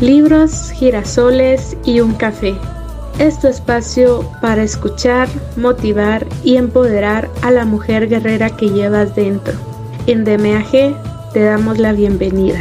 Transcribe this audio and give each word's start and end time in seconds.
libros, 0.00 0.70
girasoles 0.70 1.76
y 1.84 2.00
un 2.00 2.14
café. 2.14 2.54
Es 3.18 3.38
tu 3.38 3.48
espacio 3.48 4.26
para 4.40 4.62
escuchar, 4.62 5.28
motivar 5.56 6.26
y 6.42 6.56
empoderar 6.56 7.28
a 7.42 7.50
la 7.50 7.66
mujer 7.66 8.08
guerrera 8.08 8.48
que 8.56 8.70
llevas 8.70 9.14
dentro. 9.14 9.52
En 10.06 10.24
DMAG 10.24 11.32
te 11.34 11.40
damos 11.40 11.78
la 11.78 11.92
bienvenida. 11.92 12.60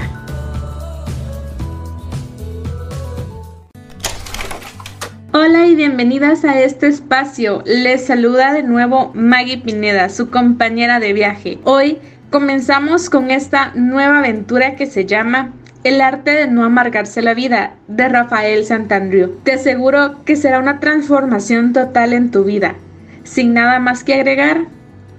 Hola 5.32 5.68
y 5.68 5.76
bienvenidas 5.76 6.44
a 6.44 6.60
este 6.60 6.88
espacio. 6.88 7.64
Les 7.66 8.06
saluda 8.06 8.52
de 8.52 8.64
nuevo 8.64 9.12
Maggie 9.14 9.60
Pineda, 9.60 10.10
su 10.10 10.30
compañera 10.30 11.00
de 11.00 11.14
viaje. 11.14 11.60
Hoy 11.64 12.00
comenzamos 12.32 13.10
con 13.10 13.32
esta 13.32 13.72
nueva 13.76 14.20
aventura 14.20 14.76
que 14.76 14.88
se 14.88 15.06
llama 15.06 15.54
el 15.84 16.02
arte 16.02 16.32
de 16.32 16.48
no 16.48 16.64
amargarse 16.64 17.22
la 17.22 17.34
vida, 17.34 17.76
de 17.88 18.10
Rafael 18.10 18.66
Santandriu. 18.66 19.38
Te 19.44 19.54
aseguro 19.54 20.24
que 20.26 20.36
será 20.36 20.60
una 20.60 20.80
transformación 20.80 21.74
total 21.74 22.14
en 22.14 22.32
tu 22.32 22.44
vida. 22.44 22.76
Sin 23.24 23.54
nada 23.54 23.80
más 23.80 24.04
que 24.04 24.16
agregar, 24.16 24.66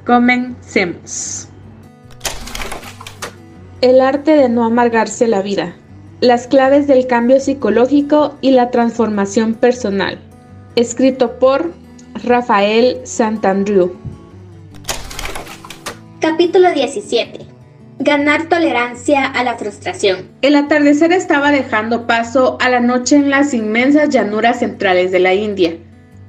comencemos. 0.04 1.48
El 3.80 4.00
arte 4.02 4.32
de 4.32 4.48
no 4.50 4.64
amargarse 4.64 5.26
la 5.26 5.40
vida. 5.40 5.74
Las 6.20 6.46
claves 6.46 6.86
del 6.86 7.06
cambio 7.06 7.40
psicológico 7.40 8.36
y 8.42 8.50
la 8.50 8.70
transformación 8.70 9.54
personal. 9.54 10.18
Escrito 10.76 11.38
por 11.38 11.72
Rafael 12.22 12.98
Santandriu. 13.04 13.94
Capítulo 16.20 16.70
17 16.72 17.49
Ganar 18.02 18.48
tolerancia 18.48 19.26
a 19.26 19.44
la 19.44 19.58
frustración. 19.58 20.30
El 20.40 20.56
atardecer 20.56 21.12
estaba 21.12 21.52
dejando 21.52 22.06
paso 22.06 22.56
a 22.58 22.70
la 22.70 22.80
noche 22.80 23.16
en 23.16 23.28
las 23.28 23.52
inmensas 23.52 24.08
llanuras 24.08 24.60
centrales 24.60 25.12
de 25.12 25.18
la 25.18 25.34
India. 25.34 25.76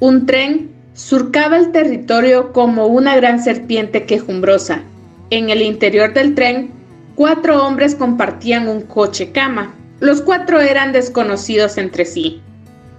Un 0.02 0.25
tren 0.25 0.69
surcaba 0.94 1.55
el 1.55 1.72
territorio 1.72 2.52
como 2.52 2.88
una 2.88 3.16
gran 3.16 3.42
serpiente 3.42 4.05
quejumbrosa. 4.05 4.81
En 5.30 5.49
el 5.49 5.61
interior 5.61 6.11
del 6.11 6.36
tren, 6.36 6.72
cuatro 7.16 7.66
hombres 7.66 7.95
compartían 7.95 8.67
un 8.67 8.81
coche 8.81 9.31
cama. 9.31 9.73
Los 10.02 10.22
cuatro 10.22 10.59
eran 10.59 10.92
desconocidos 10.92 11.77
entre 11.77 12.03
sí. 12.03 12.42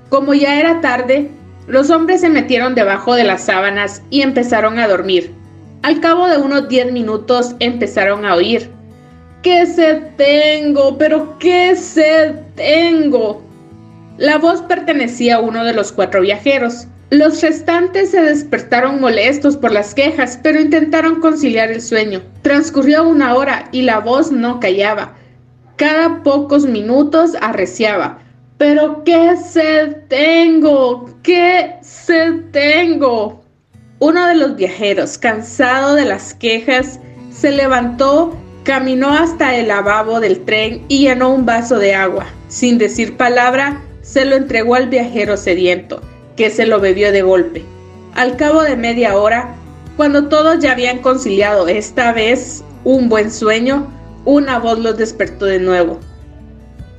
Como 0.09 0.33
ya 0.33 0.59
era 0.59 0.81
tarde, 0.81 1.31
los 1.67 1.91
hombres 1.91 2.23
se 2.23 2.31
metieron 2.31 2.75
debajo 2.75 3.17
de 3.17 3.25
las 3.25 3.45
sábanas 3.45 4.03
y 4.09 4.23
empezaron 4.23 4.78
a 4.78 4.89
dormir. 4.89 5.42
Al 5.83 5.98
cabo 5.98 6.28
de 6.28 6.38
unos 6.38 6.69
10 6.69 6.92
minutos 6.92 7.56
empezaron 7.58 8.25
a 8.25 8.36
oír. 8.36 8.70
¿Qué 9.42 9.66
sed 9.66 10.14
tengo? 10.16 10.97
¿Pero 10.97 11.36
qué 11.41 11.75
sed 11.75 12.36
tengo? 12.55 13.42
La 14.16 14.38
voz 14.38 14.62
pertenecía 14.62 15.36
a 15.36 15.41
uno 15.41 15.64
de 15.64 15.75
los 15.75 15.91
cuatro 15.91 16.20
viajeros. 16.20 16.86
Los 17.10 17.42
restantes 17.42 18.12
se 18.12 18.22
despertaron 18.22 19.00
molestos 19.00 19.56
por 19.56 19.72
las 19.72 19.92
quejas, 19.92 20.38
pero 20.41 20.60
intentaron 20.60 21.20
conciliar 21.20 21.72
el 21.72 21.83
sueño. 21.83 22.22
Transcurrió 22.42 23.03
una 23.08 23.34
hora 23.34 23.69
y 23.72 23.83
la 23.83 23.98
voz 23.98 24.30
no 24.30 24.60
callaba. 24.60 25.14
Cada 25.75 26.22
pocos 26.22 26.64
minutos 26.64 27.33
arreciaba. 27.41 28.20
Pero 28.56 29.03
qué 29.03 29.36
sed 29.36 29.97
tengo, 30.08 31.10
qué 31.25 31.75
sed 31.83 32.53
tengo. 32.53 33.42
Uno 34.03 34.27
de 34.27 34.34
los 34.34 34.56
viajeros, 34.56 35.17
cansado 35.17 35.95
de 35.95 36.05
las 36.05 36.34
quejas, 36.34 36.98
se 37.31 37.53
levantó, 37.53 38.36
caminó 38.64 39.11
hasta 39.11 39.55
el 39.55 39.69
lavabo 39.69 40.19
del 40.19 40.44
tren 40.44 40.84
y 40.89 41.03
llenó 41.03 41.33
un 41.33 41.47
vaso 41.47 41.78
de 41.78 41.94
agua. 41.94 42.27
Sin 42.48 42.78
decir 42.78 43.17
palabra, 43.17 43.81
se 44.00 44.25
lo 44.25 44.34
entregó 44.34 44.75
al 44.75 44.89
viajero 44.89 45.36
sediento, 45.36 46.03
que 46.34 46.50
se 46.50 46.67
lo 46.67 46.81
bebió 46.81 47.12
de 47.12 47.22
golpe. 47.22 47.62
Al 48.17 48.36
cabo 48.36 48.64
de 48.64 48.75
media 48.75 49.17
hora, 49.17 49.55
cuando 49.97 50.27
todos 50.27 50.59
ya 50.59 50.72
habían 50.72 50.98
conciliado 50.98 51.69
esta 51.69 52.10
vez 52.10 52.65
un 52.82 53.09
buen 53.09 53.31
sueño, 53.31 53.87
una 54.25 54.59
voz 54.59 54.81
los 54.81 54.98
despertó 54.98 55.44
de 55.44 55.60
nuevo. 55.60 56.00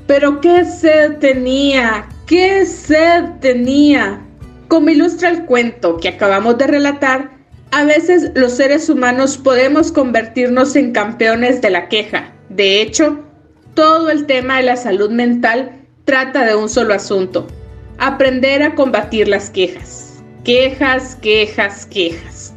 Pero 0.07 0.39
qué 0.39 0.63
sed 0.63 1.17
tenía, 1.17 2.07
qué 2.28 2.66
sed 2.66 3.25
tenía. 3.41 4.22
Como 4.73 4.89
ilustra 4.89 5.29
el 5.29 5.45
cuento 5.45 5.97
que 5.97 6.09
acabamos 6.09 6.57
de 6.57 6.66
relatar, 6.66 7.29
a 7.69 7.84
veces 7.84 8.31
los 8.34 8.53
seres 8.53 8.89
humanos 8.89 9.38
podemos 9.38 9.91
convertirnos 9.91 10.75
en 10.75 10.94
campeones 10.94 11.61
de 11.61 11.69
la 11.69 11.89
queja. 11.89 12.34
De 12.50 12.81
hecho, 12.81 13.19
todo 13.75 14.09
el 14.09 14.25
tema 14.25 14.57
de 14.57 14.63
la 14.63 14.75
salud 14.75 15.11
mental 15.11 15.73
trata 16.06 16.44
de 16.44 16.56
un 16.56 16.69
solo 16.69 16.95
asunto, 16.95 17.45
aprender 18.00 18.63
a 18.63 18.73
combatir 18.73 19.28
las 19.28 19.51
quejas. 19.51 20.23
Quejas, 20.44 21.17
quejas, 21.22 21.85
quejas. 21.85 22.55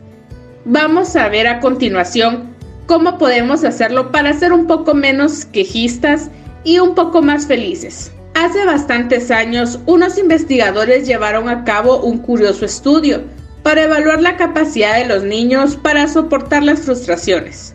Vamos 0.64 1.16
a 1.16 1.28
ver 1.28 1.46
a 1.46 1.60
continuación 1.60 2.56
cómo 2.86 3.18
podemos 3.18 3.62
hacerlo 3.62 4.10
para 4.10 4.32
ser 4.32 4.54
un 4.54 4.66
poco 4.66 4.94
menos 4.94 5.44
quejistas 5.44 6.30
y 6.64 6.78
un 6.78 6.94
poco 6.94 7.20
más 7.20 7.46
felices. 7.46 8.10
Hace 8.36 8.66
bastantes 8.66 9.30
años, 9.30 9.80
unos 9.86 10.18
investigadores 10.18 11.06
llevaron 11.06 11.48
a 11.48 11.64
cabo 11.64 12.00
un 12.00 12.18
curioso 12.18 12.66
estudio 12.66 13.22
para 13.62 13.84
evaluar 13.84 14.20
la 14.20 14.36
capacidad 14.36 14.98
de 14.98 15.06
los 15.06 15.22
niños 15.22 15.76
para 15.76 16.06
soportar 16.06 16.62
las 16.62 16.80
frustraciones. 16.80 17.74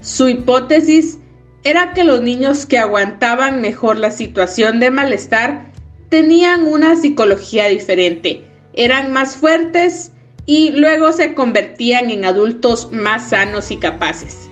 Su 0.00 0.28
hipótesis 0.28 1.18
era 1.64 1.94
que 1.94 2.04
los 2.04 2.22
niños 2.22 2.64
que 2.64 2.78
aguantaban 2.78 3.60
mejor 3.60 3.96
la 3.96 4.12
situación 4.12 4.78
de 4.78 4.92
malestar 4.92 5.64
tenían 6.10 6.62
una 6.62 6.94
psicología 6.94 7.66
diferente, 7.66 8.44
eran 8.74 9.12
más 9.12 9.34
fuertes 9.34 10.12
y 10.46 10.70
luego 10.70 11.12
se 11.12 11.34
convertían 11.34 12.10
en 12.10 12.24
adultos 12.24 12.92
más 12.92 13.30
sanos 13.30 13.72
y 13.72 13.78
capaces. 13.78 14.48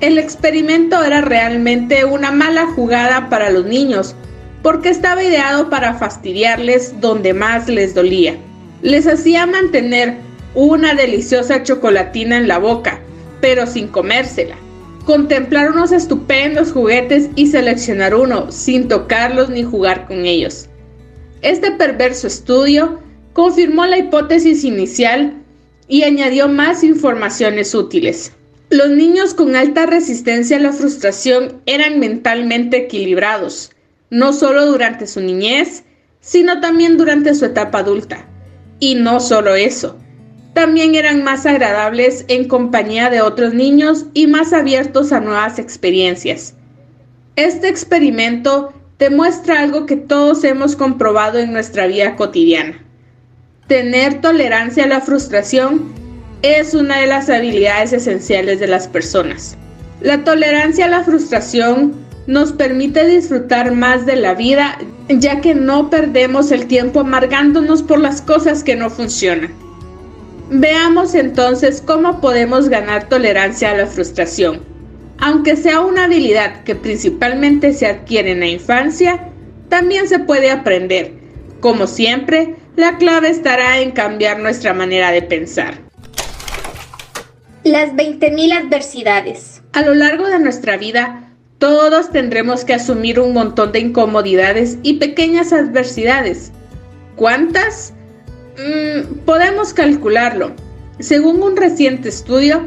El 0.00 0.18
experimento 0.18 1.02
era 1.02 1.22
realmente 1.22 2.04
una 2.04 2.30
mala 2.30 2.66
jugada 2.66 3.30
para 3.30 3.48
los 3.48 3.64
niños, 3.64 4.14
porque 4.62 4.90
estaba 4.90 5.22
ideado 5.22 5.70
para 5.70 5.94
fastidiarles 5.94 7.00
donde 7.00 7.32
más 7.32 7.68
les 7.68 7.94
dolía. 7.94 8.36
Les 8.82 9.06
hacía 9.06 9.46
mantener 9.46 10.16
una 10.54 10.94
deliciosa 10.94 11.62
chocolatina 11.62 12.36
en 12.36 12.48
la 12.48 12.58
boca, 12.58 13.00
pero 13.40 13.66
sin 13.66 13.88
comérsela. 13.88 14.56
Contemplar 15.04 15.70
unos 15.70 15.92
estupendos 15.92 16.72
juguetes 16.72 17.30
y 17.34 17.46
seleccionar 17.46 18.14
uno 18.14 18.50
sin 18.52 18.88
tocarlos 18.88 19.48
ni 19.48 19.62
jugar 19.62 20.06
con 20.06 20.26
ellos. 20.26 20.68
Este 21.42 21.70
perverso 21.72 22.26
estudio 22.26 23.00
confirmó 23.32 23.86
la 23.86 23.98
hipótesis 23.98 24.64
inicial 24.64 25.34
y 25.88 26.02
añadió 26.02 26.48
más 26.48 26.84
informaciones 26.84 27.74
útiles. 27.74 28.32
Los 28.68 28.90
niños 28.90 29.34
con 29.34 29.56
alta 29.56 29.86
resistencia 29.86 30.58
a 30.58 30.60
la 30.60 30.72
frustración 30.72 31.60
eran 31.66 31.98
mentalmente 31.98 32.76
equilibrados, 32.76 33.72
no 34.10 34.32
solo 34.32 34.66
durante 34.66 35.06
su 35.06 35.20
niñez, 35.20 35.84
sino 36.20 36.60
también 36.60 36.98
durante 36.98 37.34
su 37.34 37.46
etapa 37.46 37.78
adulta. 37.78 38.26
Y 38.78 38.94
no 38.94 39.20
solo 39.20 39.54
eso, 39.54 39.96
también 40.52 40.94
eran 40.94 41.22
más 41.22 41.46
agradables 41.46 42.24
en 42.28 42.48
compañía 42.48 43.08
de 43.08 43.22
otros 43.22 43.54
niños 43.54 44.06
y 44.14 44.26
más 44.26 44.52
abiertos 44.52 45.12
a 45.12 45.20
nuevas 45.20 45.58
experiencias. 45.58 46.54
Este 47.36 47.68
experimento 47.68 48.72
demuestra 48.98 49.60
algo 49.60 49.86
que 49.86 49.96
todos 49.96 50.44
hemos 50.44 50.76
comprobado 50.76 51.38
en 51.38 51.52
nuestra 51.52 51.86
vida 51.86 52.16
cotidiana. 52.16 52.84
Tener 53.66 54.20
tolerancia 54.20 54.84
a 54.84 54.88
la 54.88 55.00
frustración 55.00 55.92
es 56.42 56.74
una 56.74 56.98
de 56.98 57.06
las 57.06 57.30
habilidades 57.30 57.92
esenciales 57.92 58.58
de 58.60 58.66
las 58.66 58.88
personas. 58.88 59.56
La 60.00 60.24
tolerancia 60.24 60.86
a 60.86 60.88
la 60.88 61.04
frustración 61.04 61.94
nos 62.26 62.52
permite 62.52 63.06
disfrutar 63.06 63.72
más 63.72 64.06
de 64.06 64.16
la 64.16 64.34
vida, 64.34 64.78
ya 65.08 65.40
que 65.40 65.54
no 65.54 65.90
perdemos 65.90 66.52
el 66.52 66.66
tiempo 66.66 67.00
amargándonos 67.00 67.82
por 67.82 67.98
las 67.98 68.22
cosas 68.22 68.62
que 68.62 68.76
no 68.76 68.90
funcionan. 68.90 69.52
Veamos 70.50 71.14
entonces 71.14 71.82
cómo 71.84 72.20
podemos 72.20 72.68
ganar 72.68 73.08
tolerancia 73.08 73.70
a 73.70 73.76
la 73.76 73.86
frustración. 73.86 74.60
Aunque 75.18 75.56
sea 75.56 75.80
una 75.80 76.04
habilidad 76.04 76.64
que 76.64 76.74
principalmente 76.74 77.72
se 77.72 77.86
adquiere 77.86 78.32
en 78.32 78.40
la 78.40 78.48
infancia, 78.48 79.28
también 79.68 80.08
se 80.08 80.18
puede 80.18 80.50
aprender. 80.50 81.12
Como 81.60 81.86
siempre, 81.86 82.56
la 82.76 82.96
clave 82.96 83.28
estará 83.28 83.78
en 83.80 83.92
cambiar 83.92 84.40
nuestra 84.40 84.72
manera 84.72 85.12
de 85.12 85.22
pensar. 85.22 85.74
Las 87.62 87.92
20.000 87.92 88.66
adversidades. 88.66 89.62
A 89.72 89.82
lo 89.82 89.94
largo 89.94 90.26
de 90.26 90.38
nuestra 90.38 90.78
vida, 90.78 91.29
todos 91.60 92.10
tendremos 92.10 92.64
que 92.64 92.72
asumir 92.72 93.20
un 93.20 93.34
montón 93.34 93.70
de 93.70 93.80
incomodidades 93.80 94.78
y 94.82 94.94
pequeñas 94.94 95.52
adversidades. 95.52 96.50
¿Cuántas? 97.16 97.92
Mm, 98.56 99.18
podemos 99.26 99.74
calcularlo. 99.74 100.52
Según 101.00 101.42
un 101.42 101.56
reciente 101.56 102.08
estudio, 102.08 102.62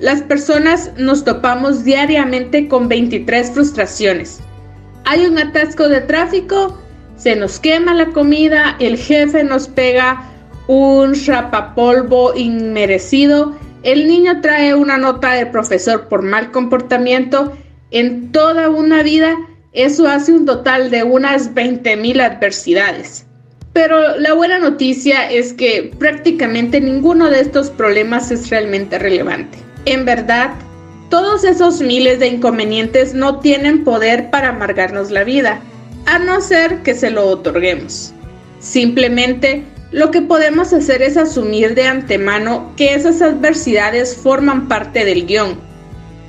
las 0.00 0.22
personas 0.22 0.92
nos 0.96 1.24
topamos 1.24 1.84
diariamente 1.84 2.68
con 2.68 2.88
23 2.88 3.50
frustraciones. 3.50 4.40
Hay 5.04 5.26
un 5.26 5.38
atasco 5.38 5.86
de 5.88 6.00
tráfico, 6.00 6.78
se 7.16 7.36
nos 7.36 7.60
quema 7.60 7.92
la 7.92 8.06
comida, 8.06 8.76
el 8.78 8.96
jefe 8.96 9.44
nos 9.44 9.68
pega 9.68 10.22
un 10.68 11.14
rapapolvo 11.26 12.34
inmerecido, 12.34 13.56
el 13.82 14.08
niño 14.08 14.40
trae 14.40 14.74
una 14.74 14.96
nota 14.96 15.32
del 15.34 15.50
profesor 15.50 16.08
por 16.08 16.22
mal 16.22 16.50
comportamiento. 16.50 17.52
En 17.90 18.32
toda 18.32 18.68
una 18.68 19.02
vida, 19.02 19.34
eso 19.72 20.06
hace 20.08 20.32
un 20.32 20.44
total 20.44 20.90
de 20.90 21.04
unas 21.04 21.54
20.000 21.54 22.20
adversidades. 22.20 23.24
Pero 23.72 24.18
la 24.18 24.34
buena 24.34 24.58
noticia 24.58 25.30
es 25.30 25.52
que 25.52 25.92
prácticamente 25.98 26.80
ninguno 26.80 27.30
de 27.30 27.40
estos 27.40 27.70
problemas 27.70 28.30
es 28.30 28.50
realmente 28.50 28.98
relevante. 28.98 29.58
En 29.84 30.04
verdad, 30.04 30.50
todos 31.10 31.44
esos 31.44 31.80
miles 31.80 32.18
de 32.18 32.26
inconvenientes 32.26 33.14
no 33.14 33.40
tienen 33.40 33.84
poder 33.84 34.30
para 34.30 34.48
amargarnos 34.50 35.10
la 35.10 35.24
vida, 35.24 35.60
a 36.06 36.18
no 36.18 36.40
ser 36.40 36.82
que 36.82 36.94
se 36.94 37.10
lo 37.10 37.26
otorguemos. 37.26 38.12
Simplemente 38.60 39.64
lo 39.90 40.10
que 40.10 40.20
podemos 40.20 40.72
hacer 40.72 41.00
es 41.00 41.16
asumir 41.16 41.74
de 41.74 41.84
antemano 41.84 42.72
que 42.76 42.94
esas 42.94 43.22
adversidades 43.22 44.16
forman 44.16 44.68
parte 44.68 45.04
del 45.04 45.24
guion. 45.26 45.67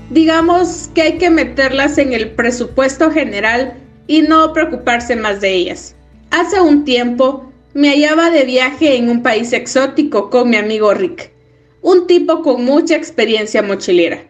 Digamos 0.10 0.90
que 0.96 1.04
hay 1.04 1.18
que 1.20 1.30
meterlas 1.30 2.00
en 2.00 2.14
el 2.14 2.32
presupuesto 2.32 3.12
general 3.12 3.76
y 4.08 4.24
no 4.24 4.54
preocuparse 4.54 5.16
más 5.16 5.40
de 5.40 5.54
ellas. 5.54 5.96
Hace 6.32 6.60
un 6.60 6.84
tiempo 6.84 7.52
me 7.76 7.90
hallaba 7.92 8.32
de 8.32 8.44
viaje 8.44 8.96
en 8.96 9.08
un 9.08 9.22
país 9.22 9.54
exótico 9.54 10.32
con 10.32 10.50
mi 10.50 10.58
amigo 10.58 10.96
Rick, 10.96 11.32
un 11.84 12.08
tipo 12.08 12.42
con 12.42 12.66
mucha 12.66 12.96
experiencia 12.96 13.62
mochilera. 13.62 14.24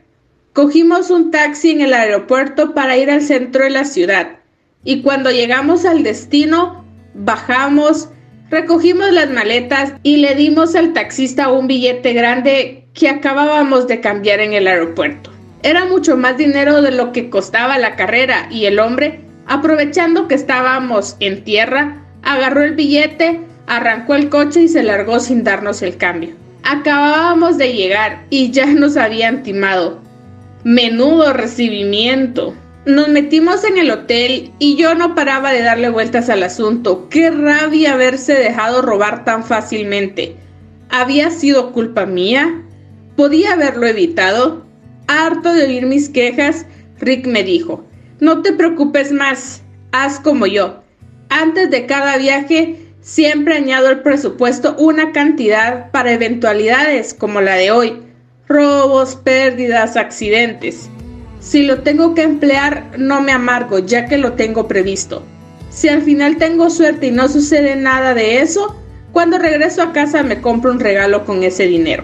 Cogimos 0.52 1.10
un 1.12 1.32
taxi 1.32 1.72
en 1.72 1.80
el 1.80 1.94
aeropuerto 1.94 2.74
para 2.74 2.98
ir 2.98 3.10
al 3.10 3.22
centro 3.22 3.64
de 3.64 3.70
la 3.70 3.86
ciudad 3.86 4.40
y 4.84 5.02
cuando 5.02 5.32
llegamos 5.32 5.86
al 5.86 6.04
destino 6.04 6.84
bajamos, 7.14 8.10
recogimos 8.50 9.14
las 9.14 9.30
maletas 9.30 9.94
y 10.04 10.18
le 10.18 10.36
dimos 10.36 10.76
al 10.76 10.92
taxista 10.92 11.50
un 11.50 11.68
billete 11.68 12.12
grande 12.12 12.84
que 12.94 13.08
acabábamos 13.08 13.88
de 13.88 14.02
cambiar 14.02 14.42
en 14.42 14.52
el 14.52 14.68
aeropuerto. 14.68 15.39
Era 15.62 15.86
mucho 15.86 16.16
más 16.16 16.38
dinero 16.38 16.82
de 16.82 16.92
lo 16.92 17.12
que 17.12 17.30
costaba 17.30 17.78
la 17.78 17.96
carrera 17.96 18.48
y 18.50 18.66
el 18.66 18.80
hombre, 18.80 19.22
aprovechando 19.46 20.28
que 20.28 20.36
estábamos 20.36 21.18
en 21.20 21.44
tierra, 21.44 22.06
agarró 22.24 22.64
el 22.64 22.76
billete, 22.76 23.42
arrancó 23.68 24.16
el 24.16 24.30
coche 24.30 24.62
y 24.62 24.68
se 24.70 24.84
largó 24.84 25.20
sin 25.20 25.44
darnos 25.44 25.82
el 25.82 25.98
cambio. 25.98 26.36
Acabábamos 26.64 27.58
de 27.58 27.74
llegar 27.74 28.24
y 28.30 28.52
ya 28.52 28.68
nos 28.68 28.96
habían 28.96 29.44
timado. 29.44 30.00
Menudo 30.64 31.34
recibimiento. 31.34 32.54
Nos 32.86 33.10
metimos 33.10 33.64
en 33.66 33.78
el 33.78 33.92
hotel 33.92 34.52
y 34.60 34.78
yo 34.78 34.96
no 34.96 35.14
paraba 35.14 35.52
de 35.52 35.62
darle 35.62 35.90
vueltas 35.90 36.30
al 36.30 36.44
asunto. 36.44 37.10
Qué 37.10 37.32
rabia 37.32 37.94
haberse 37.94 38.34
dejado 38.34 38.82
robar 38.82 39.26
tan 39.26 39.44
fácilmente. 39.44 40.36
¿Había 40.90 41.32
sido 41.32 41.74
culpa 41.74 42.06
mía? 42.06 42.64
¿Podía 43.16 43.54
haberlo 43.54 43.86
evitado? 43.88 44.69
Harto 45.12 45.52
de 45.52 45.64
oír 45.64 45.88
mis 45.88 46.08
quejas, 46.08 46.68
Rick 47.00 47.26
me 47.26 47.44
dijo, 47.44 47.84
no 48.20 48.44
te 48.44 48.54
preocupes 48.54 49.12
más, 49.12 49.64
haz 49.92 50.20
como 50.20 50.46
yo. 50.46 50.84
Antes 51.30 51.72
de 51.72 51.88
cada 51.88 52.16
viaje, 52.18 52.76
siempre 53.02 53.56
añado 53.56 53.88
al 53.88 54.04
presupuesto 54.04 54.76
una 54.78 55.12
cantidad 55.12 55.90
para 55.90 56.14
eventualidades 56.14 57.16
como 57.16 57.42
la 57.42 57.56
de 57.56 57.72
hoy 57.72 58.04
robos, 58.48 59.16
pérdidas, 59.16 59.98
accidentes. 59.98 60.92
Si 61.40 61.64
lo 61.64 61.82
tengo 61.82 62.14
que 62.14 62.22
emplear, 62.22 62.92
no 63.00 63.20
me 63.20 63.32
amargo, 63.32 63.80
ya 63.80 64.06
que 64.06 64.20
lo 64.20 64.34
tengo 64.34 64.68
previsto. 64.68 65.24
Si 65.72 65.90
al 65.90 66.04
final 66.04 66.38
tengo 66.38 66.70
suerte 66.70 67.08
y 67.08 67.12
no 67.12 67.30
sucede 67.30 67.76
nada 67.76 68.14
de 68.14 68.42
eso, 68.42 68.76
cuando 69.12 69.40
regreso 69.40 69.82
a 69.82 69.92
casa 69.92 70.22
me 70.22 70.40
compro 70.40 70.72
un 70.72 70.80
regalo 70.80 71.26
con 71.26 71.42
ese 71.42 71.66
dinero. 71.66 72.04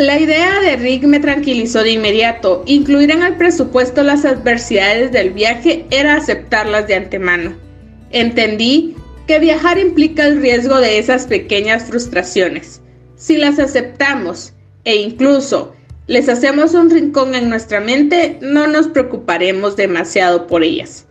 La 0.00 0.18
idea 0.18 0.60
de 0.60 0.76
Rick 0.76 1.04
me 1.04 1.20
tranquilizó 1.20 1.82
de 1.82 1.90
inmediato. 1.90 2.62
Incluir 2.64 3.10
en 3.10 3.22
el 3.22 3.36
presupuesto 3.36 4.02
las 4.02 4.24
adversidades 4.24 5.12
del 5.12 5.28
viaje 5.28 5.84
era 5.90 6.14
aceptarlas 6.14 6.86
de 6.86 6.94
antemano. 6.94 7.52
Entendí 8.10 8.96
que 9.26 9.38
viajar 9.38 9.78
implica 9.78 10.24
el 10.24 10.40
riesgo 10.40 10.78
de 10.78 10.98
esas 10.98 11.26
pequeñas 11.26 11.84
frustraciones. 11.84 12.80
Si 13.16 13.36
las 13.36 13.58
aceptamos 13.58 14.54
e 14.84 14.96
incluso 14.96 15.74
les 16.06 16.30
hacemos 16.30 16.72
un 16.72 16.88
rincón 16.88 17.34
en 17.34 17.50
nuestra 17.50 17.80
mente, 17.80 18.38
no 18.40 18.68
nos 18.68 18.88
preocuparemos 18.88 19.76
demasiado 19.76 20.46
por 20.46 20.64
ellas, 20.64 21.04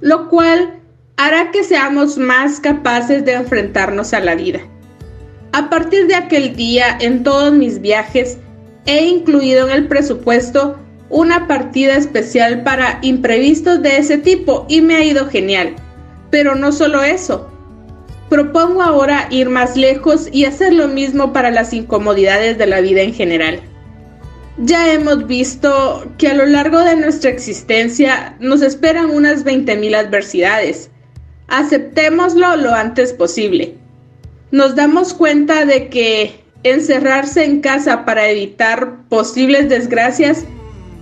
lo 0.00 0.28
cual 0.28 0.80
hará 1.16 1.52
que 1.52 1.62
seamos 1.62 2.18
más 2.18 2.58
capaces 2.58 3.24
de 3.24 3.34
enfrentarnos 3.34 4.12
a 4.12 4.18
la 4.18 4.34
vida. 4.34 4.58
A 5.56 5.70
partir 5.70 6.08
de 6.08 6.16
aquel 6.16 6.56
día, 6.56 6.98
en 7.00 7.22
todos 7.22 7.52
mis 7.52 7.80
viajes, 7.80 8.38
he 8.86 9.06
incluido 9.06 9.68
en 9.68 9.72
el 9.72 9.86
presupuesto 9.86 10.80
una 11.10 11.46
partida 11.46 11.94
especial 11.94 12.64
para 12.64 12.98
imprevistos 13.02 13.80
de 13.80 13.98
ese 13.98 14.18
tipo 14.18 14.66
y 14.68 14.80
me 14.80 14.96
ha 14.96 15.04
ido 15.04 15.28
genial. 15.28 15.76
Pero 16.32 16.56
no 16.56 16.72
solo 16.72 17.04
eso, 17.04 17.48
Propongo 18.28 18.82
ahora 18.82 19.28
ir 19.30 19.48
más 19.48 19.76
lejos 19.76 20.28
y 20.32 20.44
hacer 20.44 20.72
lo 20.72 20.88
mismo 20.88 21.32
para 21.32 21.52
las 21.52 21.72
incomodidades 21.72 22.58
de 22.58 22.66
la 22.66 22.80
vida 22.80 23.02
en 23.02 23.14
general. 23.14 23.60
Ya 24.56 24.92
hemos 24.92 25.28
visto 25.28 26.10
que 26.18 26.26
a 26.26 26.34
lo 26.34 26.46
largo 26.46 26.80
de 26.80 26.96
nuestra 26.96 27.30
existencia 27.30 28.34
nos 28.40 28.60
esperan 28.60 29.10
unas 29.10 29.44
20.000 29.44 29.94
adversidades. 29.94 30.90
Aceptémoslo 31.46 32.56
lo 32.56 32.74
antes 32.74 33.12
posible. 33.12 33.83
Nos 34.54 34.76
damos 34.76 35.14
cuenta 35.14 35.64
de 35.64 35.88
que 35.88 36.44
encerrarse 36.62 37.44
en 37.44 37.60
casa 37.60 38.04
para 38.04 38.28
evitar 38.28 38.98
posibles 39.08 39.68
desgracias 39.68 40.44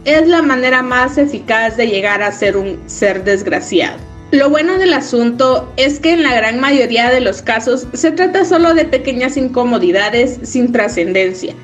es 0.07 0.27
la 0.27 0.41
manera 0.41 0.81
más 0.81 1.19
eficaz 1.19 1.77
de 1.77 1.87
llegar 1.87 2.23
a 2.23 2.33
ser 2.33 2.57
un 2.57 2.83
ser 2.87 3.25
desgraciado. 3.25 3.99
Lo 4.31 4.49
bueno 4.49 4.79
del 4.79 4.95
asunto 4.95 5.71
es 5.77 6.01
que 6.01 6.15
en 6.15 6.23
la 6.23 6.35
gran 6.35 6.61
mayoría 6.61 7.11
de 7.11 7.21
los 7.21 7.43
casos 7.43 7.87
se 7.93 8.13
trata 8.13 8.47
solo 8.47 8.73
de 8.73 8.87
pequeñas 8.87 9.37
incomodidades 9.37 10.39
sin 10.45 10.73
trascendencia. 10.73 11.55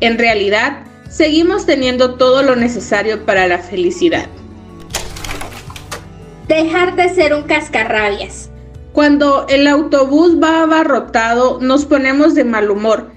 En 0.00 0.16
realidad, 0.16 0.84
seguimos 1.10 1.66
teniendo 1.66 2.14
todo 2.14 2.42
lo 2.42 2.56
necesario 2.56 3.26
para 3.26 3.46
la 3.46 3.58
felicidad. 3.58 4.24
Dejar 6.48 6.96
de 6.96 7.10
ser 7.10 7.34
un 7.34 7.42
cascarrabias. 7.42 8.48
Cuando 8.96 9.44
el 9.50 9.66
autobús 9.66 10.42
va 10.42 10.62
abarrotado, 10.62 11.58
nos 11.60 11.84
ponemos 11.84 12.34
de 12.34 12.44
mal 12.44 12.70
humor. 12.70 13.10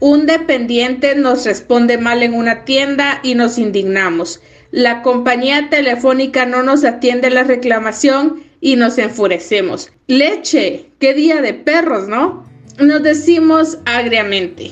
Un 0.00 0.24
dependiente 0.24 1.14
nos 1.14 1.44
responde 1.44 1.98
mal 1.98 2.22
en 2.22 2.32
una 2.32 2.64
tienda 2.64 3.20
y 3.22 3.34
nos 3.34 3.58
indignamos. 3.58 4.40
La 4.70 5.02
compañía 5.02 5.68
telefónica 5.68 6.46
no 6.46 6.62
nos 6.62 6.86
atiende 6.86 7.28
la 7.28 7.42
reclamación 7.42 8.44
y 8.62 8.76
nos 8.76 8.96
enfurecemos. 8.96 9.92
Leche, 10.06 10.88
qué 11.00 11.12
día 11.12 11.42
de 11.42 11.52
perros, 11.52 12.08
¿no? 12.08 12.42
Nos 12.78 13.02
decimos 13.02 13.76
agriamente. 13.84 14.70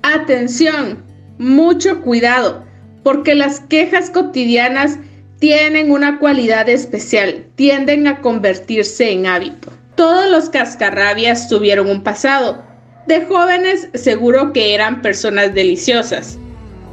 Atención, 0.00 1.04
mucho 1.36 2.00
cuidado, 2.00 2.64
porque 3.02 3.34
las 3.34 3.60
quejas 3.60 4.08
cotidianas 4.08 4.98
tienen 5.40 5.90
una 5.90 6.18
cualidad 6.18 6.70
especial, 6.70 7.44
tienden 7.54 8.06
a 8.06 8.22
convertirse 8.22 9.10
en 9.10 9.26
hábito. 9.26 9.76
Todos 9.96 10.30
los 10.30 10.50
cascarrabias 10.50 11.48
tuvieron 11.48 11.88
un 11.88 12.02
pasado. 12.02 12.62
De 13.06 13.24
jóvenes 13.24 13.88
seguro 13.94 14.52
que 14.52 14.74
eran 14.74 15.00
personas 15.00 15.54
deliciosas, 15.54 16.38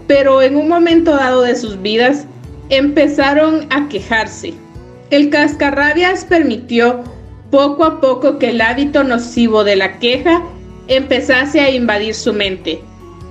pero 0.07 0.41
en 0.41 0.55
un 0.55 0.67
momento 0.67 1.15
dado 1.15 1.41
de 1.41 1.55
sus 1.55 1.81
vidas 1.81 2.25
empezaron 2.69 3.67
a 3.71 3.89
quejarse, 3.89 4.53
el 5.09 5.29
cascarrabias 5.29 6.25
permitió 6.25 7.03
poco 7.51 7.83
a 7.83 7.99
poco 7.99 8.39
que 8.39 8.49
el 8.49 8.61
hábito 8.61 9.03
nocivo 9.03 9.63
de 9.63 9.75
la 9.75 9.99
queja 9.99 10.41
empezase 10.87 11.59
a 11.59 11.69
invadir 11.69 12.15
su 12.15 12.33
mente. 12.33 12.81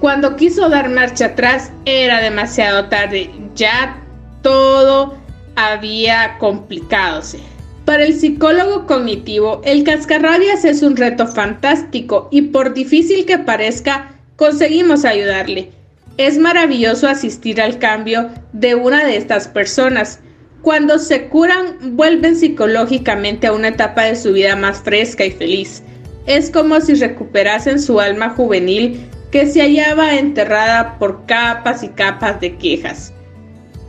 Cuando 0.00 0.37
quiso 0.37 0.69
dar 0.69 0.91
marcha 0.91 1.26
atrás 1.26 1.73
era 1.85 2.21
demasiado 2.21 2.88
tarde, 2.88 3.31
ya 3.55 4.02
todo 4.43 5.17
había 5.57 6.37
complicadose. 6.38 7.51
Para 7.84 8.04
el 8.04 8.14
psicólogo 8.14 8.86
cognitivo, 8.86 9.60
el 9.64 9.82
cascarrabias 9.82 10.64
es 10.64 10.82
un 10.82 10.96
reto 10.96 11.26
fantástico 11.26 12.28
y 12.30 12.42
por 12.42 12.74
difícil 12.74 13.26
que 13.26 13.38
parezca, 13.38 14.14
conseguimos 14.36 15.04
ayudarle. 15.04 15.70
Es 16.16 16.38
maravilloso 16.38 17.08
asistir 17.08 17.60
al 17.60 17.80
cambio 17.80 18.30
de 18.52 18.76
una 18.76 19.04
de 19.04 19.16
estas 19.16 19.48
personas, 19.48 20.20
cuando 20.62 21.00
se 21.00 21.26
curan, 21.26 21.96
vuelven 21.96 22.36
psicológicamente 22.36 23.48
a 23.48 23.52
una 23.52 23.68
etapa 23.68 24.04
de 24.04 24.14
su 24.14 24.32
vida 24.32 24.54
más 24.54 24.80
fresca 24.82 25.24
y 25.24 25.32
feliz. 25.32 25.82
Es 26.26 26.50
como 26.50 26.80
si 26.80 26.94
recuperasen 26.94 27.80
su 27.80 27.98
alma 27.98 28.30
juvenil 28.30 29.00
que 29.32 29.46
se 29.46 29.60
hallaba 29.60 30.14
enterrada 30.14 30.98
por 31.00 31.26
capas 31.26 31.82
y 31.82 31.88
capas 31.88 32.40
de 32.40 32.56
quejas. 32.58 33.12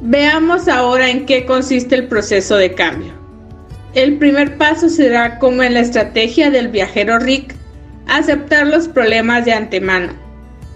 Veamos 0.02 0.68
ahora 0.68 1.12
en 1.12 1.28
qué 1.28 1.46
consiste 1.46 1.94
el 1.94 2.08
proceso 2.08 2.56
de 2.56 2.74
cambio. 2.74 3.23
El 3.96 4.18
primer 4.18 4.58
paso 4.58 4.90
será, 4.90 5.38
como 5.38 5.62
en 5.62 5.76
la 5.76 5.82
estrategia 5.82 6.50
del 6.50 6.70
viajero 6.70 7.20
Rick, 7.20 7.54
aceptar 8.08 8.66
los 8.66 8.88
problemas 8.88 9.46
de 9.46 9.54
antemano. 9.54 10.14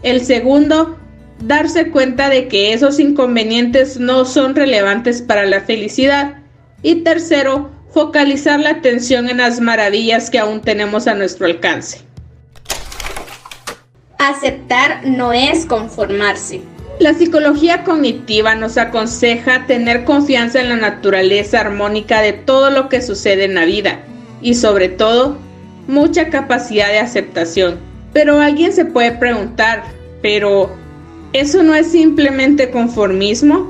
El 0.03 0.23
segundo, 0.23 0.97
darse 1.39 1.89
cuenta 1.89 2.29
de 2.29 2.47
que 2.47 2.73
esos 2.73 2.99
inconvenientes 2.99 3.99
no 3.99 4.25
son 4.25 4.55
relevantes 4.55 5.23
para 5.23 5.45
la 5.45 5.61
felicidad. 5.61 6.35
Y 6.83 6.97
tercero, 7.03 7.71
focalizar 7.91 8.59
la 8.59 8.69
atención 8.69 9.29
en 9.29 9.37
las 9.37 9.59
maravillas 9.61 10.29
que 10.29 10.37
aún 10.37 10.61
tenemos 10.61 11.07
a 11.07 11.15
nuestro 11.15 11.47
alcance. 11.47 12.01
Aceptar 14.19 15.07
no 15.07 15.33
es 15.33 15.65
conformarse. 15.65 16.61
La 16.99 17.13
psicología 17.13 17.83
cognitiva 17.83 18.55
nos 18.55 18.75
aconseja 18.77 19.67
tener 19.67 20.03
confianza 20.03 20.61
en 20.61 20.69
la 20.69 20.77
naturaleza 20.77 21.59
armónica 21.59 22.21
de 22.21 22.33
todo 22.33 22.71
lo 22.71 22.89
que 22.89 23.03
sucede 23.03 23.43
en 23.43 23.53
la 23.53 23.65
vida 23.65 23.99
y 24.41 24.55
sobre 24.55 24.89
todo 24.89 25.37
mucha 25.87 26.29
capacidad 26.29 26.87
de 26.87 26.97
aceptación. 26.97 27.77
Pero 28.13 28.39
alguien 28.39 28.73
se 28.73 28.83
puede 28.83 29.11
preguntar, 29.11 29.83
pero 30.23 30.71
¿eso 31.33 31.61
no 31.61 31.75
es 31.75 31.85
simplemente 31.91 32.71
conformismo? 32.71 33.69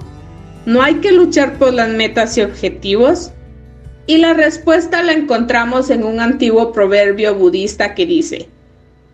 ¿No 0.66 0.82
hay 0.82 0.96
que 0.96 1.12
luchar 1.12 1.58
por 1.58 1.74
las 1.74 1.90
metas 1.90 2.38
y 2.38 2.42
objetivos? 2.44 3.32
Y 4.06 4.20
la 4.20 4.36
respuesta 4.36 5.04
la 5.04 5.12
encontramos 5.12 5.90
en 5.90 6.06
un 6.06 6.22
antiguo 6.22 6.72
proverbio 6.72 7.36
budista 7.36 7.94
que 7.94 8.06
dice, 8.06 8.48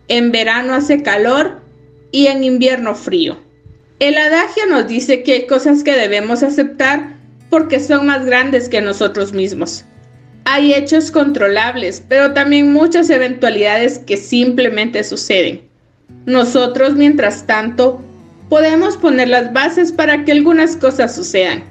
en 0.07 0.31
verano 0.31 0.75
hace 0.75 1.01
calor 1.01 1.61
y 2.11 2.27
en 2.27 2.43
invierno 2.43 2.93
frío. 2.93 3.42
El 4.03 4.17
adagio 4.17 4.65
nos 4.69 4.89
dice 4.89 5.23
que 5.23 5.31
hay 5.31 5.47
cosas 5.47 5.81
que 5.81 5.93
debemos 5.93 6.43
aceptar 6.43 7.13
porque 7.49 7.79
son 7.79 8.05
más 8.07 8.25
grandes 8.25 8.67
que 8.67 8.81
nosotros 8.81 9.31
mismos. 9.31 9.85
Hay 10.43 10.73
hechos 10.73 11.09
controlables, 11.09 12.03
pero 12.09 12.33
también 12.33 12.73
muchas 12.73 13.09
eventualidades 13.09 13.99
que 13.99 14.17
simplemente 14.17 15.05
suceden. 15.05 15.61
Nosotros, 16.25 16.95
mientras 16.95 17.47
tanto, 17.47 18.01
podemos 18.49 18.97
poner 18.97 19.29
las 19.29 19.53
bases 19.53 19.93
para 19.93 20.25
que 20.25 20.33
algunas 20.33 20.75
cosas 20.75 21.15
sucedan, 21.15 21.63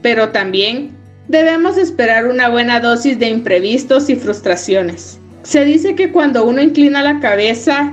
pero 0.00 0.28
también 0.28 0.92
debemos 1.26 1.76
esperar 1.76 2.28
una 2.28 2.48
buena 2.48 2.78
dosis 2.78 3.18
de 3.18 3.30
imprevistos 3.30 4.08
y 4.08 4.14
frustraciones. 4.14 5.18
Se 5.42 5.64
dice 5.64 5.96
que 5.96 6.12
cuando 6.12 6.44
uno 6.44 6.62
inclina 6.62 7.02
la 7.02 7.18
cabeza 7.18 7.92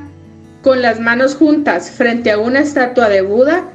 con 0.61 0.83
las 0.83 0.99
manos 0.99 1.33
juntas 1.33 1.89
frente 1.89 2.29
a 2.29 2.37
una 2.37 2.59
estatua 2.59 3.09
de 3.09 3.21
Buda, 3.21 3.73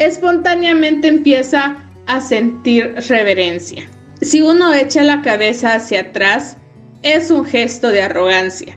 espontáneamente 0.00 1.06
empieza 1.06 1.76
a 2.06 2.20
sentir 2.20 2.94
reverencia. 3.08 3.88
Si 4.20 4.40
uno 4.40 4.74
echa 4.74 5.02
la 5.02 5.22
cabeza 5.22 5.74
hacia 5.74 6.00
atrás, 6.00 6.56
es 7.02 7.30
un 7.30 7.44
gesto 7.44 7.90
de 7.90 8.02
arrogancia. 8.02 8.76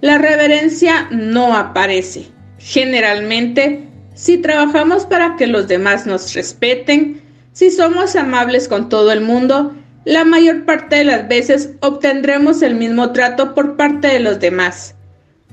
La 0.00 0.18
reverencia 0.18 1.06
no 1.10 1.56
aparece. 1.56 2.26
Generalmente, 2.58 3.88
si 4.14 4.38
trabajamos 4.38 5.06
para 5.06 5.36
que 5.36 5.46
los 5.46 5.68
demás 5.68 6.06
nos 6.06 6.34
respeten, 6.34 7.22
si 7.52 7.70
somos 7.70 8.16
amables 8.16 8.66
con 8.66 8.88
todo 8.88 9.12
el 9.12 9.20
mundo, 9.20 9.74
la 10.04 10.24
mayor 10.24 10.64
parte 10.64 10.96
de 10.96 11.04
las 11.04 11.28
veces 11.28 11.70
obtendremos 11.80 12.62
el 12.62 12.74
mismo 12.74 13.12
trato 13.12 13.54
por 13.54 13.76
parte 13.76 14.08
de 14.08 14.20
los 14.20 14.40
demás, 14.40 14.94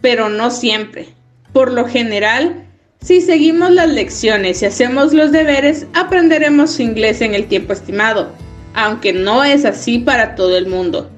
pero 0.01 0.29
no 0.29 0.51
siempre. 0.51 1.09
Por 1.53 1.71
lo 1.71 1.87
general, 1.87 2.65
si 3.03 3.19
seguimos 3.19 3.71
las 3.71 3.89
lecciones 3.89 4.61
y 4.61 4.67
hacemos 4.67 5.11
los 5.11 5.31
deberes, 5.31 5.87
aprenderemos 5.93 6.79
inglés 6.79 7.21
en 7.21 7.33
el 7.33 7.47
tiempo 7.47 7.73
estimado, 7.73 8.31
aunque 8.75 9.11
no 9.11 9.43
es 9.43 9.65
así 9.65 9.97
para 9.97 10.35
todo 10.35 10.55
el 10.55 10.67
mundo. 10.67 11.09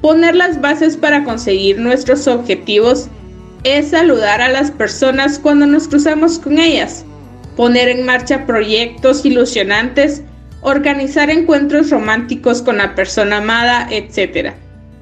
Poner 0.00 0.34
las 0.34 0.60
bases 0.60 0.96
para 0.96 1.24
conseguir 1.24 1.78
nuestros 1.78 2.26
objetivos 2.26 3.08
es 3.62 3.88
saludar 3.88 4.40
a 4.40 4.48
las 4.48 4.70
personas 4.70 5.38
cuando 5.38 5.66
nos 5.66 5.86
cruzamos 5.86 6.38
con 6.38 6.58
ellas, 6.58 7.04
poner 7.56 7.88
en 7.88 8.06
marcha 8.06 8.46
proyectos 8.46 9.26
ilusionantes, 9.26 10.22
organizar 10.62 11.28
encuentros 11.28 11.90
románticos 11.90 12.62
con 12.62 12.78
la 12.78 12.94
persona 12.94 13.38
amada, 13.38 13.86
etc. 13.90 14.54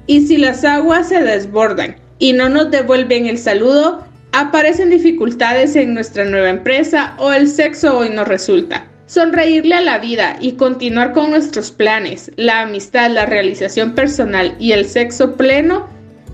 Y 0.07 0.27
si 0.27 0.35
las 0.35 0.65
aguas 0.65 1.07
se 1.07 1.23
desbordan 1.23 1.95
y 2.19 2.33
no 2.33 2.49
nos 2.49 2.69
devuelven 2.69 3.27
el 3.27 3.37
saludo, 3.37 4.06
aparecen 4.31 4.89
dificultades 4.89 5.75
en 5.75 5.93
nuestra 5.93 6.25
nueva 6.25 6.49
empresa 6.49 7.15
o 7.17 7.31
el 7.31 7.47
sexo 7.47 7.97
hoy 7.97 8.09
no 8.09 8.23
resulta. 8.23 8.87
Sonreírle 9.07 9.75
a 9.75 9.81
la 9.81 9.99
vida 9.99 10.37
y 10.41 10.53
continuar 10.53 11.13
con 11.13 11.29
nuestros 11.31 11.71
planes, 11.71 12.31
la 12.35 12.61
amistad, 12.61 13.09
la 13.09 13.25
realización 13.25 13.95
personal 13.95 14.55
y 14.59 14.73
el 14.73 14.85
sexo 14.85 15.35
pleno 15.35 15.87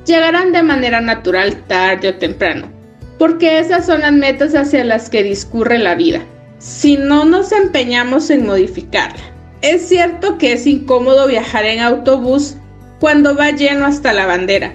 llegarán 0.06 0.52
de 0.52 0.64
manera 0.64 1.00
natural 1.00 1.64
tarde 1.68 2.10
o 2.10 2.16
temprano, 2.16 2.72
porque 3.20 3.60
esas 3.60 3.86
son 3.86 4.02
las 4.02 4.12
metas 4.12 4.56
hacia 4.56 4.84
las 4.84 5.10
que 5.10 5.24
discurre 5.24 5.78
la 5.78 5.96
vida, 5.96 6.22
si 6.58 6.98
no 6.98 7.26
nos 7.26 7.52
empeñamos 7.52 8.30
en 8.32 8.46
modificarla. 8.46 9.22
Es 9.62 9.88
cierto 9.88 10.38
que 10.38 10.54
es 10.54 10.66
incómodo 10.68 11.28
viajar 11.28 11.66
en 11.66 11.80
autobús 11.80 12.56
cuando 13.00 13.36
va 13.36 13.52
lleno 13.52 13.86
hasta 13.86 14.14
la 14.14 14.26
bandera, 14.26 14.74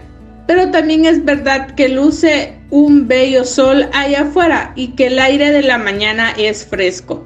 pero 0.48 0.70
también 0.70 1.04
es 1.04 1.26
verdad 1.26 1.74
que 1.74 1.90
luce 1.90 2.54
un 2.70 3.06
bello 3.06 3.44
sol 3.44 3.86
allá 3.92 4.22
afuera 4.22 4.72
y 4.76 4.88
que 4.92 5.08
el 5.08 5.18
aire 5.18 5.50
de 5.50 5.60
la 5.60 5.76
mañana 5.76 6.32
es 6.38 6.64
fresco. 6.64 7.22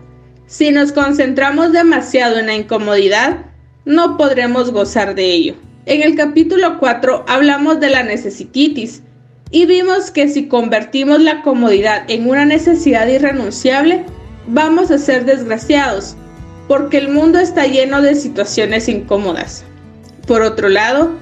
Si 0.48 0.72
nos 0.72 0.90
concentramos 0.90 1.70
demasiado 1.70 2.40
en 2.40 2.46
la 2.46 2.56
incomodidad, 2.56 3.46
no 3.84 4.16
podremos 4.16 4.72
gozar 4.72 5.14
de 5.14 5.32
ello. 5.32 5.54
En 5.86 6.02
el 6.02 6.16
capítulo 6.16 6.80
4 6.80 7.26
hablamos 7.28 7.78
de 7.78 7.90
la 7.90 8.02
necesititis 8.02 9.04
y 9.52 9.66
vimos 9.66 10.10
que 10.10 10.26
si 10.28 10.48
convertimos 10.48 11.20
la 11.20 11.42
comodidad 11.42 12.02
en 12.10 12.28
una 12.28 12.44
necesidad 12.44 13.06
irrenunciable, 13.06 14.04
vamos 14.48 14.90
a 14.90 14.98
ser 14.98 15.26
desgraciados, 15.26 16.16
porque 16.66 16.98
el 16.98 17.08
mundo 17.08 17.38
está 17.38 17.68
lleno 17.68 18.02
de 18.02 18.16
situaciones 18.16 18.88
incómodas. 18.88 19.64
Por 20.26 20.42
otro 20.42 20.68
lado, 20.68 21.12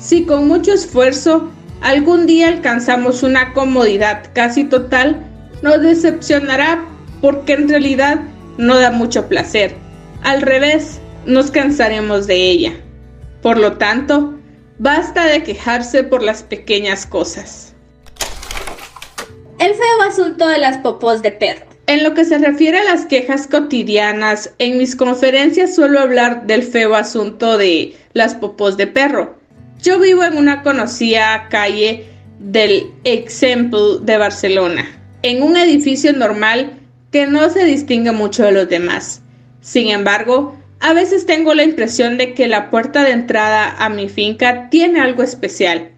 si 0.00 0.24
con 0.24 0.48
mucho 0.48 0.72
esfuerzo 0.72 1.50
algún 1.82 2.26
día 2.26 2.48
alcanzamos 2.48 3.22
una 3.22 3.52
comodidad 3.52 4.30
casi 4.34 4.64
total, 4.64 5.24
nos 5.62 5.80
decepcionará 5.80 6.84
porque 7.20 7.52
en 7.52 7.68
realidad 7.68 8.20
no 8.58 8.78
da 8.78 8.90
mucho 8.90 9.28
placer. 9.28 9.74
Al 10.22 10.42
revés, 10.42 11.00
nos 11.26 11.50
cansaremos 11.50 12.26
de 12.26 12.36
ella. 12.36 12.72
Por 13.42 13.58
lo 13.58 13.74
tanto, 13.74 14.34
basta 14.78 15.26
de 15.26 15.42
quejarse 15.42 16.02
por 16.04 16.22
las 16.22 16.42
pequeñas 16.42 17.06
cosas. 17.06 17.74
El 19.58 19.74
feo 19.74 20.02
asunto 20.08 20.48
de 20.48 20.58
las 20.58 20.78
popos 20.78 21.22
de 21.22 21.32
perro. 21.32 21.66
En 21.86 22.04
lo 22.04 22.14
que 22.14 22.24
se 22.24 22.38
refiere 22.38 22.78
a 22.78 22.84
las 22.84 23.04
quejas 23.04 23.46
cotidianas, 23.46 24.54
en 24.58 24.78
mis 24.78 24.94
conferencias 24.96 25.74
suelo 25.74 26.00
hablar 26.00 26.46
del 26.46 26.62
feo 26.62 26.94
asunto 26.94 27.58
de 27.58 27.96
las 28.12 28.34
popos 28.34 28.76
de 28.76 28.86
perro. 28.86 29.39
Yo 29.82 29.98
vivo 29.98 30.24
en 30.24 30.36
una 30.36 30.62
conocida 30.62 31.48
calle 31.48 32.04
del 32.38 32.90
Exemple 33.04 33.80
de 34.02 34.18
Barcelona, 34.18 34.86
en 35.22 35.42
un 35.42 35.56
edificio 35.56 36.12
normal 36.12 36.78
que 37.10 37.26
no 37.26 37.48
se 37.48 37.64
distingue 37.64 38.12
mucho 38.12 38.44
de 38.44 38.52
los 38.52 38.68
demás. 38.68 39.22
Sin 39.62 39.88
embargo, 39.88 40.54
a 40.80 40.92
veces 40.92 41.24
tengo 41.24 41.54
la 41.54 41.64
impresión 41.64 42.18
de 42.18 42.34
que 42.34 42.46
la 42.46 42.68
puerta 42.68 43.04
de 43.04 43.12
entrada 43.12 43.74
a 43.78 43.88
mi 43.88 44.10
finca 44.10 44.68
tiene 44.68 45.00
algo 45.00 45.22
especial, 45.22 45.92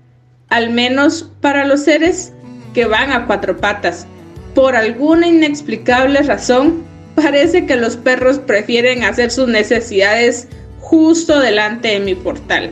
al 0.48 0.70
menos 0.70 1.28
para 1.40 1.64
los 1.64 1.82
seres 1.82 2.32
que 2.74 2.84
van 2.84 3.10
a 3.10 3.26
cuatro 3.26 3.56
patas. 3.56 4.06
Por 4.54 4.76
alguna 4.76 5.26
inexplicable 5.26 6.22
razón, 6.22 6.84
parece 7.16 7.66
que 7.66 7.74
los 7.74 7.96
perros 7.96 8.38
prefieren 8.38 9.02
hacer 9.02 9.32
sus 9.32 9.48
necesidades 9.48 10.46
justo 10.78 11.40
delante 11.40 11.88
de 11.88 12.00
mi 12.00 12.14
portal. 12.14 12.70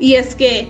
Y 0.00 0.14
es 0.14 0.34
que 0.34 0.68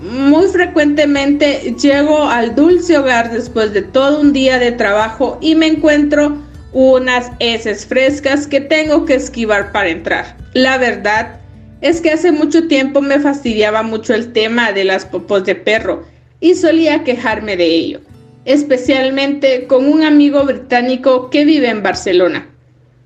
muy 0.00 0.46
frecuentemente 0.46 1.74
llego 1.80 2.22
al 2.22 2.54
dulce 2.54 2.96
hogar 2.96 3.32
después 3.32 3.74
de 3.74 3.82
todo 3.82 4.20
un 4.20 4.32
día 4.32 4.58
de 4.58 4.72
trabajo 4.72 5.38
y 5.40 5.56
me 5.56 5.66
encuentro 5.66 6.38
unas 6.72 7.32
heces 7.40 7.84
frescas 7.84 8.46
que 8.46 8.60
tengo 8.60 9.04
que 9.04 9.14
esquivar 9.14 9.72
para 9.72 9.88
entrar. 9.88 10.36
La 10.54 10.78
verdad 10.78 11.40
es 11.80 12.00
que 12.00 12.12
hace 12.12 12.30
mucho 12.32 12.68
tiempo 12.68 13.00
me 13.00 13.18
fastidiaba 13.18 13.82
mucho 13.82 14.14
el 14.14 14.32
tema 14.32 14.72
de 14.72 14.84
las 14.84 15.04
popos 15.04 15.44
de 15.44 15.54
perro 15.54 16.04
y 16.40 16.54
solía 16.54 17.02
quejarme 17.02 17.56
de 17.56 17.66
ello, 17.66 18.00
especialmente 18.44 19.66
con 19.66 19.86
un 19.86 20.02
amigo 20.02 20.44
británico 20.44 21.30
que 21.30 21.44
vive 21.44 21.68
en 21.68 21.82
Barcelona. 21.82 22.46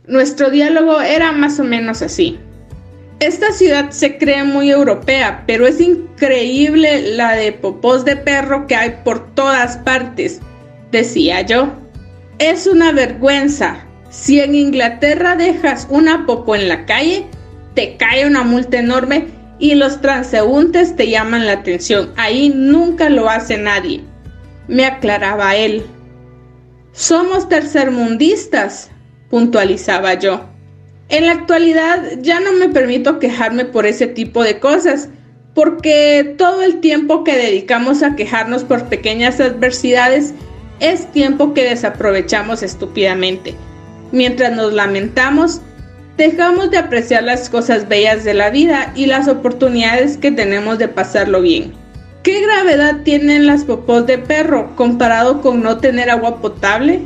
Nuestro 0.07 0.50
diálogo 0.50 1.00
era 1.00 1.33
más 1.33 1.59
o 1.61 1.64
menos 1.64 2.02
así. 2.02 2.38
Esta 3.23 3.52
ciudad 3.52 3.91
se 3.91 4.19
cree 4.19 4.43
muy 4.43 4.69
europea, 4.69 5.45
pero 5.47 5.69
es 5.69 5.81
increíble 5.81 7.12
la 7.14 7.35
de 7.35 7.52
popós 7.52 8.05
de 8.05 8.17
perro 8.17 8.67
que 8.67 8.75
hay 8.75 8.97
por 9.05 9.33
todas 9.37 9.76
partes, 9.76 10.41
decía 10.91 11.43
yo. 11.43 11.73
Es 12.41 12.67
una 12.67 12.91
vergüenza. 12.91 13.76
Si 14.11 14.41
en 14.41 14.57
Inglaterra 14.57 15.37
dejas 15.37 15.87
una 15.88 16.26
popó 16.26 16.57
en 16.57 16.69
la 16.69 16.85
calle, 16.85 17.29
te 17.75 17.97
cae 17.97 18.26
una 18.26 18.43
multa 18.43 18.81
enorme 18.81 19.29
y 19.61 19.76
los 19.76 20.00
transeúntes 20.00 20.97
te 20.97 21.09
llaman 21.09 21.47
la 21.47 21.52
atención. 21.52 22.12
Ahí 22.17 22.49
nunca 22.52 23.09
lo 23.09 23.31
hace 23.31 23.57
nadie, 23.57 24.02
me 24.67 24.85
aclaraba 24.85 25.55
él. 25.55 25.87
Somos 26.91 27.49
tercermundistas, 27.49 28.91
puntualizaba 29.31 30.14
yo. 30.14 30.52
En 31.12 31.26
la 31.26 31.33
actualidad 31.33 32.02
ya 32.23 32.40
no 32.40 32.54
me 32.54 32.71
permito 32.71 33.19
quejarme 33.19 33.66
por 33.66 33.85
ese 33.85 34.07
tipo 34.07 34.42
de 34.42 34.59
cosas, 34.59 35.11
porque 35.52 36.35
todo 36.38 36.62
el 36.62 36.81
tiempo 36.81 37.23
que 37.23 37.37
dedicamos 37.37 38.02
a 38.02 38.16
quejarnos 38.16 38.64
por 38.64 38.87
pequeñas 38.87 39.38
adversidades 39.38 40.33
es 40.81 41.12
tiempo 41.12 41.52
que 41.52 41.69
desaprovechamos 41.69 42.62
estúpidamente. 42.62 43.54
Mientras 44.11 44.57
nos 44.57 44.73
lamentamos, 44.73 45.61
dejamos 46.16 46.71
de 46.71 46.78
apreciar 46.78 47.25
las 47.25 47.50
cosas 47.50 47.87
bellas 47.87 48.25
de 48.25 48.33
la 48.33 48.49
vida 48.49 48.90
y 48.97 49.04
las 49.04 49.28
oportunidades 49.28 50.16
que 50.16 50.33
tenemos 50.33 50.78
de 50.78 50.88
pasarlo 50.88 51.42
bien. 51.42 51.75
¿Qué 52.23 52.40
gravedad 52.40 53.02
tienen 53.04 53.47
las 53.47 53.64
popós 53.64 54.07
de 54.07 54.16
perro 54.16 54.75
comparado 54.76 55.42
con 55.42 55.62
no 55.62 55.76
tener 55.76 56.09
agua 56.09 56.40
potable? 56.40 57.02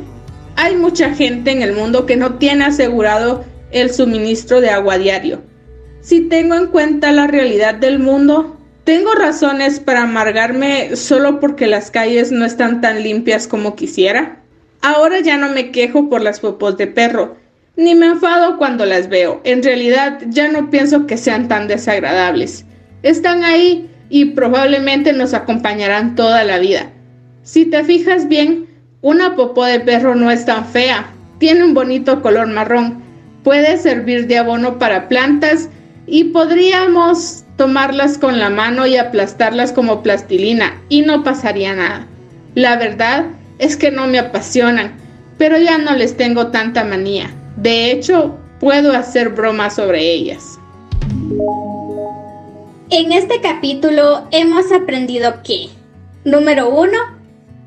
Hay 0.55 0.77
mucha 0.77 1.13
gente 1.13 1.51
en 1.51 1.61
el 1.61 1.73
mundo 1.73 2.05
que 2.05 2.15
no 2.15 2.35
tiene 2.35 2.63
asegurado 2.63 3.43
el 3.71 3.91
suministro 3.91 4.61
de 4.61 4.69
agua 4.69 4.97
diario. 4.97 5.41
Si 6.01 6.21
tengo 6.21 6.55
en 6.55 6.67
cuenta 6.67 7.11
la 7.11 7.27
realidad 7.27 7.75
del 7.75 7.99
mundo, 7.99 8.57
tengo 8.83 9.13
razones 9.13 9.81
para 9.81 10.03
amargarme 10.03 10.95
solo 10.95 11.39
porque 11.41 11.67
las 11.67 11.91
calles 11.91 12.31
no 12.31 12.45
están 12.45 12.79
tan 12.79 13.03
limpias 13.03 13.47
como 13.47 13.75
quisiera. 13.75 14.39
Ahora 14.81 15.19
ya 15.19 15.35
no 15.37 15.49
me 15.49 15.71
quejo 15.71 16.09
por 16.09 16.21
las 16.21 16.39
popós 16.39 16.77
de 16.77 16.87
perro, 16.87 17.35
ni 17.75 17.95
me 17.95 18.05
enfado 18.05 18.57
cuando 18.57 18.85
las 18.85 19.09
veo. 19.09 19.41
En 19.43 19.61
realidad 19.61 20.19
ya 20.27 20.47
no 20.47 20.69
pienso 20.69 21.05
que 21.05 21.17
sean 21.17 21.49
tan 21.49 21.67
desagradables. 21.67 22.65
Están 23.03 23.43
ahí 23.43 23.89
y 24.09 24.25
probablemente 24.25 25.11
nos 25.11 25.33
acompañarán 25.33 26.15
toda 26.15 26.43
la 26.45 26.57
vida. 26.59 26.91
Si 27.43 27.65
te 27.65 27.83
fijas 27.83 28.27
bien, 28.27 28.67
una 29.01 29.35
popó 29.35 29.65
de 29.65 29.79
perro 29.79 30.15
no 30.15 30.31
es 30.31 30.45
tan 30.45 30.65
fea. 30.65 31.11
Tiene 31.39 31.63
un 31.65 31.73
bonito 31.73 32.21
color 32.21 32.47
marrón. 32.47 33.03
Puede 33.47 33.77
servir 33.77 34.27
de 34.27 34.39
abono 34.39 34.77
para 34.77 35.07
plantas 35.07 35.69
y 36.05 36.25
podríamos 36.25 37.45
tomarlas 37.55 38.17
con 38.17 38.39
la 38.39 38.49
mano 38.49 38.85
y 38.85 38.97
aplastarlas 38.97 39.71
como 39.71 40.03
plastilina 40.03 40.81
y 40.89 41.03
no 41.03 41.23
pasaría 41.23 41.73
nada. 41.73 42.07
La 42.55 42.75
verdad 42.75 43.27
es 43.57 43.77
que 43.77 43.89
no 43.89 44.05
me 44.05 44.19
apasionan, 44.19 44.97
pero 45.37 45.57
ya 45.57 45.77
no 45.77 45.95
les 45.95 46.17
tengo 46.17 46.47
tanta 46.47 46.83
manía. 46.83 47.31
De 47.55 47.89
hecho, 47.89 48.37
puedo 48.59 48.91
hacer 48.91 49.29
bromas 49.29 49.75
sobre 49.75 50.01
ellas. 50.01 50.59
En 52.89 53.13
este 53.13 53.39
capítulo 53.39 54.27
hemos 54.31 54.73
aprendido 54.73 55.41
que, 55.41 55.69
número 56.25 56.67
uno, 56.67 56.97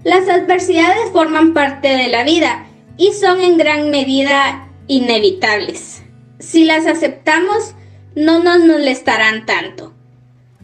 las 0.05 0.29
adversidades 0.29 1.11
forman 1.15 1.55
parte 1.55 1.89
de 1.89 2.09
la 2.09 2.23
vida 2.23 2.67
y 2.99 3.15
son 3.15 3.41
en 3.41 3.57
gran 3.57 3.89
medida 3.91 4.67
inevitables. 4.90 6.02
Si 6.40 6.64
las 6.64 6.85
aceptamos, 6.85 7.76
no 8.16 8.42
nos 8.42 8.59
molestarán 8.59 9.47
tanto. 9.47 9.94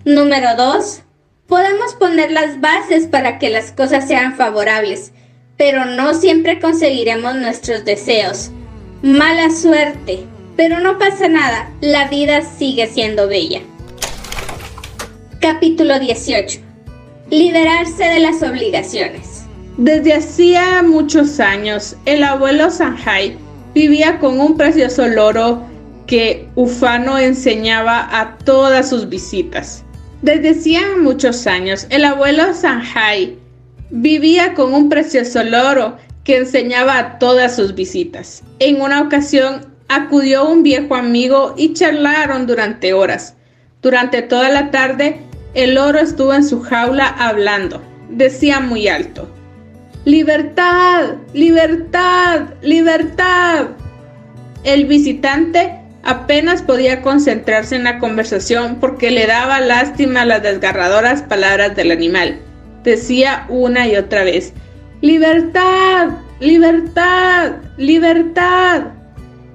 Número 0.04 0.56
2. 0.56 1.02
Podemos 1.46 1.94
poner 1.94 2.32
las 2.32 2.60
bases 2.60 3.06
para 3.06 3.38
que 3.38 3.50
las 3.50 3.70
cosas 3.70 4.08
sean 4.08 4.34
favorables, 4.34 5.12
pero 5.56 5.84
no 5.84 6.12
siempre 6.12 6.58
conseguiremos 6.58 7.36
nuestros 7.36 7.84
deseos. 7.84 8.50
Mala 9.00 9.50
suerte, 9.50 10.24
pero 10.56 10.80
no 10.80 10.98
pasa 10.98 11.28
nada, 11.28 11.70
la 11.80 12.08
vida 12.08 12.42
sigue 12.42 12.88
siendo 12.88 13.28
bella. 13.28 13.60
Capítulo 15.40 16.00
18. 16.00 16.58
Liberarse 17.30 18.04
de 18.06 18.18
las 18.18 18.42
obligaciones. 18.42 19.44
Desde 19.76 20.14
hacía 20.14 20.82
muchos 20.82 21.38
años, 21.38 21.94
el 22.06 22.24
abuelo 22.24 22.70
Sanjay 22.70 23.45
vivía 23.76 24.18
con 24.20 24.40
un 24.40 24.56
precioso 24.56 25.06
loro 25.06 25.62
que 26.06 26.48
Ufano 26.54 27.18
enseñaba 27.18 28.08
a 28.18 28.38
todas 28.38 28.88
sus 28.88 29.06
visitas. 29.06 29.84
Desde 30.22 30.52
hacía 30.52 30.80
muchos 30.98 31.46
años, 31.46 31.86
el 31.90 32.06
abuelo 32.06 32.54
Sanjay 32.54 33.36
vivía 33.90 34.54
con 34.54 34.72
un 34.72 34.88
precioso 34.88 35.44
loro 35.44 35.98
que 36.24 36.38
enseñaba 36.38 36.98
a 36.98 37.18
todas 37.18 37.54
sus 37.54 37.74
visitas. 37.74 38.42
En 38.60 38.80
una 38.80 39.02
ocasión 39.02 39.66
acudió 39.88 40.48
un 40.48 40.62
viejo 40.62 40.94
amigo 40.94 41.52
y 41.58 41.74
charlaron 41.74 42.46
durante 42.46 42.94
horas. 42.94 43.34
Durante 43.82 44.22
toda 44.22 44.48
la 44.48 44.70
tarde, 44.70 45.20
el 45.52 45.74
loro 45.74 45.98
estuvo 45.98 46.32
en 46.32 46.44
su 46.44 46.62
jaula 46.62 47.08
hablando. 47.08 47.82
Decía 48.08 48.58
muy 48.60 48.88
alto, 48.88 49.28
Libertad, 50.06 51.16
libertad, 51.32 52.54
libertad. 52.62 53.70
El 54.62 54.84
visitante 54.84 55.80
apenas 56.04 56.62
podía 56.62 57.02
concentrarse 57.02 57.74
en 57.74 57.82
la 57.82 57.98
conversación 57.98 58.76
porque 58.76 59.10
le 59.10 59.26
daba 59.26 59.58
lástima 59.58 60.24
las 60.24 60.44
desgarradoras 60.44 61.22
palabras 61.22 61.74
del 61.74 61.90
animal. 61.90 62.38
Decía 62.84 63.46
una 63.48 63.88
y 63.88 63.96
otra 63.96 64.22
vez, 64.22 64.52
libertad, 65.00 66.10
libertad, 66.38 67.54
libertad. 67.76 68.82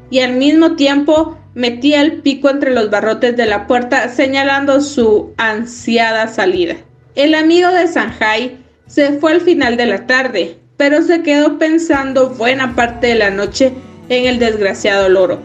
Y 0.10 0.20
al 0.20 0.34
mismo 0.34 0.76
tiempo 0.76 1.38
metía 1.54 2.02
el 2.02 2.22
pico 2.24 2.50
entre 2.50 2.72
los 2.72 2.90
barrotes 2.90 3.38
de 3.38 3.46
la 3.46 3.68
puerta 3.68 4.10
señalando 4.10 4.82
su 4.82 5.34
ansiada 5.38 6.28
salida. 6.28 6.76
El 7.16 7.36
amigo 7.36 7.70
de 7.72 7.88
Sanjay 7.88 8.61
se 8.92 9.14
fue 9.14 9.32
al 9.32 9.42
final 9.42 9.78
de 9.78 9.86
la 9.86 10.06
tarde, 10.06 10.58
pero 10.76 11.02
se 11.02 11.24
quedó 11.24 11.58
pensando 11.58 12.32
buena 12.32 12.76
parte 12.76 13.08
de 13.08 13.16
la 13.16 13.30
noche 13.30 13.72
en 14.10 14.26
el 14.26 14.38
desgraciado 14.38 15.08
loro. 15.08 15.40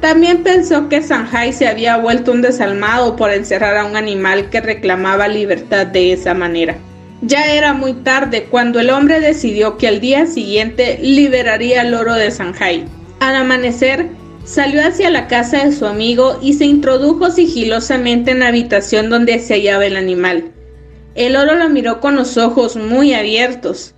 También 0.00 0.42
pensó 0.42 0.88
que 0.88 1.00
Sanjay 1.00 1.52
se 1.52 1.68
había 1.68 1.96
vuelto 1.96 2.32
un 2.32 2.42
desalmado 2.42 3.16
por 3.16 3.30
encerrar 3.30 3.78
a 3.78 3.86
un 3.86 3.96
animal 3.96 4.50
que 4.50 4.60
reclamaba 4.60 5.28
libertad 5.28 5.86
de 5.86 6.12
esa 6.12 6.34
manera. 6.34 6.76
Ya 7.22 7.54
era 7.54 7.72
muy 7.72 7.94
tarde 7.94 8.48
cuando 8.50 8.80
el 8.80 8.90
hombre 8.90 9.20
decidió 9.20 9.78
que 9.78 9.88
al 9.88 10.00
día 10.00 10.26
siguiente 10.26 10.98
liberaría 11.00 11.82
al 11.82 11.92
loro 11.92 12.14
de 12.14 12.30
Sanjay. 12.30 12.84
Al 13.20 13.36
amanecer, 13.36 14.08
salió 14.44 14.84
hacia 14.84 15.08
la 15.08 15.28
casa 15.28 15.64
de 15.64 15.72
su 15.72 15.86
amigo 15.86 16.38
y 16.42 16.54
se 16.54 16.64
introdujo 16.64 17.30
sigilosamente 17.30 18.32
en 18.32 18.40
la 18.40 18.48
habitación 18.48 19.08
donde 19.08 19.38
se 19.38 19.54
hallaba 19.54 19.86
el 19.86 19.96
animal. 19.96 20.52
El 21.14 21.36
oro 21.36 21.56
lo 21.56 21.68
miró 21.68 22.00
con 22.00 22.16
los 22.16 22.38
ojos 22.38 22.76
muy 22.76 23.12
abiertos. 23.12 23.94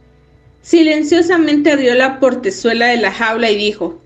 Silenciosamente 0.62 1.70
abrió 1.70 1.94
la 1.94 2.18
portezuela 2.18 2.86
de 2.86 2.96
la 2.96 3.12
jaula 3.12 3.50
y 3.50 3.56
dijo, 3.56 4.00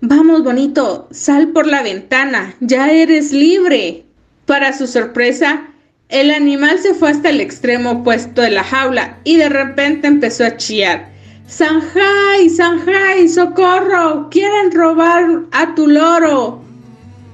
Vamos, 0.00 0.44
bonito, 0.44 1.08
sal 1.10 1.48
por 1.48 1.66
la 1.66 1.82
ventana, 1.82 2.54
ya 2.60 2.92
eres 2.92 3.32
libre. 3.32 4.04
Para 4.46 4.76
su 4.76 4.86
sorpresa, 4.86 5.68
el 6.08 6.30
animal 6.30 6.78
se 6.78 6.94
fue 6.94 7.10
hasta 7.10 7.30
el 7.30 7.40
extremo 7.40 7.90
opuesto 7.90 8.42
de 8.42 8.50
la 8.50 8.62
jaula 8.62 9.18
y 9.24 9.36
de 9.36 9.48
repente 9.48 10.06
empezó 10.06 10.44
a 10.44 10.56
chillar. 10.56 11.08
Sanjay, 11.46 12.48
Sanjay, 12.48 13.28
socorro, 13.28 14.28
quieren 14.30 14.70
robar 14.72 15.42
a 15.50 15.74
tu 15.74 15.88
loro. 15.88 16.62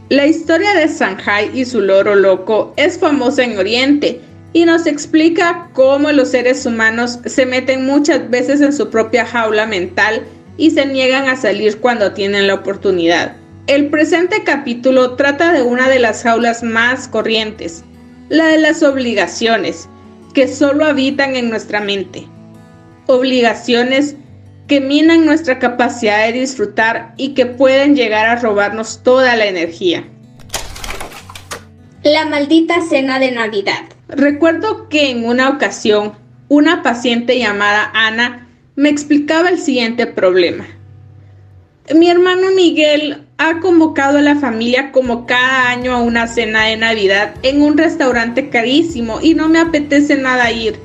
La 0.09 0.27
historia 0.27 0.75
de 0.75 0.89
Sanjay 0.89 1.51
y 1.53 1.65
su 1.67 1.81
loro 1.81 2.15
loco 2.15 2.73
es 2.77 2.99
famosa 2.99 3.45
en 3.45 3.59
Oriente 3.59 4.23
y 4.53 4.65
nos 4.65 4.87
explica 4.87 5.69
cómo 5.73 6.11
los 6.13 6.31
seres 6.31 6.65
humanos 6.65 7.19
se 7.27 7.47
meten 7.47 7.85
muchas 7.85 8.29
veces 8.31 8.61
en 8.61 8.73
su 8.73 8.91
propia 8.91 9.27
jaula 9.27 9.67
mental 9.67 10.23
y 10.57 10.71
se 10.71 10.87
niegan 10.87 11.29
a 11.29 11.37
salir 11.37 11.79
cuando 11.81 12.13
tienen 12.13 12.47
la 12.47 12.55
oportunidad. 12.55 13.37
El 13.67 13.89
presente 13.89 14.45
capítulo 14.45 15.15
trata 15.17 15.53
de 15.53 15.63
una 15.63 15.89
de 15.89 15.99
las 15.99 16.23
jaulas 16.23 16.63
más 16.63 17.07
corrientes, 17.07 17.85
la 18.29 18.47
de 18.47 18.59
las 18.59 18.83
obligaciones, 18.83 19.89
que 20.33 20.49
solo 20.49 20.87
habitan 20.87 21.37
en 21.37 21.51
nuestra 21.51 21.81
mente. 21.81 22.27
Obligaciones 23.07 24.17
que 24.67 24.81
minan 24.81 25.25
nuestra 25.25 25.59
capacidad 25.59 26.27
de 26.27 26.41
disfrutar 26.41 27.15
y 27.17 27.35
que 27.35 27.47
pueden 27.47 27.97
llegar 27.97 28.27
a 28.27 28.37
robarnos 28.37 29.03
toda 29.03 29.37
la 29.37 29.47
energía. 29.47 30.05
La 32.03 32.27
maldita 32.27 32.81
cena 32.89 33.19
de 33.19 33.33
Navidad. 33.33 33.98
Recuerdo 34.09 34.89
que 34.89 35.11
en 35.11 35.27
una 35.27 35.51
ocasión 35.51 36.13
una 36.49 36.83
paciente 36.83 37.39
llamada 37.39 37.91
Ana 37.93 38.49
me 38.75 38.89
explicaba 38.89 39.51
el 39.51 39.59
siguiente 39.59 40.07
problema. 40.07 40.67
Mi 41.95 42.09
hermano 42.09 42.47
Miguel 42.57 43.27
ha 43.37 43.61
convocado 43.61 44.19
a 44.19 44.23
la 44.23 44.37
familia 44.37 44.93
como 44.93 45.27
cada 45.27 45.69
año 45.69 45.93
a 45.93 46.01
una 46.01 46.27
cena 46.27 46.65
de 46.65 46.79
Navidad 46.79 47.35
en 47.43 47.61
un 47.61 47.77
restaurante 47.77 48.49
carísimo 48.49 49.21
y 49.21 49.35
no 49.35 49.49
me 49.49 49.59
apetece 49.59 50.17
nada 50.17 50.51
ir. 50.53 50.79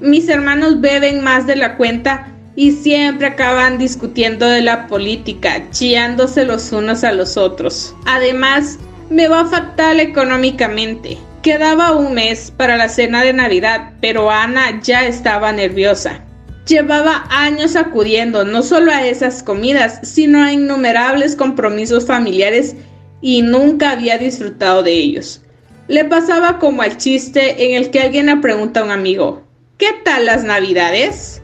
Mis 0.00 0.28
hermanos 0.28 0.82
beben 0.82 1.24
más 1.24 1.46
de 1.46 1.56
la 1.56 1.78
cuenta 1.78 2.28
y 2.56 2.72
siempre 2.72 3.26
acaban 3.26 3.78
discutiendo 3.78 4.46
de 4.46 4.60
la 4.60 4.86
política, 4.86 5.70
chillándose 5.70 6.44
los 6.44 6.72
unos 6.72 7.04
a 7.04 7.12
los 7.12 7.38
otros. 7.38 7.94
Además, 8.04 8.78
me 9.08 9.28
va 9.28 9.46
fatal 9.46 9.98
económicamente. 9.98 11.16
Quedaba 11.44 11.92
un 11.92 12.14
mes 12.14 12.50
para 12.56 12.78
la 12.78 12.88
cena 12.88 13.22
de 13.22 13.34
Navidad, 13.34 13.92
pero 14.00 14.30
Ana 14.30 14.80
ya 14.82 15.04
estaba 15.04 15.52
nerviosa. 15.52 16.24
Llevaba 16.66 17.26
años 17.28 17.76
acudiendo 17.76 18.46
no 18.46 18.62
solo 18.62 18.90
a 18.90 19.06
esas 19.06 19.42
comidas, 19.42 20.00
sino 20.02 20.42
a 20.42 20.54
innumerables 20.54 21.36
compromisos 21.36 22.06
familiares 22.06 22.74
y 23.20 23.42
nunca 23.42 23.90
había 23.90 24.16
disfrutado 24.16 24.82
de 24.82 24.92
ellos. 24.92 25.42
Le 25.86 26.06
pasaba 26.06 26.58
como 26.58 26.80
al 26.80 26.96
chiste 26.96 27.62
en 27.62 27.74
el 27.74 27.90
que 27.90 28.00
alguien 28.00 28.24
le 28.24 28.38
pregunta 28.38 28.80
a 28.80 28.84
un 28.84 28.90
amigo, 28.90 29.42
¿qué 29.76 29.88
tal 30.02 30.24
las 30.24 30.44
navidades? 30.44 31.42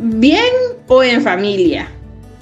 ¿Bien 0.00 0.52
o 0.86 1.02
en 1.02 1.22
familia? 1.22 1.88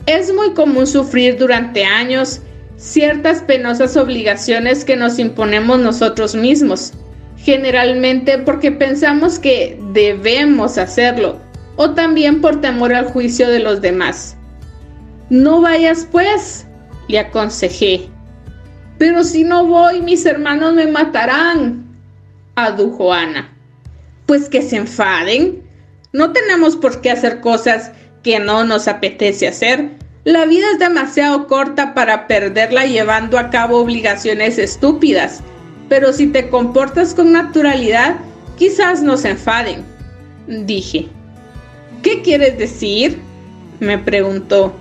Es 0.07 0.35
muy 0.35 0.53
común 0.55 0.89
sufrir 0.89 1.39
durante 1.39 1.85
años 1.85 2.41
ciertas 2.81 3.43
penosas 3.43 3.97
obligaciones 3.97 4.87
que 4.87 4.97
nos 4.97 5.19
imponemos 5.19 5.79
nosotros 5.79 6.35
mismos, 6.35 6.95
generalmente 7.37 8.39
porque 8.39 8.73
pensamos 8.73 9.39
que 9.39 9.79
debemos 9.93 10.79
hacerlo 10.79 11.39
o 11.77 11.91
también 11.91 12.41
por 12.41 12.61
temor 12.61 12.95
al 12.95 13.05
juicio 13.07 13.49
de 13.49 13.61
los 13.61 13.83
demás. 13.83 14.37
No 15.29 15.61
vayas 15.61 16.09
pues, 16.11 16.67
le 17.09 17.19
aconsejé. 17.19 18.09
Pero 18.99 19.25
si 19.25 19.45
no 19.45 19.67
voy, 19.67 20.01
mis 20.01 20.25
hermanos 20.27 20.75
me 20.75 20.87
matarán, 20.87 21.85
adujo 22.55 23.13
Ana. 23.13 23.55
Pues 24.27 24.49
que 24.49 24.63
se 24.63 24.77
enfaden. 24.77 25.63
No 26.13 26.33
tenemos 26.33 26.77
por 26.77 27.01
qué 27.01 27.11
hacer 27.11 27.41
cosas 27.41 27.93
que 28.23 28.39
no 28.39 28.65
nos 28.65 28.89
apetece 28.89 29.49
hacer. 29.49 29.91
La 30.25 30.45
vida 30.45 30.67
es 30.73 30.79
demasiado 30.79 31.47
corta 31.47 31.95
para 31.95 32.27
perderla 32.27 32.85
llevando 32.85 33.39
a 33.39 33.49
cabo 33.49 33.79
obligaciones 33.79 34.59
estúpidas, 34.59 35.41
pero 35.89 36.13
si 36.13 36.27
te 36.27 36.51
comportas 36.51 37.15
con 37.15 37.33
naturalidad, 37.33 38.17
quizás 38.59 39.03
no 39.03 39.17
se 39.17 39.31
enfaden, 39.31 39.83
dije. 40.47 41.09
¿Qué 42.03 42.21
quieres 42.21 42.59
decir? 42.59 43.19
me 43.81 43.97
preguntó. 43.97 44.75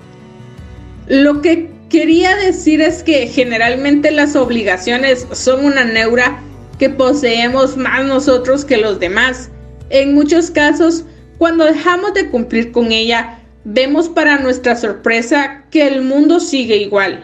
Lo 1.08 1.42
que 1.42 1.72
quería 1.90 2.36
decir 2.36 2.82
es 2.82 3.02
que 3.02 3.28
generalmente 3.28 4.12
las 4.12 4.36
obligaciones 4.36 5.26
son 5.32 5.64
una 5.64 5.86
neura 5.86 6.42
que 6.78 6.90
poseemos 6.90 7.78
más 7.78 8.06
nosotros 8.06 8.66
que 8.66 8.76
los 8.76 9.00
demás. 9.00 9.50
En 9.90 10.14
muchos 10.14 10.52
casos, 10.52 11.06
cuando 11.38 11.64
dejamos 11.64 12.14
de 12.14 12.30
cumplir 12.30 12.74
con 12.74 12.92
ella, 12.92 13.39
vemos 13.72 14.10
para 14.10 14.40
nuestra 14.40 14.76
sorpresa 14.76 15.64
que 15.70 15.88
el 15.88 16.02
mundo 16.02 16.40
sigue 16.40 16.78
igual. 16.78 17.24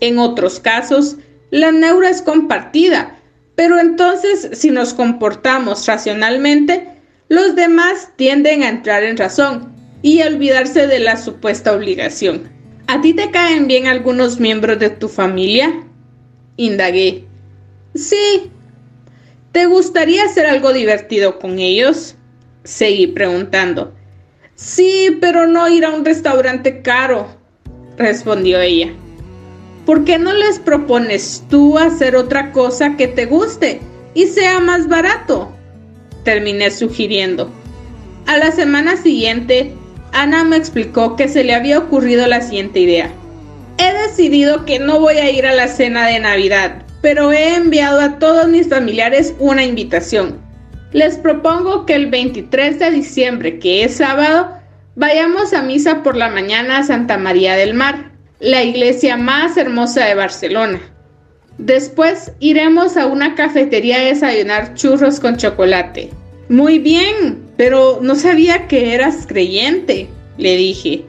En 0.00 0.18
otros 0.18 0.60
casos, 0.60 1.16
la 1.50 1.72
neura 1.72 2.10
es 2.10 2.20
compartida, 2.20 3.16
pero 3.54 3.80
entonces 3.80 4.50
si 4.52 4.70
nos 4.70 4.92
comportamos 4.92 5.86
racionalmente, 5.86 6.86
los 7.28 7.56
demás 7.56 8.10
tienden 8.16 8.62
a 8.62 8.68
entrar 8.68 9.04
en 9.04 9.16
razón 9.16 9.72
y 10.02 10.20
a 10.20 10.26
olvidarse 10.26 10.86
de 10.86 10.98
la 10.98 11.16
supuesta 11.16 11.72
obligación. 11.72 12.50
¿A 12.88 13.00
ti 13.00 13.14
te 13.14 13.30
caen 13.30 13.66
bien 13.66 13.86
algunos 13.86 14.38
miembros 14.38 14.78
de 14.78 14.90
tu 14.90 15.08
familia? 15.08 15.82
Indagué. 16.58 17.24
Sí. 17.94 18.50
¿Te 19.52 19.64
gustaría 19.64 20.24
hacer 20.24 20.44
algo 20.44 20.74
divertido 20.74 21.38
con 21.38 21.58
ellos? 21.58 22.16
Seguí 22.64 23.06
preguntando. 23.06 23.95
Sí, 24.56 25.18
pero 25.20 25.46
no 25.46 25.68
ir 25.68 25.84
a 25.84 25.90
un 25.90 26.02
restaurante 26.02 26.80
caro, 26.80 27.28
respondió 27.98 28.58
ella. 28.58 28.90
¿Por 29.84 30.04
qué 30.04 30.18
no 30.18 30.32
les 30.32 30.58
propones 30.58 31.44
tú 31.50 31.76
hacer 31.76 32.16
otra 32.16 32.52
cosa 32.52 32.96
que 32.96 33.06
te 33.06 33.26
guste 33.26 33.80
y 34.14 34.26
sea 34.28 34.58
más 34.60 34.88
barato? 34.88 35.52
Terminé 36.24 36.70
sugiriendo. 36.70 37.50
A 38.26 38.38
la 38.38 38.50
semana 38.50 38.96
siguiente, 38.96 39.74
Ana 40.12 40.42
me 40.42 40.56
explicó 40.56 41.16
que 41.16 41.28
se 41.28 41.44
le 41.44 41.54
había 41.54 41.78
ocurrido 41.78 42.26
la 42.26 42.40
siguiente 42.40 42.80
idea. 42.80 43.10
He 43.76 43.92
decidido 44.08 44.64
que 44.64 44.78
no 44.78 45.00
voy 45.00 45.18
a 45.18 45.30
ir 45.30 45.44
a 45.44 45.54
la 45.54 45.68
cena 45.68 46.06
de 46.06 46.18
Navidad, 46.18 46.82
pero 47.02 47.30
he 47.30 47.54
enviado 47.54 48.00
a 48.00 48.18
todos 48.18 48.48
mis 48.48 48.70
familiares 48.70 49.34
una 49.38 49.64
invitación. 49.64 50.45
Les 50.96 51.18
propongo 51.18 51.84
que 51.84 51.94
el 51.94 52.06
23 52.06 52.78
de 52.78 52.90
diciembre, 52.90 53.58
que 53.58 53.84
es 53.84 53.96
sábado, 53.96 54.48
vayamos 54.94 55.52
a 55.52 55.60
misa 55.60 56.02
por 56.02 56.16
la 56.16 56.30
mañana 56.30 56.78
a 56.78 56.84
Santa 56.84 57.18
María 57.18 57.54
del 57.54 57.74
Mar, 57.74 58.12
la 58.40 58.64
iglesia 58.64 59.18
más 59.18 59.58
hermosa 59.58 60.06
de 60.06 60.14
Barcelona. 60.14 60.80
Después 61.58 62.32
iremos 62.40 62.96
a 62.96 63.08
una 63.08 63.34
cafetería 63.34 63.98
a 63.98 64.04
desayunar 64.06 64.72
churros 64.72 65.20
con 65.20 65.36
chocolate. 65.36 66.08
Muy 66.48 66.78
bien, 66.78 67.42
pero 67.58 67.98
no 68.00 68.14
sabía 68.14 68.66
que 68.66 68.94
eras 68.94 69.26
creyente, 69.26 70.08
le 70.38 70.56
dije. 70.56 71.04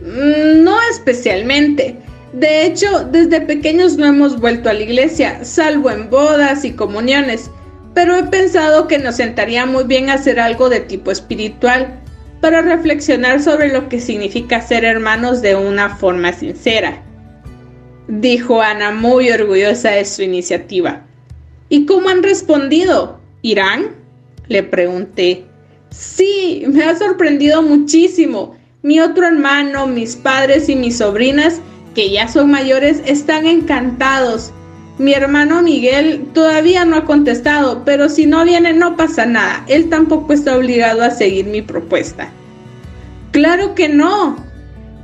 Mm, 0.00 0.64
no 0.64 0.76
especialmente. 0.90 1.94
De 2.32 2.66
hecho, 2.66 3.04
desde 3.12 3.40
pequeños 3.40 3.96
no 3.96 4.06
hemos 4.06 4.40
vuelto 4.40 4.68
a 4.68 4.72
la 4.72 4.82
iglesia, 4.82 5.44
salvo 5.44 5.92
en 5.92 6.10
bodas 6.10 6.64
y 6.64 6.72
comuniones 6.72 7.52
pero 7.94 8.16
he 8.16 8.24
pensado 8.24 8.88
que 8.88 8.98
nos 8.98 9.16
sentaría 9.16 9.66
muy 9.66 9.84
bien 9.84 10.10
hacer 10.10 10.40
algo 10.40 10.68
de 10.68 10.80
tipo 10.80 11.10
espiritual 11.10 12.00
para 12.40 12.62
reflexionar 12.62 13.42
sobre 13.42 13.72
lo 13.72 13.88
que 13.88 14.00
significa 14.00 14.60
ser 14.60 14.84
hermanos 14.84 15.42
de 15.42 15.54
una 15.54 15.96
forma 15.96 16.32
sincera. 16.32 17.02
Dijo 18.08 18.60
Ana 18.60 18.90
muy 18.90 19.30
orgullosa 19.30 19.90
de 19.90 20.04
su 20.04 20.22
iniciativa. 20.22 21.06
¿Y 21.68 21.86
cómo 21.86 22.08
han 22.08 22.22
respondido? 22.22 23.20
¿Irán? 23.42 23.94
Le 24.48 24.62
pregunté. 24.62 25.44
Sí, 25.90 26.64
me 26.66 26.84
ha 26.84 26.96
sorprendido 26.96 27.62
muchísimo. 27.62 28.56
Mi 28.82 28.98
otro 28.98 29.26
hermano, 29.26 29.86
mis 29.86 30.16
padres 30.16 30.68
y 30.68 30.74
mis 30.74 30.98
sobrinas, 30.98 31.60
que 31.94 32.10
ya 32.10 32.26
son 32.26 32.50
mayores, 32.50 33.00
están 33.06 33.46
encantados 33.46 34.52
mi 34.98 35.14
hermano 35.14 35.62
Miguel 35.62 36.26
todavía 36.34 36.84
no 36.84 36.96
ha 36.96 37.04
contestado, 37.04 37.82
pero 37.84 38.08
si 38.08 38.26
no 38.26 38.44
viene 38.44 38.72
no 38.72 38.96
pasa 38.96 39.24
nada. 39.26 39.64
Él 39.68 39.88
tampoco 39.88 40.32
está 40.32 40.56
obligado 40.56 41.02
a 41.02 41.10
seguir 41.10 41.46
mi 41.46 41.62
propuesta. 41.62 42.30
Claro 43.30 43.74
que 43.74 43.88
no. 43.88 44.36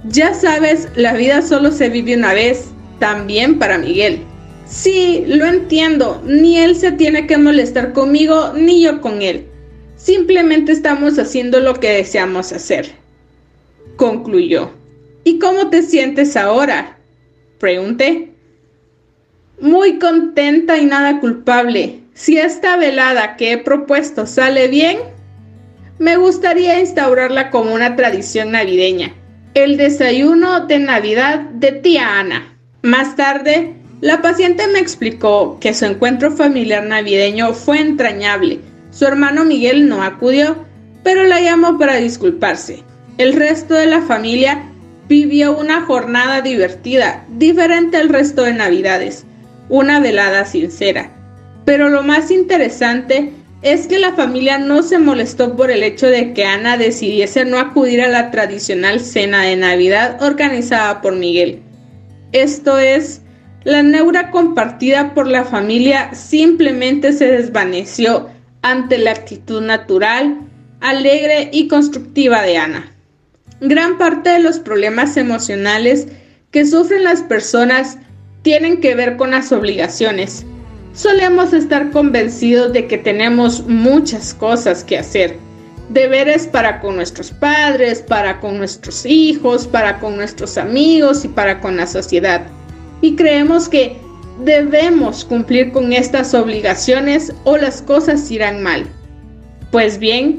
Ya 0.05 0.35
sabes, 0.35 0.89
la 0.95 1.15
vida 1.15 1.43
solo 1.43 1.73
se 1.73 1.89
vive 1.89 2.17
una 2.17 2.35
vez, 2.35 2.67
también 2.99 3.59
para 3.59 3.79
Miguel. 3.79 4.21
Sí, 4.67 5.25
lo 5.27 5.47
entiendo. 5.47 6.23
Ni 6.25 6.59
él 6.59 6.77
se 6.77 6.93
tiene 6.93 7.27
que 7.27 7.39
molestar 7.39 7.93
conmigo, 7.95 8.53
ni 8.55 8.83
yo 8.83 9.01
con 9.01 9.23
él. 9.23 9.47
Simplemente 9.97 10.73
estamos 10.73 11.19
haciendo 11.19 11.59
lo 11.61 11.75
que 11.75 11.91
deseamos 11.91 12.53
hacer. 12.53 12.93
Concluyó. 13.97 14.71
¿Y 15.25 15.39
cómo 15.39 15.71
te 15.71 15.83
sientes 15.83 16.37
ahora? 16.37 16.99
Pregunté. 17.59 18.28
Muy 19.61 19.99
contenta 19.99 20.79
y 20.79 20.87
nada 20.87 21.19
culpable. 21.19 22.03
Si 22.15 22.39
esta 22.39 22.77
velada 22.77 23.35
que 23.35 23.53
he 23.53 23.59
propuesto 23.59 24.25
sale 24.25 24.69
bien, 24.69 24.99
me 25.99 26.17
gustaría 26.17 26.79
instaurarla 26.79 27.51
como 27.51 27.75
una 27.75 27.97
tradición 27.97 28.53
navideña. 28.53 29.15
El 29.55 29.77
desayuno 29.77 30.67
de 30.67 30.79
Navidad 30.79 31.41
de 31.41 31.73
tía 31.73 32.21
Ana. 32.21 32.57
Más 32.83 33.17
tarde, 33.17 33.75
la 34.01 34.23
paciente 34.23 34.69
me 34.69 34.79
explicó 34.79 35.59
que 35.61 35.75
su 35.75 35.87
encuentro 35.87 36.31
familiar 36.31 36.85
navideño 36.85 37.53
fue 37.53 37.81
entrañable. 37.81 38.61
Su 38.93 39.07
hermano 39.07 39.45
Miguel 39.45 39.89
no 39.89 40.05
acudió, 40.05 40.57
pero 41.03 41.25
la 41.25 41.41
llamó 41.41 41.79
para 41.79 41.97
disculparse. 41.97 42.85
El 43.17 43.33
resto 43.33 43.75
de 43.75 43.87
la 43.87 44.03
familia 44.03 44.71
vivió 45.09 45.59
una 45.59 45.81
jornada 45.81 46.43
divertida, 46.43 47.25
diferente 47.29 47.97
al 47.97 48.09
resto 48.09 48.45
de 48.45 48.53
Navidades 48.53 49.25
una 49.69 50.01
velada 50.01 50.45
sincera. 50.45 51.11
Pero 51.65 51.89
lo 51.89 52.03
más 52.03 52.31
interesante 52.31 53.33
es 53.63 53.89
que 53.89 53.99
la 53.99 54.13
familia 54.13 54.59
no 54.59 54.83
se 54.83 54.99
molestó 54.99 55.57
por 55.57 55.71
el 55.71 55.83
hecho 55.83 56.07
de 56.07 56.33
que 56.33 56.45
Ana 56.45 56.77
decidiese 56.77 57.45
no 57.45 57.59
acudir 57.59 58.01
a 58.01 58.09
la 58.09 58.31
tradicional 58.31 59.01
cena 59.01 59.43
de 59.43 59.57
Navidad 59.57 60.23
organizada 60.23 61.01
por 61.01 61.17
Miguel. 61.17 61.63
Esto 62.33 62.79
es, 62.79 63.23
la 63.65 63.83
neura 63.83 64.31
compartida 64.31 65.13
por 65.15 65.27
la 65.27 65.45
familia 65.45 66.15
simplemente 66.15 67.13
se 67.13 67.27
desvaneció 67.27 68.29
ante 68.63 68.99
la 68.99 69.11
actitud 69.11 69.61
natural, 69.61 70.39
alegre 70.81 71.51
y 71.53 71.69
constructiva 71.69 72.43
de 72.43 72.57
Ana. 72.59 72.93
Gran 73.61 73.99
parte 73.99 74.31
de 74.31 74.39
los 74.39 74.61
problemas 74.61 75.17
emocionales 75.17 76.07
que 76.53 76.65
sufren 76.65 77.03
las 77.03 77.23
personas 77.23 77.99
tienen 78.43 78.81
que 78.81 78.95
ver 78.95 79.17
con 79.17 79.31
las 79.31 79.53
obligaciones. 79.53 80.45
Solemos 80.95 81.53
estar 81.53 81.91
convencidos 81.91 82.73
de 82.73 82.87
que 82.87 82.99
tenemos 82.99 83.67
muchas 83.67 84.35
cosas 84.35 84.85
que 84.85 84.99
hacer. 84.99 85.37
Deberes 85.91 86.47
para 86.47 86.81
con 86.81 86.97
nuestros 86.97 87.31
padres, 87.31 88.03
para 88.03 88.41
con 88.41 88.59
nuestros 88.59 89.07
hijos, 89.07 89.67
para 89.67 89.99
con 90.01 90.17
nuestros 90.17 90.59
amigos 90.59 91.25
y 91.25 91.29
para 91.29 91.61
con 91.61 91.77
la 91.77 91.87
sociedad. 91.87 92.43
Y 93.01 93.17
creemos 93.17 93.69
que 93.69 93.97
debemos 94.45 95.25
cumplir 95.25 95.73
con 95.73 95.93
estas 95.93 96.35
obligaciones 96.35 97.33
o 97.45 97.57
las 97.57 97.83
cosas 97.83 98.31
irán 98.31 98.63
mal. 98.63 98.87
Pues 99.71 99.99
bien, 99.99 100.37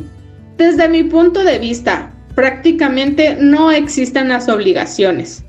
desde 0.58 0.90
mi 0.90 1.04
punto 1.04 1.44
de 1.44 1.60
vista, 1.60 2.12
prácticamente 2.36 3.36
no 3.40 3.72
existen 3.72 4.30
las 4.30 4.50
obligaciones. 4.50 5.44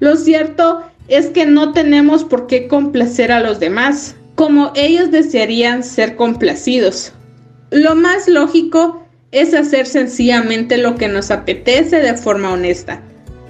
Lo 0.00 0.16
cierto 0.16 0.82
es 1.08 1.26
que 1.26 1.46
no 1.46 1.72
tenemos 1.72 2.24
por 2.24 2.46
qué 2.46 2.66
complacer 2.66 3.30
a 3.32 3.40
los 3.40 3.60
demás, 3.60 4.16
como 4.34 4.72
ellos 4.74 5.10
desearían 5.10 5.82
ser 5.82 6.16
complacidos. 6.16 7.12
Lo 7.70 7.94
más 7.94 8.28
lógico 8.28 9.04
es 9.30 9.52
hacer 9.52 9.86
sencillamente 9.86 10.78
lo 10.78 10.96
que 10.96 11.08
nos 11.08 11.30
apetece 11.30 11.98
de 11.98 12.14
forma 12.14 12.52
honesta. 12.52 13.00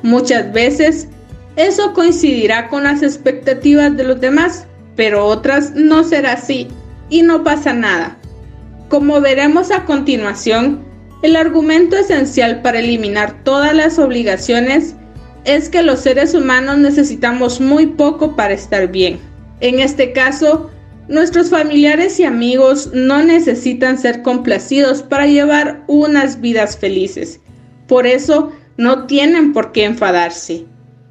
Muchas 0.03 0.53
veces 0.53 1.09
eso 1.57 1.93
coincidirá 1.93 2.69
con 2.69 2.85
las 2.85 3.03
expectativas 3.03 3.97
de 3.97 4.05
los 4.05 4.21
demás, 4.21 4.67
pero 4.97 5.25
otras 5.27 5.75
no 5.75 6.03
será 6.05 6.33
así 6.33 6.69
y 7.11 7.23
no 7.23 7.45
pasa 7.45 7.73
nada. 7.73 8.17
Como 8.89 9.21
veremos 9.21 9.71
a 9.71 9.85
continuación, 9.85 10.85
el 11.23 11.37
argumento 11.37 11.97
esencial 11.97 12.61
para 12.61 12.81
eliminar 12.81 13.43
todas 13.45 13.75
las 13.75 13.99
obligaciones 13.99 14.95
es 15.45 15.69
que 15.69 15.83
los 15.83 16.01
seres 16.01 16.35
humanos 16.35 16.79
necesitamos 16.79 17.61
muy 17.61 17.87
poco 17.87 18.35
para 18.35 18.55
estar 18.55 18.91
bien. 18.91 19.19
En 19.61 19.81
este 19.81 20.13
caso, 20.13 20.71
nuestros 21.09 21.51
familiares 21.51 22.19
y 22.19 22.25
amigos 22.25 22.91
no 22.95 23.23
necesitan 23.23 23.99
ser 23.99 24.23
complacidos 24.23 25.03
para 25.03 25.27
llevar 25.27 25.85
unas 25.87 26.41
vidas 26.41 26.79
felices. 26.79 27.41
Por 27.87 28.07
eso, 28.07 28.53
no 28.77 29.07
tienen 29.07 29.53
por 29.53 29.73
qué 29.73 29.85
enfadarse. 29.85 30.65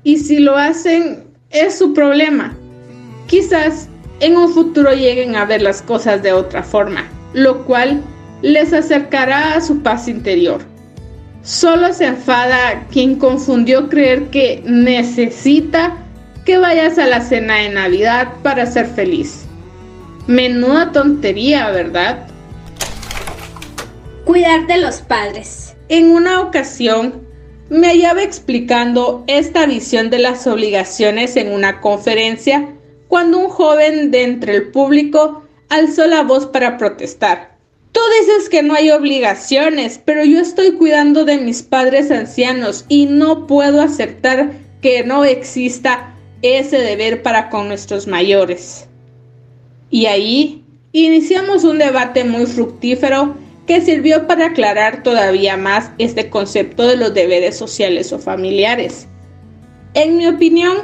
Y 0.03 0.17
si 0.17 0.39
lo 0.39 0.57
hacen, 0.57 1.23
es 1.49 1.77
su 1.77 1.93
problema. 1.93 2.57
Quizás 3.27 3.87
en 4.19 4.37
un 4.37 4.49
futuro 4.49 4.91
lleguen 4.93 5.35
a 5.35 5.45
ver 5.45 5.61
las 5.61 5.81
cosas 5.81 6.23
de 6.23 6.33
otra 6.33 6.63
forma, 6.63 7.07
lo 7.33 7.65
cual 7.65 8.01
les 8.41 8.73
acercará 8.73 9.53
a 9.53 9.61
su 9.61 9.81
paz 9.81 10.07
interior. 10.07 10.61
Solo 11.43 11.93
se 11.93 12.05
enfada 12.05 12.87
quien 12.89 13.15
confundió 13.15 13.89
creer 13.89 14.29
que 14.29 14.63
necesita 14.65 15.97
que 16.45 16.57
vayas 16.57 16.97
a 16.97 17.05
la 17.05 17.19
cena 17.19 17.57
de 17.57 17.69
Navidad 17.69 18.29
para 18.43 18.65
ser 18.65 18.87
feliz. 18.87 19.45
Menuda 20.25 20.93
tontería, 20.93 21.69
¿verdad? 21.71 22.27
Cuidar 24.23 24.67
de 24.67 24.77
los 24.77 25.01
padres. 25.01 25.75
En 25.89 26.11
una 26.11 26.39
ocasión, 26.39 27.21
me 27.69 27.87
hallaba 27.87 28.23
explicando 28.23 29.25
esta 29.27 29.65
visión 29.65 30.09
de 30.09 30.19
las 30.19 30.47
obligaciones 30.47 31.35
en 31.35 31.51
una 31.51 31.81
conferencia 31.81 32.69
cuando 33.09 33.39
un 33.39 33.49
joven 33.49 34.11
de 34.11 34.23
entre 34.23 34.55
el 34.55 34.71
público 34.71 35.43
alzó 35.67 36.07
la 36.07 36.23
voz 36.23 36.45
para 36.45 36.77
protestar. 36.77 37.52
Tú 37.93 38.01
dices 38.19 38.49
que 38.49 38.63
no 38.63 38.73
hay 38.73 38.89
obligaciones, 38.89 40.01
pero 40.03 40.25
yo 40.25 40.39
estoy 40.39 40.71
cuidando 40.73 41.25
de 41.25 41.37
mis 41.37 41.61
padres 41.61 42.09
ancianos 42.09 42.85
y 42.89 43.05
no 43.05 43.45
puedo 43.45 43.81
aceptar 43.81 44.51
que 44.81 45.03
no 45.03 45.23
exista 45.23 46.15
ese 46.41 46.79
deber 46.79 47.21
para 47.21 47.49
con 47.49 47.67
nuestros 47.67 48.07
mayores. 48.07 48.87
Y 49.91 50.07
ahí 50.07 50.63
iniciamos 50.91 51.63
un 51.63 51.77
debate 51.77 52.23
muy 52.23 52.47
fructífero 52.47 53.35
que 53.67 53.79
sirvió 53.79 54.25
para 54.25 54.47
aclarar 54.47 55.03
todavía 55.03 55.55
más 55.55 55.91
este 55.99 56.31
concepto 56.31 56.87
de 56.87 56.97
los 56.97 57.13
deberes 57.13 57.55
sociales 57.55 58.11
o 58.11 58.17
familiares. 58.17 59.07
En 59.93 60.17
mi 60.17 60.25
opinión, 60.25 60.77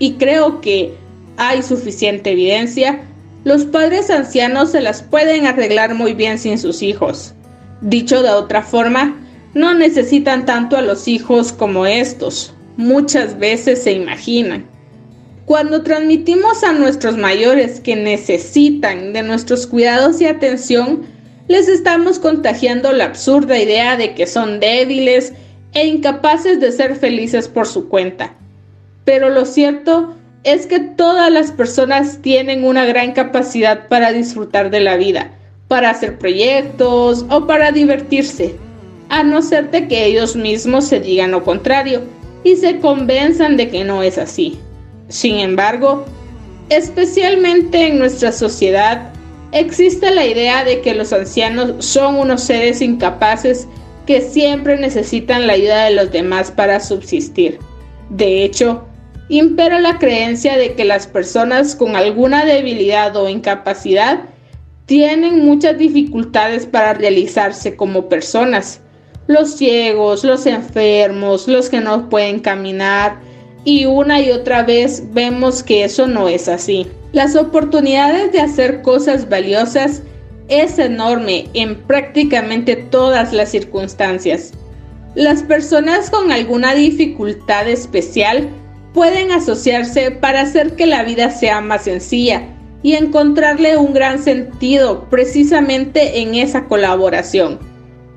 y 0.00 0.14
creo 0.14 0.60
que 0.60 0.94
hay 1.36 1.62
suficiente 1.62 2.32
evidencia, 2.32 3.00
los 3.44 3.64
padres 3.64 4.10
ancianos 4.10 4.72
se 4.72 4.80
las 4.80 5.02
pueden 5.02 5.46
arreglar 5.46 5.94
muy 5.94 6.12
bien 6.12 6.38
sin 6.38 6.58
sus 6.58 6.82
hijos. 6.82 7.34
Dicho 7.80 8.22
de 8.22 8.30
otra 8.30 8.62
forma, 8.62 9.16
no 9.54 9.74
necesitan 9.74 10.44
tanto 10.44 10.76
a 10.76 10.82
los 10.82 11.08
hijos 11.08 11.52
como 11.52 11.86
estos. 11.86 12.52
Muchas 12.76 13.38
veces 13.38 13.82
se 13.82 13.92
imaginan. 13.92 14.66
Cuando 15.46 15.82
transmitimos 15.82 16.62
a 16.62 16.72
nuestros 16.72 17.16
mayores 17.16 17.80
que 17.80 17.96
necesitan 17.96 19.12
de 19.12 19.22
nuestros 19.22 19.66
cuidados 19.66 20.20
y 20.20 20.26
atención, 20.26 21.06
les 21.48 21.66
estamos 21.66 22.18
contagiando 22.18 22.92
la 22.92 23.06
absurda 23.06 23.58
idea 23.58 23.96
de 23.96 24.14
que 24.14 24.26
son 24.26 24.60
débiles 24.60 25.32
e 25.72 25.86
incapaces 25.86 26.60
de 26.60 26.70
ser 26.70 26.94
felices 26.94 27.48
por 27.48 27.66
su 27.66 27.88
cuenta. 27.88 28.34
Pero 29.04 29.30
lo 29.30 29.46
cierto 29.46 30.14
es 30.44 30.66
que 30.66 30.80
todas 30.80 31.30
las 31.30 31.52
personas 31.52 32.18
tienen 32.22 32.64
una 32.64 32.86
gran 32.86 33.12
capacidad 33.12 33.88
para 33.88 34.12
disfrutar 34.12 34.70
de 34.70 34.80
la 34.80 34.96
vida, 34.96 35.32
para 35.68 35.90
hacer 35.90 36.18
proyectos 36.18 37.26
o 37.28 37.46
para 37.46 37.72
divertirse, 37.72 38.56
a 39.10 39.22
no 39.22 39.42
ser 39.42 39.68
que 39.70 40.06
ellos 40.06 40.36
mismos 40.36 40.86
se 40.86 41.00
digan 41.00 41.32
lo 41.32 41.44
contrario 41.44 42.02
y 42.42 42.56
se 42.56 42.78
convenzan 42.78 43.56
de 43.56 43.68
que 43.68 43.84
no 43.84 44.02
es 44.02 44.16
así. 44.16 44.58
Sin 45.08 45.38
embargo, 45.40 46.04
especialmente 46.70 47.88
en 47.88 47.98
nuestra 47.98 48.32
sociedad, 48.32 49.12
existe 49.52 50.14
la 50.14 50.24
idea 50.24 50.64
de 50.64 50.80
que 50.80 50.94
los 50.94 51.12
ancianos 51.12 51.84
son 51.84 52.14
unos 52.16 52.42
seres 52.42 52.80
incapaces 52.80 53.66
que 54.06 54.22
siempre 54.22 54.78
necesitan 54.78 55.46
la 55.46 55.52
ayuda 55.52 55.84
de 55.84 55.94
los 55.94 56.10
demás 56.10 56.50
para 56.50 56.80
subsistir. 56.80 57.58
De 58.08 58.44
hecho, 58.44 58.86
impera 59.30 59.78
la 59.78 59.98
creencia 59.98 60.58
de 60.58 60.74
que 60.74 60.84
las 60.84 61.06
personas 61.06 61.76
con 61.76 61.96
alguna 61.96 62.44
debilidad 62.44 63.16
o 63.16 63.28
incapacidad 63.28 64.24
tienen 64.86 65.44
muchas 65.44 65.78
dificultades 65.78 66.66
para 66.66 66.94
realizarse 66.94 67.76
como 67.76 68.08
personas. 68.08 68.80
Los 69.28 69.56
ciegos, 69.56 70.24
los 70.24 70.46
enfermos, 70.46 71.46
los 71.46 71.70
que 71.70 71.80
no 71.80 72.08
pueden 72.08 72.40
caminar, 72.40 73.20
y 73.64 73.84
una 73.86 74.20
y 74.20 74.32
otra 74.32 74.64
vez 74.64 75.04
vemos 75.12 75.62
que 75.62 75.84
eso 75.84 76.08
no 76.08 76.28
es 76.28 76.48
así. 76.48 76.88
Las 77.12 77.36
oportunidades 77.36 78.32
de 78.32 78.40
hacer 78.40 78.82
cosas 78.82 79.28
valiosas 79.28 80.02
es 80.48 80.78
enorme 80.80 81.48
en 81.54 81.76
prácticamente 81.82 82.74
todas 82.74 83.32
las 83.32 83.50
circunstancias. 83.50 84.52
Las 85.14 85.44
personas 85.44 86.10
con 86.10 86.32
alguna 86.32 86.74
dificultad 86.74 87.68
especial 87.68 88.48
pueden 88.92 89.32
asociarse 89.32 90.10
para 90.10 90.42
hacer 90.42 90.74
que 90.76 90.86
la 90.86 91.04
vida 91.04 91.30
sea 91.30 91.60
más 91.60 91.84
sencilla 91.84 92.42
y 92.82 92.94
encontrarle 92.94 93.76
un 93.76 93.92
gran 93.92 94.22
sentido 94.22 95.08
precisamente 95.10 96.20
en 96.20 96.34
esa 96.34 96.64
colaboración. 96.64 97.58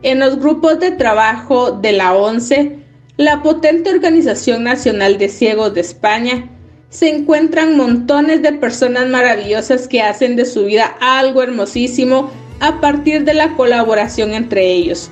En 0.02 0.20
los 0.20 0.40
grupos 0.40 0.80
de 0.80 0.92
trabajo 0.92 1.72
de 1.72 1.92
la 1.92 2.14
ONCE, 2.14 2.80
la 3.18 3.42
potente 3.42 3.90
Organización 3.92 4.64
Nacional 4.64 5.18
de 5.18 5.30
Ciegos 5.30 5.74
de 5.74 5.82
España, 5.82 6.50
se 6.90 7.10
encuentran 7.10 7.76
montones 7.76 8.42
de 8.42 8.54
personas 8.54 9.08
maravillosas 9.08 9.88
que 9.88 10.02
hacen 10.02 10.36
de 10.36 10.46
su 10.46 10.66
vida 10.66 10.96
algo 11.00 11.42
hermosísimo 11.42 12.30
a 12.60 12.80
partir 12.80 13.24
de 13.24 13.34
la 13.34 13.56
colaboración 13.56 14.34
entre 14.34 14.72
ellos 14.72 15.10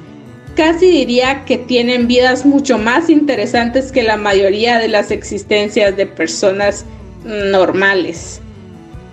Casi 0.62 0.92
diría 0.92 1.44
que 1.46 1.58
tienen 1.58 2.08
vidas 2.08 2.46
mucho 2.46 2.78
más 2.78 3.10
interesantes 3.10 3.92
que 3.92 4.04
la 4.04 4.16
mayoría 4.16 4.78
de 4.78 4.90
las 4.90 5.10
existencias 5.10 5.98
de 5.98 6.06
personas 6.06 6.86
normales. 7.26 8.40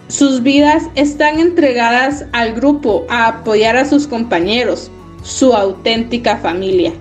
Sus 0.08 0.42
vidas 0.42 0.82
están 0.94 1.40
entregadas 1.40 2.26
al 2.32 2.52
grupo 2.52 3.06
a 3.08 3.28
apoyar 3.28 3.78
a 3.78 3.86
sus 3.86 4.06
compañeros, 4.06 4.90
su 5.22 5.54
auténtica 5.54 6.36
familia. 6.36 6.92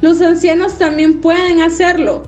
Los 0.00 0.22
ancianos 0.22 0.78
también 0.78 1.20
pueden 1.20 1.60
hacerlo. 1.60 2.22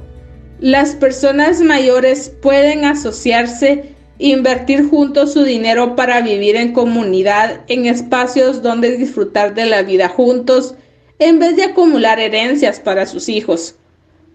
Las 0.60 0.94
personas 0.94 1.62
mayores 1.62 2.30
pueden 2.42 2.84
asociarse 2.84 3.94
invertir 4.18 4.86
juntos 4.90 5.32
su 5.32 5.44
dinero 5.44 5.96
para 5.96 6.20
vivir 6.20 6.56
en 6.56 6.74
comunidad 6.74 7.62
en 7.68 7.86
espacios 7.86 8.60
donde 8.60 8.98
disfrutar 8.98 9.54
de 9.54 9.64
la 9.64 9.82
vida 9.82 10.10
juntos 10.10 10.74
en 11.24 11.38
vez 11.38 11.56
de 11.56 11.64
acumular 11.64 12.20
herencias 12.20 12.78
para 12.78 13.06
sus 13.06 13.30
hijos. 13.30 13.76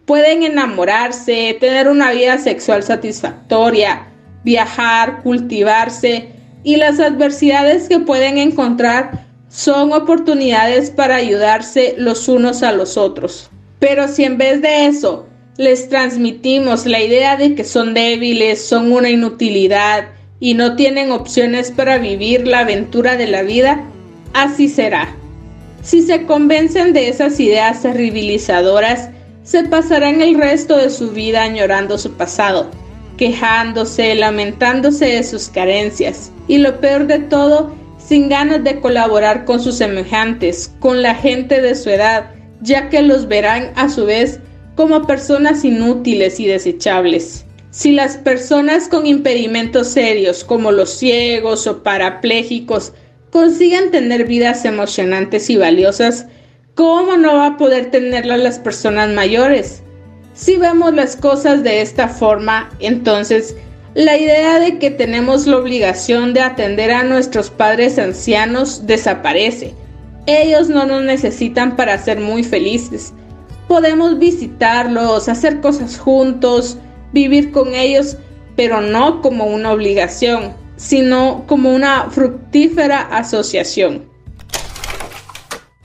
Pueden 0.05 0.41
enamorarse, 0.41 1.55
tener 1.59 1.87
una 1.87 2.11
vida 2.11 2.39
sexual 2.39 2.81
satisfactoria, 2.81 4.07
viajar, 4.43 5.21
cultivarse 5.21 6.29
y 6.63 6.77
las 6.77 6.99
adversidades 6.99 7.87
que 7.87 7.99
pueden 7.99 8.39
encontrar 8.39 9.27
son 9.49 9.93
oportunidades 9.93 10.89
para 10.89 11.17
ayudarse 11.17 11.93
los 11.97 12.27
unos 12.27 12.63
a 12.63 12.71
los 12.71 12.97
otros. 12.97 13.51
Pero 13.77 14.07
si 14.07 14.23
en 14.23 14.39
vez 14.39 14.63
de 14.63 14.87
eso 14.87 15.27
les 15.57 15.89
transmitimos 15.89 16.87
la 16.87 17.01
idea 17.01 17.37
de 17.37 17.53
que 17.53 17.63
son 17.63 17.93
débiles, 17.93 18.65
son 18.65 18.91
una 18.91 19.11
inutilidad 19.11 20.07
y 20.39 20.55
no 20.55 20.75
tienen 20.75 21.11
opciones 21.11 21.69
para 21.69 21.99
vivir 21.99 22.47
la 22.47 22.59
aventura 22.59 23.15
de 23.15 23.27
la 23.27 23.43
vida, 23.43 23.83
así 24.33 24.69
será. 24.69 25.18
Si 25.81 26.01
se 26.01 26.25
convencen 26.25 26.93
de 26.93 27.09
esas 27.09 27.39
ideas 27.39 27.81
terribilizadoras, 27.81 29.09
se 29.43 29.63
pasarán 29.63 30.21
el 30.21 30.35
resto 30.35 30.77
de 30.77 30.89
su 30.89 31.11
vida 31.11 31.43
añorando 31.43 31.97
su 31.97 32.13
pasado 32.13 32.69
quejándose, 33.19 34.15
lamentándose 34.15 35.05
de 35.07 35.23
sus 35.23 35.49
carencias 35.49 36.31
y 36.47 36.57
lo 36.57 36.79
peor 36.79 37.05
de 37.05 37.19
todo, 37.19 37.75
sin 37.97 38.29
ganas 38.29 38.63
de 38.63 38.79
colaborar 38.79 39.43
con 39.43 39.59
sus 39.59 39.75
semejantes, 39.75 40.71
con 40.79 41.01
la 41.01 41.13
gente 41.13 41.61
de 41.61 41.75
su 41.75 41.89
edad, 41.89 42.31
ya 42.61 42.87
que 42.87 43.01
los 43.01 43.27
verán 43.27 43.71
a 43.75 43.89
su 43.89 44.05
vez 44.05 44.39
como 44.75 45.05
personas 45.05 45.65
inútiles 45.65 46.39
y 46.39 46.47
desechables. 46.47 47.45
Si 47.71 47.91
las 47.91 48.15
personas 48.15 48.87
con 48.87 49.05
impedimentos 49.05 49.89
serios 49.89 50.45
como 50.45 50.71
los 50.71 50.89
ciegos 50.89 51.67
o 51.67 51.83
parapléjicos 51.83 52.93
consiguen 53.31 53.91
tener 53.91 54.25
vidas 54.25 54.65
emocionantes 54.65 55.49
y 55.49 55.57
valiosas, 55.57 56.27
¿cómo 56.75 57.17
no 57.17 57.35
va 57.35 57.47
a 57.47 57.57
poder 57.57 57.91
tenerlas 57.91 58.39
las 58.39 58.59
personas 58.59 59.09
mayores? 59.09 59.83
Si 60.33 60.57
vemos 60.57 60.93
las 60.93 61.15
cosas 61.15 61.63
de 61.63 61.81
esta 61.81 62.07
forma, 62.07 62.69
entonces 62.79 63.55
la 63.95 64.17
idea 64.17 64.59
de 64.59 64.77
que 64.77 64.91
tenemos 64.91 65.47
la 65.47 65.57
obligación 65.57 66.33
de 66.33 66.41
atender 66.41 66.91
a 66.91 67.03
nuestros 67.03 67.49
padres 67.49 67.97
ancianos 67.97 68.85
desaparece. 68.85 69.73
Ellos 70.27 70.69
no 70.69 70.85
nos 70.85 71.03
necesitan 71.03 71.75
para 71.75 71.97
ser 71.97 72.19
muy 72.19 72.43
felices. 72.43 73.13
Podemos 73.67 74.19
visitarlos, 74.19 75.27
hacer 75.27 75.59
cosas 75.59 75.97
juntos, 75.97 76.77
vivir 77.13 77.51
con 77.51 77.73
ellos, 77.73 78.17
pero 78.55 78.79
no 78.79 79.21
como 79.21 79.45
una 79.45 79.71
obligación, 79.71 80.53
sino 80.79 81.43
como 81.45 81.75
una 81.75 82.09
fructífera 82.09 83.01
asociación. 83.01 84.09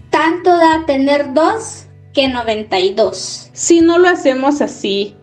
Tanto 0.09 0.57
da 0.57 0.87
tener 0.87 1.35
dos 1.35 1.87
que 2.13 2.29
92. 2.29 3.51
Si 3.53 3.81
no 3.81 3.99
lo 3.99 4.09
hacemos 4.09 4.61
así, 4.61 5.17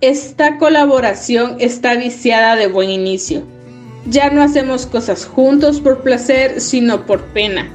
esta 0.00 0.56
colaboración 0.56 1.56
está 1.60 1.96
viciada 1.96 2.56
de 2.56 2.66
buen 2.66 2.88
inicio. 2.88 3.42
Ya 4.06 4.30
no 4.30 4.42
hacemos 4.42 4.86
cosas 4.86 5.26
juntos 5.26 5.80
por 5.80 6.02
placer, 6.02 6.62
sino 6.62 7.04
por 7.04 7.24
pena. 7.26 7.68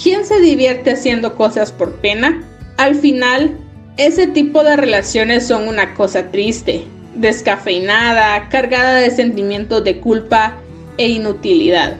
¿Quién 0.00 0.26
se 0.26 0.38
divierte 0.38 0.90
haciendo 0.90 1.34
cosas 1.34 1.72
por 1.72 1.94
pena? 1.96 2.44
Al 2.76 2.94
final, 2.94 3.56
ese 3.96 4.26
tipo 4.26 4.62
de 4.64 4.76
relaciones 4.76 5.46
son 5.46 5.66
una 5.66 5.94
cosa 5.94 6.30
triste, 6.30 6.84
descafeinada, 7.20 8.48
cargada 8.48 8.96
de 8.96 9.10
sentimientos 9.10 9.84
de 9.84 10.00
culpa 10.00 10.56
e 10.96 11.08
inutilidad. 11.08 11.96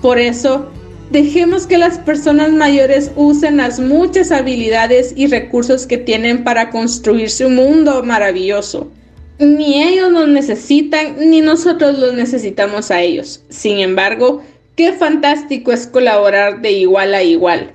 Por 0.00 0.18
eso, 0.18 0.70
dejemos 1.10 1.66
que 1.66 1.78
las 1.78 1.98
personas 1.98 2.52
mayores 2.52 3.10
usen 3.16 3.56
las 3.58 3.80
muchas 3.80 4.32
habilidades 4.32 5.12
y 5.16 5.26
recursos 5.26 5.86
que 5.86 5.98
tienen 5.98 6.44
para 6.44 6.70
construirse 6.70 7.46
un 7.46 7.56
mundo 7.56 8.02
maravilloso. 8.02 8.90
Ni 9.38 9.82
ellos 9.82 10.12
nos 10.12 10.28
necesitan, 10.28 11.16
ni 11.18 11.40
nosotros 11.40 11.98
los 11.98 12.14
necesitamos 12.14 12.90
a 12.90 13.00
ellos. 13.00 13.42
Sin 13.48 13.78
embargo, 13.78 14.42
qué 14.76 14.92
fantástico 14.92 15.72
es 15.72 15.86
colaborar 15.86 16.62
de 16.62 16.72
igual 16.72 17.14
a 17.14 17.22
igual. 17.22 17.73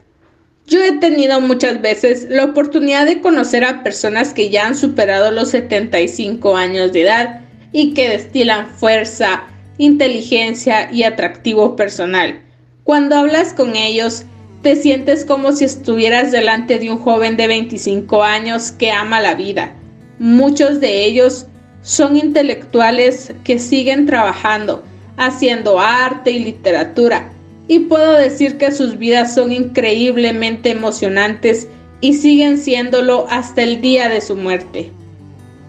Yo 0.69 0.84
he 0.84 0.91
tenido 0.99 1.41
muchas 1.41 1.82
veces 1.82 2.27
la 2.29 2.45
oportunidad 2.45 3.08
de 3.08 3.21
conocer 3.21 3.63
a 3.65 3.82
personas 3.82 4.36
que 4.36 4.51
ya 4.51 4.67
han 4.67 4.75
superado 4.75 5.32
los 5.32 5.49
75 5.49 6.55
años 6.55 6.93
de 6.93 7.01
edad 7.01 7.41
y 7.71 7.95
que 7.95 8.08
destilan 8.08 8.67
fuerza, 8.67 9.45
inteligencia 9.79 10.91
y 10.91 11.01
atractivo 11.03 11.75
personal. 11.75 12.41
Cuando 12.84 13.15
hablas 13.15 13.53
con 13.53 13.75
ellos, 13.75 14.25
te 14.62 14.75
sientes 14.75 15.25
como 15.25 15.53
si 15.53 15.65
estuvieras 15.65 16.32
delante 16.32 16.77
de 16.77 16.91
un 16.91 16.99
joven 16.99 17.36
de 17.36 17.47
25 17.47 18.21
años 18.21 18.71
que 18.71 18.91
ama 18.91 19.21
la 19.21 19.34
vida. 19.34 19.73
Muchos 20.19 20.79
de 20.79 21.03
ellos 21.03 21.47
son 21.82 22.15
intelectuales 22.15 23.34
que 23.43 23.58
siguen 23.58 24.05
trabajando, 24.05 24.84
haciendo 25.17 25.79
arte 25.79 26.29
y 26.29 26.43
literatura, 26.43 27.32
y 27.69 27.82
puedo 27.82 28.13
decir 28.13 28.58
que 28.58 28.71
sus 28.71 28.97
vidas 28.97 29.36
son 29.36 29.51
increíblemente 29.51 30.71
emocionantes 30.71 31.67
y 32.01 32.15
siguen 32.15 32.58
siéndolo 32.58 33.27
hasta 33.29 33.62
el 33.62 33.79
día 33.79 34.10
de 34.10 34.21
su 34.21 34.36
muerte. 34.36 34.91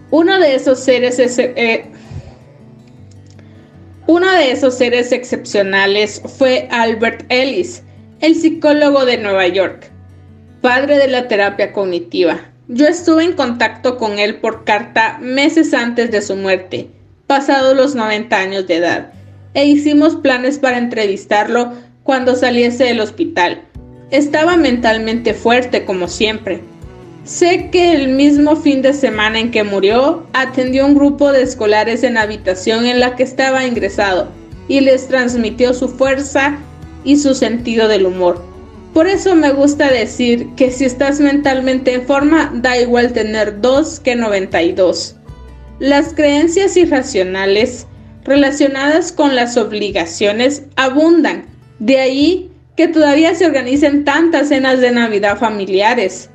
Uno 0.09 0.39
de 0.39 0.55
esos 0.55 0.79
seres 0.79 1.19
es, 1.19 1.37
eh, 1.37 1.85
uno 4.07 4.31
de 4.31 4.51
esos 4.51 4.75
seres 4.75 5.11
excepcionales 5.11 6.23
fue 6.39 6.67
Albert 6.71 7.23
Ellis, 7.29 7.83
el 8.19 8.33
psicólogo 8.33 9.05
de 9.05 9.19
Nueva 9.19 9.47
York, 9.47 9.91
padre 10.59 10.97
de 10.97 11.07
la 11.07 11.27
terapia 11.27 11.71
cognitiva. 11.71 12.41
Yo 12.67 12.87
estuve 12.87 13.25
en 13.25 13.33
contacto 13.33 13.97
con 13.97 14.17
él 14.17 14.37
por 14.37 14.63
carta 14.63 15.19
meses 15.21 15.71
antes 15.71 16.09
de 16.09 16.23
su 16.23 16.35
muerte, 16.35 16.89
pasados 17.27 17.75
los 17.75 17.93
90 17.93 18.35
años 18.35 18.65
de 18.65 18.77
edad, 18.77 19.13
e 19.53 19.65
hicimos 19.65 20.15
planes 20.15 20.57
para 20.57 20.79
entrevistarlo 20.79 21.73
cuando 22.03 22.35
saliese 22.35 22.85
del 22.85 22.99
hospital. 22.99 23.61
Estaba 24.09 24.57
mentalmente 24.57 25.33
fuerte 25.33 25.85
como 25.85 26.07
siempre. 26.07 26.61
Sé 27.23 27.69
que 27.71 27.93
el 27.93 28.09
mismo 28.09 28.55
fin 28.55 28.81
de 28.81 28.93
semana 28.93 29.39
en 29.39 29.51
que 29.51 29.63
murió, 29.63 30.25
atendió 30.33 30.85
un 30.85 30.95
grupo 30.95 31.31
de 31.31 31.43
escolares 31.43 32.03
en 32.03 32.15
la 32.15 32.23
habitación 32.23 32.85
en 32.85 32.99
la 32.99 33.15
que 33.15 33.23
estaba 33.23 33.65
ingresado 33.65 34.29
y 34.67 34.81
les 34.81 35.07
transmitió 35.07 35.73
su 35.73 35.87
fuerza 35.87 36.57
y 37.03 37.17
su 37.17 37.35
sentido 37.35 37.87
del 37.87 38.05
humor. 38.05 38.43
Por 38.93 39.07
eso 39.07 39.35
me 39.35 39.51
gusta 39.51 39.91
decir 39.91 40.49
que 40.57 40.71
si 40.71 40.83
estás 40.85 41.19
mentalmente 41.19 41.93
en 41.93 42.01
forma, 42.05 42.51
da 42.55 42.77
igual 42.77 43.13
tener 43.13 43.61
2 43.61 43.99
que 44.01 44.15
92. 44.15 45.15
Las 45.79 46.13
creencias 46.13 46.75
irracionales 46.75 47.87
relacionadas 48.23 49.11
con 49.11 49.35
las 49.35 49.57
obligaciones 49.57 50.63
abundan 50.75 51.50
de 51.81 51.97
ahí 51.97 52.51
que 52.75 52.87
todavía 52.87 53.33
se 53.33 53.47
organicen 53.47 54.05
tantas 54.05 54.49
cenas 54.49 54.79
de 54.81 54.91
Navidad 54.91 55.39
familiares. 55.39 56.29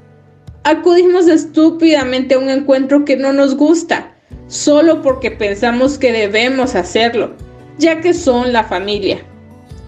Acudimos 0.64 1.28
estúpidamente 1.28 2.34
a 2.34 2.40
un 2.40 2.50
encuentro 2.50 3.04
que 3.04 3.16
no 3.16 3.32
nos 3.32 3.56
gusta, 3.56 4.12
solo 4.48 5.02
porque 5.02 5.30
pensamos 5.30 5.98
que 5.98 6.10
debemos 6.10 6.74
hacerlo, 6.74 7.36
ya 7.78 8.00
que 8.00 8.12
son 8.12 8.52
la 8.52 8.64
familia. 8.64 9.18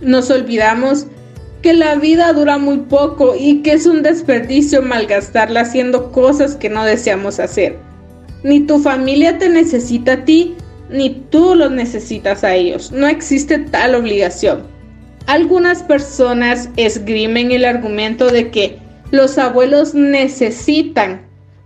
Nos 0.01 0.31
olvidamos 0.31 1.09
que 1.61 1.73
la 1.73 1.97
vida 1.97 2.33
dura 2.33 2.57
muy 2.57 2.79
poco 2.79 3.35
y 3.37 3.63
que 3.63 3.73
es 3.73 3.85
un 3.87 4.05
desperdicio 4.05 4.81
malgastarla 4.81 5.63
haciendo 5.63 6.13
cosas 6.13 6.55
que 6.55 6.69
no 6.69 6.85
deseamos 6.85 7.41
hacer. 7.41 7.77
Ni 8.45 8.61
tu 8.61 8.79
familia 8.79 9.39
te 9.39 9.49
necesita 9.49 10.13
a 10.13 10.25
ti, 10.25 10.55
ni 10.89 11.11
tú 11.31 11.57
los 11.57 11.73
necesitas 11.73 12.45
a 12.45 12.55
ellos. 12.55 12.93
No 12.93 13.09
existe 13.09 13.59
tal 13.59 13.97
obligación. 13.97 14.78
Algunas 15.29 15.83
personas 15.83 16.71
esgrimen 16.79 17.53
el 17.53 17.67
argumento 17.67 18.29
de 18.29 18.51
que 18.51 18.79
los 19.11 19.37
abuelos 19.37 19.93
necesitan 19.93 21.21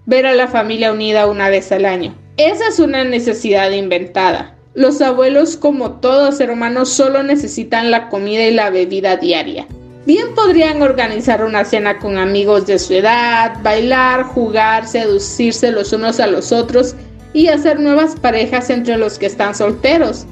ver 0.04 0.26
a 0.26 0.34
la 0.34 0.48
familia 0.48 0.90
unida 0.92 1.28
una 1.28 1.48
vez 1.48 1.70
al 1.70 1.84
año. 1.84 2.12
Esa 2.38 2.66
es 2.66 2.80
una 2.80 3.04
necesidad 3.04 3.70
inventada. 3.70 4.56
Los 4.74 5.00
abuelos, 5.00 5.56
como 5.56 6.00
todo 6.00 6.32
ser 6.32 6.50
humano, 6.50 6.84
solo 6.84 7.22
necesitan 7.22 7.92
la 7.92 8.08
comida 8.08 8.42
y 8.48 8.52
la 8.52 8.70
bebida 8.70 9.16
diaria. 9.16 9.68
Bien 10.06 10.34
podrían 10.34 10.82
organizar 10.82 11.44
una 11.44 11.64
cena 11.64 12.00
con 12.00 12.18
amigos 12.18 12.66
de 12.66 12.80
su 12.80 12.94
edad, 12.94 13.58
bailar, 13.62 14.24
jugar, 14.24 14.88
seducirse 14.88 15.70
los 15.70 15.92
unos 15.92 16.18
a 16.18 16.26
los 16.26 16.50
otros 16.50 16.96
y 17.32 17.46
hacer 17.46 17.78
nuevas 17.78 18.16
parejas 18.16 18.70
entre 18.70 18.96
los 18.96 19.20
que 19.20 19.26
están 19.26 19.54
solteros. 19.54 20.26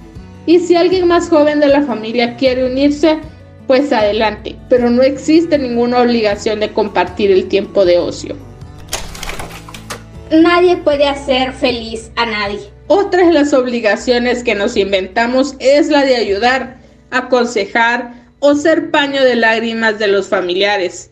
Y 0.47 0.61
si 0.61 0.75
alguien 0.77 1.07
más 1.07 1.29
joven 1.29 1.61
de 1.61 1.69
la 1.69 1.83
familia 1.83 2.37
quiere 2.37 2.65
unirse, 2.65 3.19
pues 3.67 3.93
adelante, 3.93 4.57
pero 4.69 4.91
no 4.91 5.03
existe 5.03 5.57
ninguna 5.57 6.01
obligación 6.01 6.61
de 6.61 6.73
compartir 6.73 7.31
el 7.31 7.47
tiempo 7.47 7.85
de 7.85 7.99
ocio. 7.99 8.37
Nadie 10.31 10.77
puede 10.77 11.07
hacer 11.07 11.53
feliz 11.53 12.11
a 12.17 12.27
nadie. 12.27 12.61
Otra 12.87 13.27
de 13.27 13.33
las 13.33 13.53
obligaciones 13.53 14.43
que 14.43 14.55
nos 14.55 14.77
inventamos 14.77 15.55
es 15.61 15.89
la 15.89 16.05
de 16.05 16.17
ayudar, 16.17 16.79
aconsejar 17.11 18.13
o 18.41 18.55
ser 18.55 18.91
paño 18.91 19.23
de 19.23 19.37
lágrimas 19.37 19.99
de 19.99 20.09
los 20.09 20.29
familiares. 20.29 21.11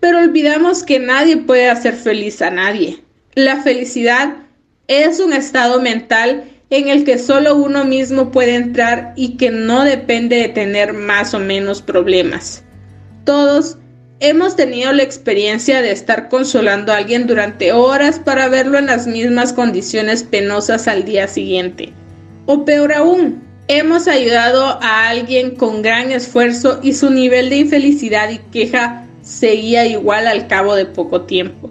Pero 0.00 0.18
olvidamos 0.18 0.82
que 0.82 0.98
nadie 0.98 1.38
puede 1.38 1.70
hacer 1.70 1.94
feliz 1.94 2.42
a 2.42 2.50
nadie. 2.50 3.02
La 3.34 3.62
felicidad 3.62 4.36
es 4.88 5.20
un 5.20 5.32
estado 5.32 5.80
mental 5.80 6.44
en 6.70 6.88
el 6.88 7.04
que 7.04 7.18
solo 7.18 7.56
uno 7.56 7.84
mismo 7.84 8.30
puede 8.30 8.54
entrar 8.54 9.12
y 9.16 9.36
que 9.36 9.50
no 9.50 9.84
depende 9.84 10.36
de 10.36 10.48
tener 10.48 10.92
más 10.92 11.34
o 11.34 11.38
menos 11.38 11.82
problemas. 11.82 12.64
Todos 13.24 13.78
hemos 14.20 14.56
tenido 14.56 14.92
la 14.92 15.02
experiencia 15.02 15.82
de 15.82 15.90
estar 15.90 16.28
consolando 16.28 16.92
a 16.92 16.96
alguien 16.96 17.26
durante 17.26 17.72
horas 17.72 18.18
para 18.18 18.48
verlo 18.48 18.78
en 18.78 18.86
las 18.86 19.06
mismas 19.06 19.52
condiciones 19.52 20.22
penosas 20.22 20.88
al 20.88 21.04
día 21.04 21.28
siguiente. 21.28 21.92
O 22.46 22.64
peor 22.64 22.92
aún, 22.92 23.42
hemos 23.68 24.08
ayudado 24.08 24.78
a 24.82 25.08
alguien 25.08 25.56
con 25.56 25.82
gran 25.82 26.10
esfuerzo 26.10 26.80
y 26.82 26.92
su 26.94 27.10
nivel 27.10 27.50
de 27.50 27.56
infelicidad 27.56 28.30
y 28.30 28.38
queja 28.50 29.06
seguía 29.22 29.86
igual 29.86 30.26
al 30.26 30.46
cabo 30.46 30.74
de 30.74 30.86
poco 30.86 31.22
tiempo. 31.22 31.70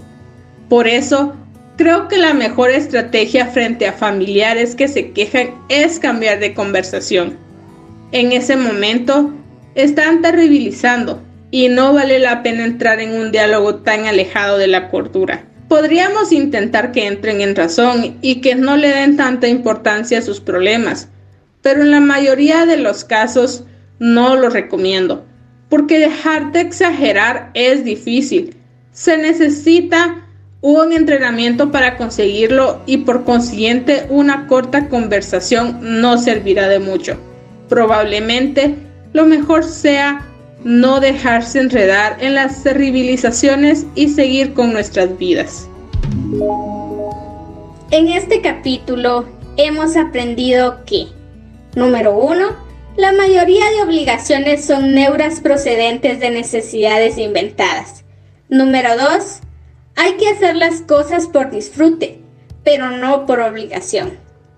Por 0.70 0.88
eso, 0.88 1.36
Creo 1.76 2.08
que 2.08 2.18
la 2.18 2.36
mejor 2.36 2.70
estrategia 2.70 3.48
frente 3.48 3.88
a 3.88 3.94
familiares 3.94 4.76
que 4.76 4.88
se 4.88 5.12
quejan 5.12 5.56
es 5.70 6.00
cambiar 6.00 6.40
de 6.40 6.54
conversación. 6.54 7.38
En 8.12 8.32
ese 8.32 8.56
momento 8.56 9.34
están 9.74 10.22
terribilizando 10.22 11.24
y 11.50 11.70
no 11.70 11.94
vale 11.94 12.20
la 12.20 12.44
pena 12.44 12.64
entrar 12.64 13.00
en 13.00 13.14
un 13.14 13.32
diálogo 13.32 13.76
tan 13.76 14.06
alejado 14.06 14.60
de 14.60 14.68
la 14.68 14.90
cordura. 14.90 15.46
Podríamos 15.68 16.32
intentar 16.32 16.92
que 16.92 17.08
entren 17.08 17.42
en 17.42 17.56
razón 17.56 18.18
y 18.22 18.42
que 18.42 18.54
no 18.54 18.78
le 18.78 18.90
den 18.90 19.18
tanta 19.18 19.48
importancia 19.48 20.20
a 20.20 20.22
sus 20.22 20.40
problemas, 20.40 21.10
pero 21.64 21.82
en 21.82 21.90
la 21.90 22.02
mayoría 22.02 22.68
de 22.68 22.78
los 22.78 23.04
casos 23.04 23.64
no 23.98 24.36
lo 24.36 24.50
recomiendo, 24.50 25.26
porque 25.70 25.98
dejar 25.98 26.52
de 26.52 26.62
exagerar 26.62 27.50
es 27.56 27.84
difícil. 27.84 28.58
Se 28.92 29.18
necesita 29.18 30.23
un 30.64 30.94
entrenamiento 30.94 31.72
para 31.72 31.98
conseguirlo 31.98 32.80
y 32.86 33.00
por 33.00 33.26
consiguiente 33.26 34.08
una 34.10 34.48
corta 34.48 34.88
conversación 34.88 35.80
no 35.82 36.18
servirá 36.18 36.70
de 36.70 36.80
mucho. 36.80 37.18
Probablemente 37.68 38.76
lo 39.12 39.26
mejor 39.26 39.66
sea 39.66 40.26
no 40.64 41.02
dejarse 41.02 41.60
enredar 41.60 42.16
en 42.22 42.36
las 42.36 42.64
terribilizaciones 42.64 43.86
y 43.94 44.08
seguir 44.08 44.54
con 44.54 44.72
nuestras 44.72 45.18
vidas. 45.18 45.68
En 47.92 48.08
este 48.08 48.42
capítulo 48.42 49.26
hemos 49.58 49.98
aprendido 49.98 50.86
que, 50.86 51.08
número 51.76 52.18
uno, 52.18 52.56
la 52.96 53.12
mayoría 53.12 53.70
de 53.72 53.84
obligaciones 53.84 54.64
son 54.64 54.96
neuras 54.96 55.42
procedentes 55.42 56.22
de 56.22 56.30
necesidades 56.30 57.18
inventadas. 57.18 58.06
Número 58.48 58.92
dos, 58.96 59.42
hay 59.96 60.18
que 60.18 60.30
hacer 60.30 60.56
las 60.56 60.82
cosas 60.82 61.28
por 61.28 61.52
disfrute, 61.52 62.20
pero 62.64 62.90
no 62.92 63.26
por 63.26 63.40
obligación. 63.40 64.18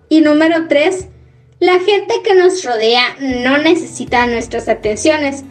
Y 0.09 0.21
número 0.21 0.67
3. 0.67 1.07
La 1.59 1.79
gente 1.79 2.21
que 2.23 2.35
nos 2.35 2.63
rodea 2.63 3.15
no 3.19 3.57
necesita 3.57 4.27
nuestras 4.27 4.69
atenciones. 4.69 5.43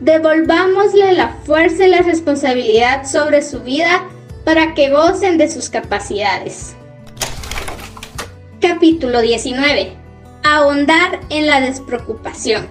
Devolvámosle 0.00 1.12
la 1.12 1.36
fuerza 1.44 1.86
y 1.86 1.90
la 1.90 2.02
responsabilidad 2.02 3.06
sobre 3.06 3.42
su 3.42 3.60
vida 3.60 4.04
para 4.44 4.74
que 4.74 4.90
gocen 4.90 5.38
de 5.38 5.48
sus 5.48 5.70
capacidades. 5.70 6.74
Capítulo 8.60 9.20
19. 9.20 9.92
Ahondar 10.44 11.20
en 11.30 11.46
la 11.46 11.60
despreocupación. 11.60 12.68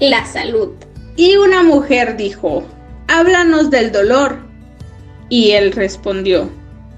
La 0.00 0.24
salud. 0.26 0.70
Y 1.16 1.36
una 1.36 1.62
mujer 1.62 2.16
dijo, 2.16 2.64
háblanos 3.08 3.70
del 3.70 3.90
dolor 3.90 4.47
y 5.28 5.52
él 5.52 5.72
respondió, 5.72 6.50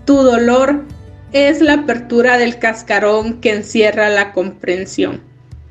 Tu 0.05 0.15
dolor 0.15 0.85
es 1.33 1.61
la 1.61 1.75
apertura 1.75 2.39
del 2.39 2.59
cascarón 2.59 3.41
que 3.41 3.53
encierra 3.53 4.09
la 4.09 4.33
comprensión. 4.33 5.21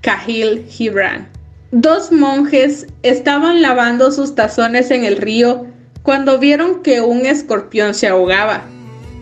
Cahil 0.02 0.66
Gibran. 0.70 1.28
Dos 1.72 2.12
monjes 2.12 2.88
estaban 3.04 3.62
lavando 3.62 4.12
sus 4.12 4.34
tazones 4.36 4.90
en 4.92 5.04
el 5.04 5.18
río 5.18 5.68
cuando 6.02 6.40
vieron 6.40 6.82
que 6.82 7.02
un 7.02 7.26
escorpión 7.26 7.94
se 7.94 8.08
ahogaba. 8.08 8.64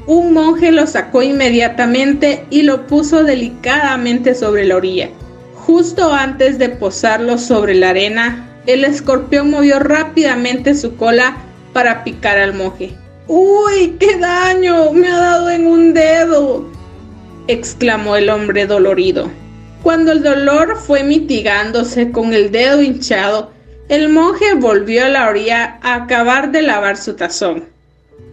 Un 0.05 0.33
monje 0.33 0.71
lo 0.71 0.88
sacó 0.88 1.21
inmediatamente 1.23 2.45
y 2.49 2.61
lo 2.61 2.88
puso 2.88 3.23
delicadamente 3.23 4.35
sobre 4.35 4.65
la 4.65 4.77
orilla. 4.77 5.09
Justo 5.55 6.13
antes 6.13 6.57
de 6.57 6.69
posarlo 6.69 7.38
sobre 7.38 7.75
la 7.75 7.89
arena, 7.89 8.47
el 8.67 8.85
escorpión 8.85 9.49
movió 9.49 9.79
rápidamente 9.79 10.75
su 10.75 10.95
cola 10.95 11.38
para 11.73 12.05
picar 12.05 12.38
al 12.38 12.53
monje. 12.53 12.93
¡Uy, 13.28 13.97
qué 13.99 14.17
daño! 14.17 14.93
Me 14.93 15.09
ha 15.09 15.17
dado 15.17 15.49
en 15.49 15.67
un 15.67 15.93
dedo, 15.93 16.65
exclamó 17.47 18.15
el 18.15 18.30
hombre 18.30 18.65
dolorido. 18.65 19.30
Cuando 19.84 20.13
el 20.13 20.23
dolor 20.23 20.78
fue 20.78 21.03
mitigándose 21.03 22.11
con 22.11 22.34
el 22.34 22.51
dedo 22.51 22.82
hinchado, 22.82 23.51
el 23.89 24.07
monje 24.07 24.53
volvió 24.55 25.05
a 25.05 25.09
la 25.09 25.28
orilla 25.28 25.78
a 25.82 25.95
acabar 25.95 26.51
de 26.51 26.61
lavar 26.61 26.95
su 26.95 27.15
tazón. 27.15 27.65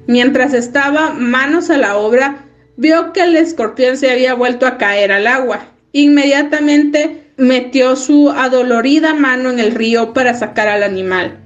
Mientras 0.07 0.55
estaba 0.55 1.11
manos 1.11 1.71
a 1.71 1.77
la 1.77 1.97
obra, 1.97 2.45
vio 2.77 3.13
que 3.13 3.23
el 3.23 3.35
escorpión 3.37 3.97
se 3.97 4.13
había 4.13 4.35
vuelto 4.35 4.65
a 4.65 4.79
caer 4.79 5.11
al 5.11 5.27
agua. 5.27 5.67
Inmediatamente 5.91 7.33
metió 7.37 7.97
su 7.97 8.31
adolorida 8.31 9.13
mano 9.15 9.51
en 9.51 9.59
el 9.59 9.73
río 9.75 10.13
para 10.13 10.35
sacar 10.35 10.69
al 10.69 10.85
animal. 10.85 11.39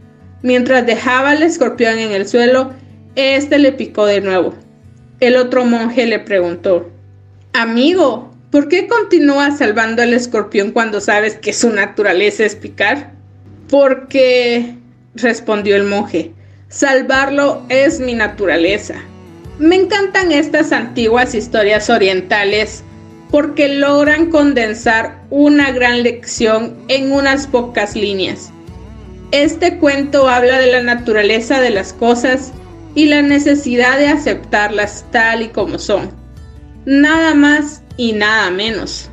Mientras 0.42 0.84
dejaba 0.84 1.30
al 1.30 1.42
escorpión 1.42 1.98
en 1.98 2.12
el 2.12 2.28
suelo, 2.28 2.74
este 3.18 3.58
le 3.58 3.72
picó 3.72 4.06
de 4.06 4.20
nuevo. 4.20 4.54
El 5.18 5.36
otro 5.36 5.64
monje 5.64 6.06
le 6.06 6.20
preguntó, 6.20 6.88
Amigo, 7.52 8.32
¿por 8.52 8.68
qué 8.68 8.86
continúas 8.86 9.58
salvando 9.58 10.02
al 10.02 10.14
escorpión 10.14 10.70
cuando 10.70 11.00
sabes 11.00 11.34
que 11.34 11.52
su 11.52 11.70
naturaleza 11.70 12.44
es 12.44 12.54
picar? 12.54 13.10
Porque, 13.68 14.76
respondió 15.16 15.74
el 15.74 15.82
monje, 15.82 16.32
salvarlo 16.68 17.64
es 17.68 17.98
mi 17.98 18.14
naturaleza. 18.14 18.94
Me 19.58 19.74
encantan 19.74 20.30
estas 20.30 20.70
antiguas 20.70 21.34
historias 21.34 21.90
orientales 21.90 22.84
porque 23.32 23.68
logran 23.68 24.30
condensar 24.30 25.24
una 25.30 25.72
gran 25.72 26.04
lección 26.04 26.76
en 26.86 27.10
unas 27.10 27.48
pocas 27.48 27.96
líneas. 27.96 28.52
Este 29.32 29.78
cuento 29.78 30.28
habla 30.28 30.60
de 30.60 30.70
la 30.70 30.82
naturaleza 30.82 31.60
de 31.60 31.70
las 31.70 31.92
cosas 31.92 32.52
y 32.98 33.04
la 33.04 33.22
necesidad 33.22 33.96
de 33.96 34.08
aceptarlas 34.08 35.04
tal 35.12 35.42
y 35.42 35.48
como 35.50 35.78
son. 35.78 36.10
Nada 36.84 37.32
más 37.32 37.80
y 37.96 38.12
nada 38.12 38.50
menos. 38.50 39.08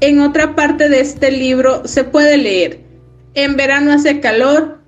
En 0.00 0.20
otra 0.20 0.54
parte 0.54 0.90
de 0.90 1.00
este 1.00 1.30
libro 1.30 1.88
se 1.88 2.04
puede 2.04 2.36
leer, 2.36 2.80
en 3.32 3.56
verano 3.56 3.92
hace 3.92 4.20
calor 4.20 4.82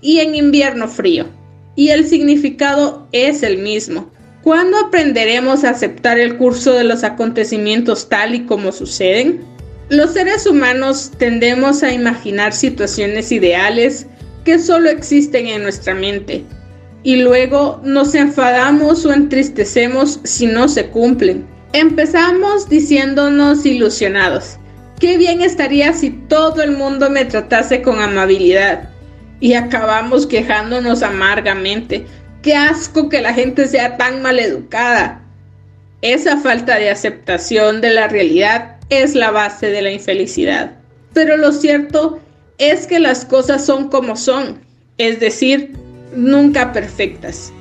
y 0.00 0.20
en 0.20 0.36
invierno 0.36 0.86
frío, 0.86 1.26
y 1.74 1.88
el 1.88 2.06
significado 2.06 3.08
es 3.10 3.42
el 3.42 3.58
mismo. 3.58 4.08
¿Cuándo 4.44 4.78
aprenderemos 4.78 5.64
a 5.64 5.70
aceptar 5.70 6.16
el 6.20 6.36
curso 6.36 6.74
de 6.74 6.84
los 6.84 7.02
acontecimientos 7.02 8.08
tal 8.08 8.36
y 8.36 8.46
como 8.46 8.70
suceden? 8.70 9.40
Los 9.88 10.12
seres 10.12 10.46
humanos 10.46 11.10
tendemos 11.18 11.82
a 11.82 11.92
imaginar 11.92 12.52
situaciones 12.52 13.32
ideales 13.32 14.06
que 14.44 14.60
solo 14.60 14.90
existen 14.90 15.48
en 15.48 15.64
nuestra 15.64 15.92
mente 15.96 16.44
y 17.04 17.16
luego 17.16 17.80
nos 17.84 18.14
enfadamos 18.14 19.04
o 19.04 19.12
entristecemos 19.12 20.20
si 20.24 20.46
no 20.46 20.68
se 20.68 20.88
cumplen. 20.88 21.46
Empezamos 21.74 22.68
diciéndonos 22.68 23.64
ilusionados. 23.66 24.56
Qué 24.98 25.18
bien 25.18 25.42
estaría 25.42 25.92
si 25.92 26.10
todo 26.10 26.62
el 26.62 26.72
mundo 26.72 27.10
me 27.10 27.26
tratase 27.26 27.82
con 27.82 28.00
amabilidad. 28.00 28.88
Y 29.38 29.52
acabamos 29.52 30.26
quejándonos 30.26 31.02
amargamente. 31.02 32.06
Qué 32.40 32.54
asco 32.54 33.10
que 33.10 33.20
la 33.20 33.34
gente 33.34 33.68
sea 33.68 33.98
tan 33.98 34.22
maleducada. 34.22 35.20
Esa 36.00 36.38
falta 36.38 36.78
de 36.78 36.90
aceptación 36.90 37.82
de 37.82 37.92
la 37.92 38.08
realidad 38.08 38.76
es 38.88 39.14
la 39.14 39.30
base 39.30 39.66
de 39.66 39.82
la 39.82 39.90
infelicidad. 39.90 40.76
Pero 41.12 41.36
lo 41.36 41.52
cierto 41.52 42.18
es 42.56 42.86
que 42.86 42.98
las 42.98 43.26
cosas 43.26 43.66
son 43.66 43.88
como 43.88 44.16
son, 44.16 44.60
es 44.96 45.20
decir, 45.20 45.83
nunca 46.16 46.72
perfectas. 46.72 47.52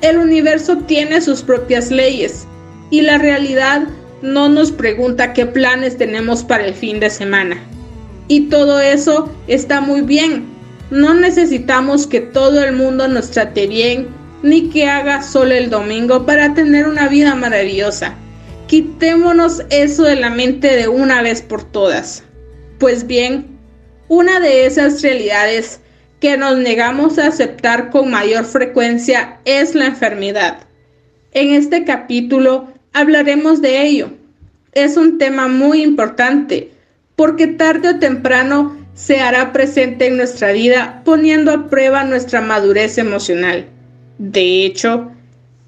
El 0.00 0.18
universo 0.18 0.78
tiene 0.78 1.20
sus 1.20 1.42
propias 1.42 1.90
leyes 1.90 2.46
y 2.90 3.02
la 3.02 3.18
realidad 3.18 3.84
no 4.22 4.48
nos 4.48 4.72
pregunta 4.72 5.32
qué 5.32 5.46
planes 5.46 5.96
tenemos 5.96 6.44
para 6.44 6.64
el 6.64 6.74
fin 6.74 7.00
de 7.00 7.10
semana. 7.10 7.56
Y 8.28 8.48
todo 8.48 8.80
eso 8.80 9.32
está 9.46 9.80
muy 9.80 10.00
bien. 10.00 10.44
No 10.90 11.14
necesitamos 11.14 12.06
que 12.06 12.20
todo 12.20 12.62
el 12.62 12.74
mundo 12.74 13.08
nos 13.08 13.30
trate 13.30 13.66
bien 13.66 14.08
ni 14.42 14.68
que 14.70 14.86
haga 14.86 15.22
solo 15.22 15.54
el 15.54 15.70
domingo 15.70 16.26
para 16.26 16.54
tener 16.54 16.86
una 16.86 17.08
vida 17.08 17.34
maravillosa. 17.34 18.14
Quitémonos 18.66 19.62
eso 19.70 20.04
de 20.04 20.16
la 20.16 20.30
mente 20.30 20.76
de 20.76 20.88
una 20.88 21.22
vez 21.22 21.42
por 21.42 21.64
todas. 21.64 22.24
Pues 22.78 23.06
bien, 23.06 23.58
una 24.08 24.40
de 24.40 24.66
esas 24.66 25.02
realidades 25.02 25.80
que 26.22 26.36
nos 26.36 26.56
negamos 26.56 27.18
a 27.18 27.26
aceptar 27.26 27.90
con 27.90 28.08
mayor 28.12 28.44
frecuencia 28.44 29.38
es 29.44 29.74
la 29.74 29.86
enfermedad. 29.86 30.58
En 31.32 31.52
este 31.52 31.84
capítulo 31.84 32.68
hablaremos 32.92 33.60
de 33.60 33.82
ello. 33.82 34.10
Es 34.70 34.96
un 34.96 35.18
tema 35.18 35.48
muy 35.48 35.82
importante 35.82 36.70
porque 37.16 37.48
tarde 37.48 37.88
o 37.88 37.98
temprano 37.98 38.76
se 38.94 39.18
hará 39.18 39.52
presente 39.52 40.06
en 40.06 40.16
nuestra 40.16 40.52
vida 40.52 41.02
poniendo 41.04 41.50
a 41.50 41.68
prueba 41.68 42.04
nuestra 42.04 42.40
madurez 42.40 42.98
emocional. 42.98 43.66
De 44.18 44.64
hecho, 44.64 45.10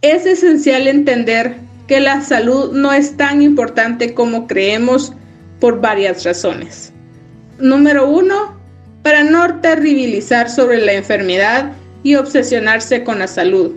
es 0.03 0.25
esencial 0.25 0.87
entender 0.87 1.57
que 1.89 1.99
la 1.99 2.21
salud 2.21 2.71
no 2.73 2.93
es 2.93 3.17
tan 3.17 3.43
importante 3.43 4.15
como 4.15 4.47
creemos 4.47 5.15
por 5.59 5.81
varias 5.81 6.23
razones. 6.23 6.93
Número 7.59 8.09
uno, 8.09 8.55
para 9.05 9.23
no 9.23 9.61
terribilizar 9.61 10.51
sobre 10.51 10.79
la 10.79 10.95
enfermedad 10.95 11.73
y 12.03 12.15
obsesionarse 12.15 13.05
con 13.05 13.19
la 13.19 13.29
salud. 13.29 13.77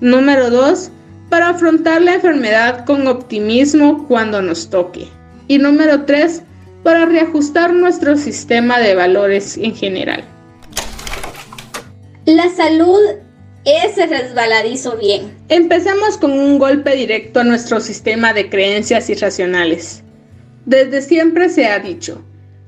Número 0.00 0.50
2. 0.50 0.90
para 1.28 1.50
afrontar 1.50 2.02
la 2.02 2.14
enfermedad 2.14 2.84
con 2.84 3.06
optimismo 3.06 4.06
cuando 4.06 4.42
nos 4.42 4.68
toque. 4.68 5.08
Y 5.48 5.56
número 5.56 6.04
3, 6.04 6.42
para 6.82 7.06
reajustar 7.06 7.72
nuestro 7.72 8.18
sistema 8.18 8.78
de 8.80 8.94
valores 8.94 9.56
en 9.56 9.74
general. 9.74 10.24
La 12.26 12.50
salud 12.50 13.00
es 13.64 13.96
resbaladizo 13.96 14.98
bien. 14.98 15.34
Empecemos 15.48 16.18
con 16.18 16.32
un 16.32 16.58
golpe 16.58 16.94
directo 16.96 17.40
a 17.40 17.44
nuestro 17.44 17.80
sistema 17.80 18.34
de 18.34 18.50
creencias 18.50 19.08
irracionales. 19.08 20.02
Desde 20.66 21.00
siempre 21.00 21.48
se 21.48 21.66
ha 21.66 21.78
dicho, 21.78 22.22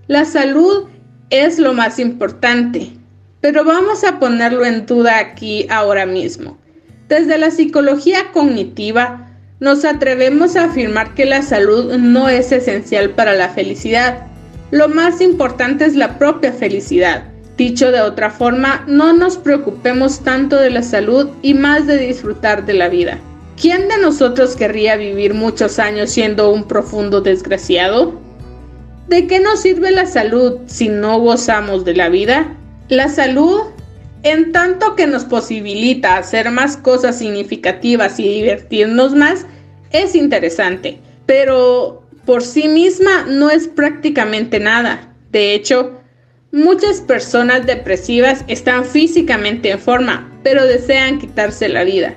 la 0.06 0.24
salud 0.24 0.88
es 1.30 1.58
lo 1.58 1.72
más 1.72 1.98
importante, 1.98 2.92
pero 3.40 3.64
vamos 3.64 4.04
a 4.04 4.18
ponerlo 4.18 4.64
en 4.64 4.86
duda 4.86 5.18
aquí 5.18 5.66
ahora 5.70 6.06
mismo. 6.06 6.58
Desde 7.08 7.38
la 7.38 7.50
psicología 7.50 8.32
cognitiva, 8.32 9.30
nos 9.60 9.84
atrevemos 9.84 10.56
a 10.56 10.64
afirmar 10.64 11.14
que 11.14 11.24
la 11.24 11.42
salud 11.42 11.94
no 11.96 12.28
es 12.28 12.52
esencial 12.52 13.10
para 13.10 13.34
la 13.34 13.50
felicidad. 13.50 14.26
Lo 14.70 14.88
más 14.88 15.20
importante 15.20 15.84
es 15.84 15.94
la 15.94 16.18
propia 16.18 16.52
felicidad. 16.52 17.24
Dicho 17.56 17.92
de 17.92 18.00
otra 18.00 18.30
forma, 18.30 18.84
no 18.88 19.12
nos 19.12 19.36
preocupemos 19.36 20.20
tanto 20.20 20.56
de 20.56 20.70
la 20.70 20.82
salud 20.82 21.28
y 21.40 21.54
más 21.54 21.86
de 21.86 21.98
disfrutar 21.98 22.66
de 22.66 22.74
la 22.74 22.88
vida. 22.88 23.18
¿Quién 23.60 23.88
de 23.88 23.98
nosotros 23.98 24.56
querría 24.56 24.96
vivir 24.96 25.34
muchos 25.34 25.78
años 25.78 26.10
siendo 26.10 26.50
un 26.50 26.64
profundo 26.64 27.20
desgraciado? 27.20 28.23
¿De 29.08 29.26
qué 29.26 29.38
nos 29.38 29.60
sirve 29.60 29.90
la 29.90 30.06
salud 30.06 30.60
si 30.66 30.88
no 30.88 31.18
gozamos 31.18 31.84
de 31.84 31.94
la 31.94 32.08
vida? 32.08 32.56
La 32.88 33.08
salud, 33.08 33.60
en 34.22 34.50
tanto 34.52 34.96
que 34.96 35.06
nos 35.06 35.24
posibilita 35.24 36.16
hacer 36.16 36.50
más 36.50 36.76
cosas 36.78 37.18
significativas 37.18 38.18
y 38.18 38.28
divertirnos 38.28 39.14
más, 39.14 39.46
es 39.90 40.14
interesante, 40.14 40.98
pero 41.26 42.02
por 42.24 42.42
sí 42.42 42.68
misma 42.68 43.26
no 43.28 43.50
es 43.50 43.68
prácticamente 43.68 44.58
nada. 44.58 45.12
De 45.30 45.54
hecho, 45.54 46.00
muchas 46.50 47.02
personas 47.02 47.66
depresivas 47.66 48.44
están 48.48 48.86
físicamente 48.86 49.70
en 49.70 49.78
forma, 49.78 50.32
pero 50.42 50.64
desean 50.64 51.18
quitarse 51.18 51.68
la 51.68 51.84
vida. 51.84 52.16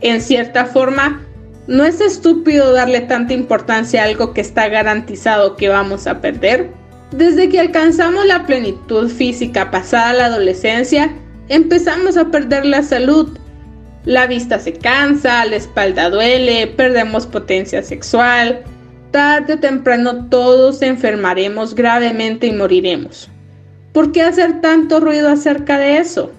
En 0.00 0.20
cierta 0.20 0.66
forma, 0.66 1.20
¿no 1.66 1.84
es 1.84 2.00
estúpido 2.00 2.72
darle 2.72 3.00
tanta 3.00 3.34
importancia 3.34 4.02
a 4.02 4.06
algo 4.06 4.32
que 4.32 4.40
está 4.40 4.68
garantizado 4.68 5.56
que 5.56 5.68
vamos 5.68 6.06
a 6.06 6.20
perder? 6.20 6.70
Desde 7.12 7.48
que 7.48 7.60
alcanzamos 7.60 8.24
la 8.26 8.46
plenitud 8.46 9.10
física 9.10 9.70
pasada 9.70 10.14
la 10.14 10.26
adolescencia, 10.26 11.14
empezamos 11.48 12.16
a 12.16 12.30
perder 12.30 12.64
la 12.64 12.82
salud. 12.82 13.38
La 14.04 14.26
vista 14.26 14.58
se 14.58 14.72
cansa, 14.72 15.44
la 15.44 15.56
espalda 15.56 16.10
duele, 16.10 16.66
perdemos 16.66 17.26
potencia 17.26 17.82
sexual. 17.82 18.64
Tarde 19.10 19.54
o 19.54 19.58
temprano 19.58 20.26
todos 20.30 20.80
enfermaremos 20.80 21.74
gravemente 21.74 22.46
y 22.46 22.52
moriremos. 22.52 23.28
¿Por 23.92 24.10
qué 24.10 24.22
hacer 24.22 24.62
tanto 24.62 24.98
ruido 25.00 25.28
acerca 25.28 25.78
de 25.78 25.98
eso? 25.98 26.32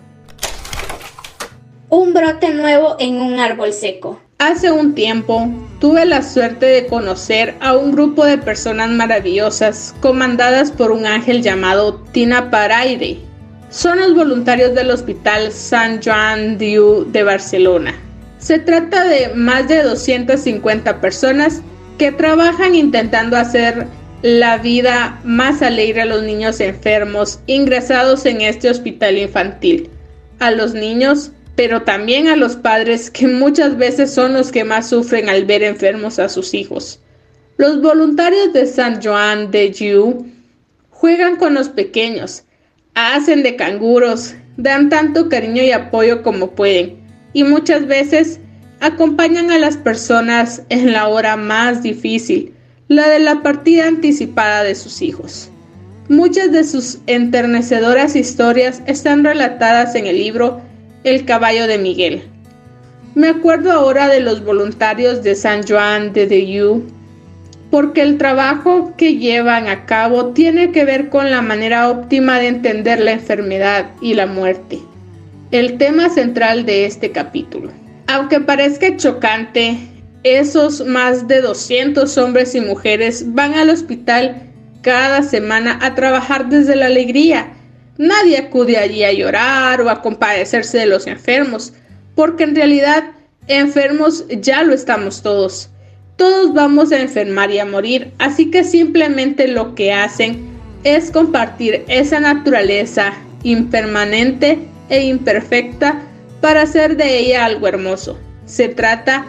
Un 1.90 2.14
brote 2.14 2.52
nuevo 2.52 2.96
en 2.98 3.22
un 3.22 3.40
árbol 3.40 3.72
seco. 3.72 4.20
Hace 4.46 4.74
un 4.74 4.94
tiempo 4.94 5.50
tuve 5.80 6.06
la 6.06 6.22
suerte 6.22 6.66
de 6.66 6.86
conocer 6.88 7.56
a 7.62 7.78
un 7.78 7.94
grupo 7.94 8.26
de 8.26 8.38
personas 8.38 8.90
maravillosas 8.90 9.96
comandadas 10.02 10.70
por 10.70 10.92
un 10.92 11.06
ángel 11.06 11.42
llamado 11.42 12.04
Tina 12.12 12.52
Paraire. 12.52 13.20
Son 13.70 13.98
los 14.02 14.14
voluntarios 14.14 14.76
del 14.76 14.92
Hospital 14.92 15.50
San 15.54 16.02
Joan 16.04 16.58
Diu 16.58 17.10
de 17.10 17.24
Barcelona. 17.24 17.96
Se 18.38 18.60
trata 18.60 19.06
de 19.06 19.30
más 19.34 19.70
de 19.70 19.82
250 19.82 21.00
personas 21.00 21.62
que 21.98 22.12
trabajan 22.12 22.76
intentando 22.76 23.38
hacer 23.38 23.88
la 24.24 24.58
vida 24.58 25.22
más 25.24 25.62
alegre 25.62 26.02
a 26.02 26.06
los 26.06 26.22
niños 26.22 26.60
enfermos 26.60 27.40
ingresados 27.46 28.26
en 28.26 28.42
este 28.42 28.70
hospital 28.70 29.18
infantil, 29.18 29.90
a 30.40 30.52
los 30.52 30.74
niños 30.74 31.32
pero 31.56 31.84
también 31.84 32.28
a 32.28 32.36
los 32.36 32.56
padres 32.56 33.12
que 33.12 33.28
muchas 33.28 33.78
veces 33.78 34.14
son 34.14 34.34
los 34.34 34.52
que 34.52 34.64
más 34.64 34.90
sufren 34.90 35.30
al 35.30 35.46
ver 35.46 35.64
enfermos 35.64 36.20
a 36.20 36.30
sus 36.30 36.54
hijos. 36.54 37.00
Los 37.58 37.82
voluntarios 37.82 38.54
de 38.54 38.66
San 38.66 39.02
Joan 39.02 39.52
de 39.52 39.70
Dieu 39.70 40.26
juegan 40.90 41.36
con 41.36 41.54
los 41.54 41.70
pequeños, 41.70 42.44
hacen 42.96 43.44
de 43.44 43.56
canguros, 43.56 44.34
dan 44.58 44.90
tanto 44.90 45.30
cariño 45.30 45.62
y 45.62 45.72
apoyo 45.72 46.24
como 46.24 46.52
pueden, 46.52 46.98
y 47.34 47.44
muchas 47.44 47.86
veces 47.86 48.40
acompañan 48.80 49.52
a 49.52 49.60
las 49.60 49.78
personas 49.78 50.64
en 50.70 50.92
la 50.92 51.08
hora 51.08 51.38
más 51.38 51.84
difícil, 51.84 52.54
la 52.88 53.08
de 53.10 53.20
la 53.20 53.44
partida 53.44 53.88
anticipada 53.88 54.64
de 54.64 54.76
sus 54.76 55.02
hijos. 55.02 55.50
Muchas 56.10 56.52
de 56.52 56.64
sus 56.64 57.00
enternecedoras 57.08 58.16
historias 58.16 58.82
están 58.88 59.24
relatadas 59.24 59.96
en 59.96 60.06
el 60.06 60.18
libro 60.18 60.62
el 61.04 61.26
caballo 61.26 61.68
de 61.68 61.78
Miguel. 61.78 62.24
Me 63.16 63.28
acuerdo 63.28 63.72
ahora 63.72 64.08
de 64.08 64.22
los 64.22 64.44
voluntarios 64.44 65.22
de 65.22 65.36
San 65.36 65.68
Juan 65.68 66.14
de 66.14 66.28
Dieu, 66.28 66.84
porque 67.70 68.02
el 68.02 68.18
trabajo 68.18 68.94
que 68.98 69.18
llevan 69.18 69.68
a 69.68 69.86
cabo 69.86 70.28
tiene 70.28 70.72
que 70.72 70.86
ver 70.86 71.10
con 71.10 71.30
la 71.30 71.42
manera 71.42 71.90
óptima 71.90 72.40
de 72.40 72.48
entender 72.48 73.00
la 73.00 73.12
enfermedad 73.12 73.92
y 74.02 74.14
la 74.14 74.26
muerte, 74.26 74.80
el 75.52 75.78
tema 75.78 76.10
central 76.10 76.66
de 76.66 76.86
este 76.86 77.12
capítulo. 77.12 77.72
Aunque 78.08 78.40
parezca 78.40 78.96
chocante, 78.96 79.78
esos 80.24 80.86
más 80.86 81.28
de 81.28 81.42
200 81.42 82.18
hombres 82.18 82.56
y 82.56 82.62
mujeres 82.62 83.26
van 83.34 83.54
al 83.56 83.70
hospital 83.70 84.44
cada 84.82 85.22
semana 85.22 85.80
a 85.82 85.96
trabajar 85.96 86.50
desde 86.50 86.76
la 86.76 86.88
alegría 86.88 87.53
Nadie 87.98 88.38
acude 88.38 88.78
allí 88.78 89.04
a 89.04 89.14
llorar 89.14 89.82
o 89.82 89.90
a 89.90 90.02
compadecerse 90.02 90.80
de 90.80 90.88
los 90.88 91.06
enfermos, 91.06 91.74
porque 92.16 92.44
en 92.44 92.56
realidad 92.56 93.04
enfermos 93.48 94.26
ya 94.30 94.64
lo 94.64 94.74
estamos 94.74 95.22
todos. 95.22 95.70
Todos 96.16 96.54
vamos 96.54 96.92
a 96.92 97.00
enfermar 97.00 97.52
y 97.52 97.60
a 97.60 97.66
morir, 97.66 98.12
así 98.18 98.50
que 98.50 98.64
simplemente 98.64 99.48
lo 99.48 99.76
que 99.76 99.94
hacen 99.94 100.54
es 100.84 101.12
compartir 101.12 101.84
esa 101.88 102.20
naturaleza 102.20 103.14
impermanente 103.44 104.60
e 104.90 105.06
imperfecta 105.06 106.02
para 106.42 106.64
hacer 106.64 106.98
de 106.98 107.20
ella 107.20 107.46
algo 107.46 107.68
hermoso. 107.68 108.20
Se 108.46 108.70
trata 108.70 109.26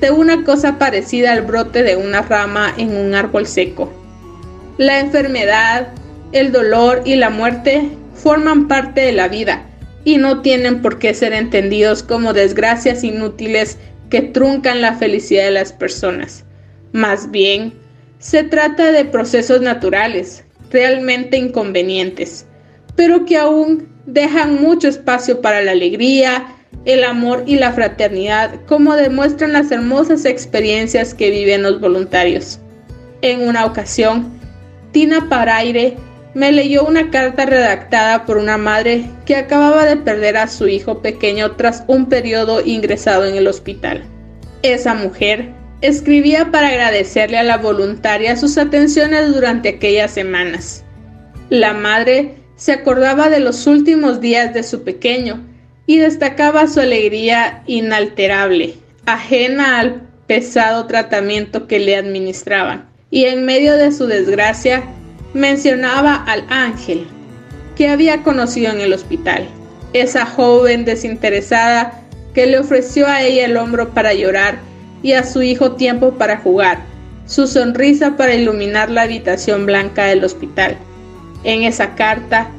de 0.00 0.10
una 0.10 0.44
cosa 0.44 0.78
parecida 0.78 1.32
al 1.32 1.42
brote 1.42 1.82
de 1.82 1.96
una 1.96 2.22
rama 2.22 2.72
en 2.76 2.96
un 2.96 3.14
árbol 3.14 3.46
seco. 3.46 3.92
La 4.76 5.00
enfermedad, 5.00 5.88
el 6.32 6.52
dolor 6.52 7.02
y 7.04 7.16
la 7.16 7.30
muerte 7.30 7.90
forman 8.22 8.68
parte 8.68 9.00
de 9.00 9.12
la 9.12 9.28
vida 9.28 9.64
y 10.04 10.16
no 10.16 10.42
tienen 10.42 10.82
por 10.82 10.98
qué 10.98 11.14
ser 11.14 11.32
entendidos 11.32 12.02
como 12.02 12.32
desgracias 12.32 13.04
inútiles 13.04 13.78
que 14.10 14.22
truncan 14.22 14.80
la 14.80 14.94
felicidad 14.94 15.44
de 15.44 15.50
las 15.50 15.72
personas. 15.72 16.44
Más 16.92 17.30
bien, 17.30 17.74
se 18.18 18.42
trata 18.42 18.90
de 18.90 19.04
procesos 19.04 19.60
naturales, 19.60 20.44
realmente 20.70 21.36
inconvenientes, 21.36 22.46
pero 22.96 23.24
que 23.24 23.36
aún 23.36 23.88
dejan 24.06 24.60
mucho 24.60 24.88
espacio 24.88 25.40
para 25.40 25.62
la 25.62 25.72
alegría, 25.72 26.46
el 26.84 27.04
amor 27.04 27.44
y 27.46 27.56
la 27.56 27.72
fraternidad, 27.72 28.54
como 28.66 28.96
demuestran 28.96 29.52
las 29.52 29.70
hermosas 29.70 30.24
experiencias 30.24 31.14
que 31.14 31.30
viven 31.30 31.62
los 31.62 31.80
voluntarios. 31.80 32.58
En 33.20 33.46
una 33.46 33.66
ocasión, 33.66 34.32
Tina 34.92 35.28
Paraire 35.28 35.96
me 36.34 36.52
leyó 36.52 36.84
una 36.84 37.10
carta 37.10 37.46
redactada 37.46 38.24
por 38.24 38.36
una 38.36 38.58
madre 38.58 39.04
que 39.24 39.36
acababa 39.36 39.84
de 39.86 39.96
perder 39.96 40.36
a 40.36 40.48
su 40.48 40.68
hijo 40.68 41.00
pequeño 41.00 41.52
tras 41.52 41.84
un 41.86 42.06
periodo 42.06 42.64
ingresado 42.64 43.26
en 43.26 43.36
el 43.36 43.46
hospital. 43.46 44.04
Esa 44.62 44.94
mujer 44.94 45.50
escribía 45.80 46.50
para 46.50 46.68
agradecerle 46.68 47.38
a 47.38 47.44
la 47.44 47.58
voluntaria 47.58 48.36
sus 48.36 48.58
atenciones 48.58 49.32
durante 49.32 49.68
aquellas 49.68 50.10
semanas. 50.10 50.84
La 51.50 51.72
madre 51.72 52.34
se 52.56 52.72
acordaba 52.72 53.30
de 53.30 53.40
los 53.40 53.66
últimos 53.66 54.20
días 54.20 54.52
de 54.52 54.62
su 54.64 54.82
pequeño 54.82 55.44
y 55.86 55.98
destacaba 55.98 56.66
su 56.66 56.80
alegría 56.80 57.62
inalterable, 57.66 58.74
ajena 59.06 59.78
al 59.78 60.02
pesado 60.26 60.86
tratamiento 60.86 61.66
que 61.66 61.78
le 61.78 61.96
administraban, 61.96 62.90
y 63.10 63.24
en 63.24 63.46
medio 63.46 63.74
de 63.76 63.92
su 63.92 64.06
desgracia 64.06 64.82
mencionaba 65.34 66.14
al 66.14 66.44
ángel 66.48 67.06
que 67.76 67.88
había 67.88 68.22
conocido 68.22 68.72
en 68.72 68.80
el 68.80 68.92
hospital, 68.92 69.48
esa 69.92 70.26
joven 70.26 70.84
desinteresada 70.84 72.02
que 72.34 72.46
le 72.46 72.58
ofreció 72.58 73.06
a 73.06 73.22
ella 73.22 73.46
el 73.46 73.56
hombro 73.56 73.90
para 73.90 74.14
llorar 74.14 74.58
y 75.02 75.12
a 75.12 75.24
su 75.24 75.42
hijo 75.42 75.72
tiempo 75.72 76.12
para 76.14 76.38
jugar, 76.38 76.80
su 77.26 77.46
sonrisa 77.46 78.16
para 78.16 78.34
iluminar 78.34 78.90
la 78.90 79.02
habitación 79.02 79.66
blanca 79.66 80.06
del 80.06 80.24
hospital. 80.24 80.76
En 81.44 81.62
esa 81.62 81.94
carta, 81.94 82.50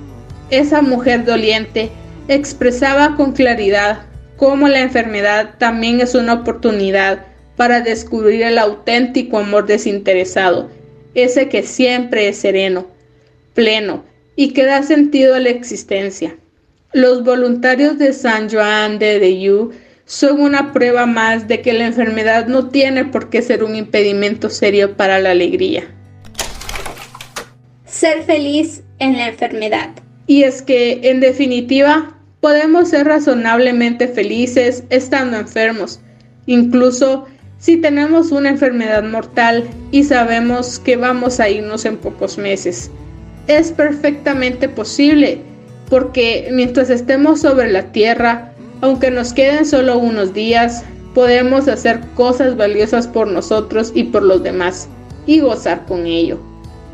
esa 0.49 0.81
mujer 0.81 1.25
doliente 1.25 1.91
expresaba 2.27 3.15
con 3.15 3.33
claridad 3.33 4.03
cómo 4.37 4.67
la 4.67 4.79
enfermedad 4.79 5.55
también 5.57 5.99
es 5.99 6.15
una 6.15 6.33
oportunidad 6.33 7.25
para 7.57 7.81
descubrir 7.81 8.43
el 8.43 8.57
auténtico 8.57 9.39
amor 9.39 9.65
desinteresado, 9.65 10.69
ese 11.21 11.49
que 11.49 11.63
siempre 11.63 12.27
es 12.27 12.37
sereno, 12.37 12.87
pleno 13.53 14.03
y 14.35 14.53
que 14.53 14.65
da 14.65 14.83
sentido 14.83 15.35
a 15.35 15.39
la 15.39 15.49
existencia. 15.49 16.35
Los 16.93 17.23
voluntarios 17.23 17.97
de 17.99 18.13
San 18.13 18.49
Joan 18.49 18.99
de 18.99 19.19
Dieu 19.19 19.71
son 20.05 20.41
una 20.41 20.73
prueba 20.73 21.05
más 21.05 21.47
de 21.47 21.61
que 21.61 21.73
la 21.73 21.85
enfermedad 21.85 22.47
no 22.47 22.69
tiene 22.69 23.05
por 23.05 23.29
qué 23.29 23.41
ser 23.43 23.63
un 23.63 23.75
impedimento 23.75 24.49
serio 24.49 24.97
para 24.97 25.19
la 25.19 25.31
alegría. 25.31 25.83
Ser 27.85 28.23
feliz 28.23 28.81
en 28.97 29.17
la 29.17 29.27
enfermedad. 29.27 29.89
Y 30.25 30.43
es 30.43 30.61
que, 30.61 30.99
en 31.03 31.19
definitiva, 31.19 32.17
podemos 32.39 32.89
ser 32.89 33.05
razonablemente 33.05 34.07
felices 34.07 34.83
estando 34.89 35.37
enfermos, 35.37 35.99
incluso 36.45 37.27
si 37.59 37.75
tenemos 37.75 38.31
una 38.31 38.49
enfermedad 38.49 39.03
mortal 39.03 39.69
y 39.91 40.05
sabemos 40.05 40.79
que 40.79 40.95
vamos 40.95 41.39
a 41.39 41.49
irnos 41.49 41.85
en 41.85 41.97
pocos 41.97 42.37
meses. 42.37 42.89
Es 43.47 43.71
perfectamente 43.71 44.69
posible, 44.69 45.41
porque 45.89 46.49
mientras 46.53 46.89
estemos 46.89 47.41
sobre 47.41 47.69
la 47.71 47.91
tierra, 47.91 48.53
aunque 48.81 49.11
nos 49.11 49.33
queden 49.33 49.65
solo 49.65 49.97
unos 49.97 50.33
días, 50.33 50.85
podemos 51.13 51.67
hacer 51.67 51.99
cosas 52.15 52.55
valiosas 52.55 53.07
por 53.07 53.27
nosotros 53.27 53.91
y 53.93 54.05
por 54.05 54.23
los 54.23 54.41
demás, 54.41 54.87
y 55.25 55.41
gozar 55.41 55.85
con 55.85 56.05
ello. 56.05 56.39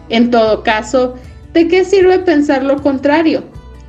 En 0.09 0.31
todo 0.31 0.63
caso, 0.63 1.15
¿de 1.53 1.67
qué 1.67 1.85
sirve 1.85 2.19
pensar 2.19 2.63
lo 2.63 2.81
contrario? 2.81 3.43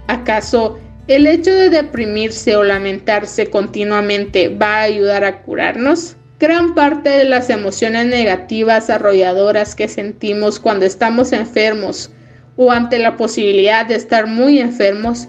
¿Acaso 0.09 0.79
el 1.07 1.27
hecho 1.27 1.53
de 1.55 1.71
deprimirse 1.71 2.55
o 2.57 2.65
lamentarse 2.65 3.49
continuamente 3.49 4.49
va 4.49 4.79
a 4.79 4.83
ayudar 4.83 5.25
a 5.25 5.41
curarnos? 5.43 6.17
Gran 6.39 6.75
parte 6.75 7.09
de 7.09 7.25
las 7.25 7.49
emociones 7.49 8.05
negativas 8.05 8.91
arrolladoras 8.91 9.75
que 9.75 9.89
sentimos 9.89 10.61
cuando 10.61 10.85
estamos 10.85 11.33
enfermos 11.33 12.11
o 12.57 12.71
ante 12.71 12.99
la 12.99 13.17
posibilidad 13.17 13.87
de 13.87 13.95
estar 13.95 14.27
muy 14.27 14.59
enfermos 14.59 15.29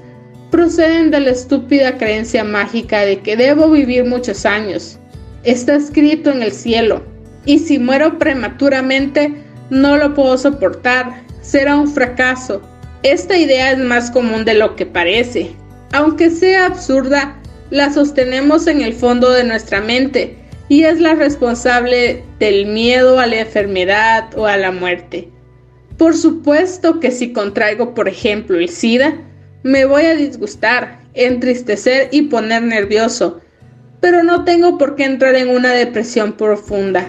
proceden 0.52 1.10
de 1.10 1.22
la 1.22 1.30
estúpida 1.30 1.98
creencia 1.98 2.44
mágica 2.44 3.06
de 3.06 3.20
que 3.22 3.38
debo 3.38 3.72
vivir 3.72 4.04
muchos 4.04 4.46
años. 4.46 5.00
Está 5.46 5.76
escrito 5.76 6.30
en 6.30 6.44
el 6.44 6.52
cielo, 6.52 7.02
y 7.46 7.60
si 7.60 7.80
muero 7.80 8.20
prematuramente 8.20 9.34
no 9.70 9.96
lo 9.96 10.14
puedo 10.14 10.38
soportar, 10.38 11.24
será 11.42 11.78
un 11.78 11.88
fracaso. 11.88 12.62
Esta 13.04 13.38
idea 13.38 13.72
es 13.72 13.78
más 13.78 14.12
común 14.12 14.44
de 14.44 14.56
lo 14.56 14.76
que 14.76 14.86
parece. 14.86 15.56
Aunque 15.94 16.30
sea 16.30 16.66
absurda, 16.66 17.38
la 17.70 17.94
sostenemos 17.94 18.68
en 18.68 18.82
el 18.82 18.94
fondo 18.94 19.32
de 19.32 19.46
nuestra 19.46 19.80
mente 19.80 20.47
y 20.70 20.84
es 20.84 21.00
la 21.00 21.16
responsable 21.16 22.24
del 22.40 22.66
miedo 22.66 23.20
a 23.20 23.28
la 23.28 23.42
enfermedad 23.42 24.38
o 24.38 24.46
a 24.46 24.58
la 24.58 24.72
muerte. 24.72 25.30
Por 25.98 26.16
supuesto 26.16 27.00
que 27.00 27.12
si 27.12 27.34
contraigo, 27.34 27.94
por 27.94 28.08
ejemplo, 28.08 28.60
el 28.60 28.70
SIDA, 28.70 29.16
me 29.64 29.86
voy 29.86 30.04
a 30.04 30.16
disgustar, 30.16 31.00
entristecer 31.14 32.10
y 32.12 32.24
poner 32.24 32.62
nervioso, 32.62 33.42
pero 34.00 34.24
no 34.24 34.44
tengo 34.44 34.78
por 34.78 34.96
qué 34.96 35.06
entrar 35.06 35.36
en 35.36 35.50
una 35.50 35.74
depresión 35.74 36.34
profunda. 36.34 37.08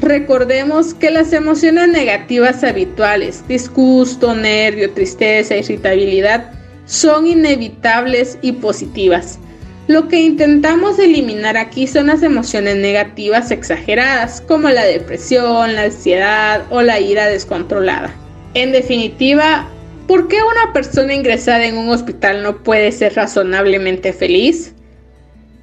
Recordemos 0.00 0.94
que 0.94 1.10
las 1.10 1.32
emociones 1.32 1.88
negativas 1.88 2.62
habituales, 2.62 3.46
disgusto, 3.48 4.34
nervio, 4.34 4.92
tristeza, 4.92 5.56
irritabilidad, 5.56 6.52
son 6.84 7.26
inevitables 7.26 8.38
y 8.42 8.52
positivas. 8.52 9.38
Lo 9.86 10.08
que 10.08 10.18
intentamos 10.18 10.98
eliminar 10.98 11.58
aquí 11.58 11.86
son 11.86 12.06
las 12.06 12.22
emociones 12.22 12.76
negativas 12.76 13.50
exageradas, 13.50 14.40
como 14.40 14.70
la 14.70 14.84
depresión, 14.84 15.74
la 15.74 15.82
ansiedad 15.82 16.64
o 16.70 16.80
la 16.80 17.00
ira 17.00 17.26
descontrolada. 17.26 18.14
En 18.54 18.72
definitiva, 18.72 19.68
¿por 20.06 20.28
qué 20.28 20.38
una 20.42 20.72
persona 20.72 21.12
ingresada 21.12 21.66
en 21.66 21.76
un 21.76 21.90
hospital 21.90 22.42
no 22.42 22.62
puede 22.62 22.92
ser 22.92 23.14
razonablemente 23.14 24.14
feliz? 24.14 24.72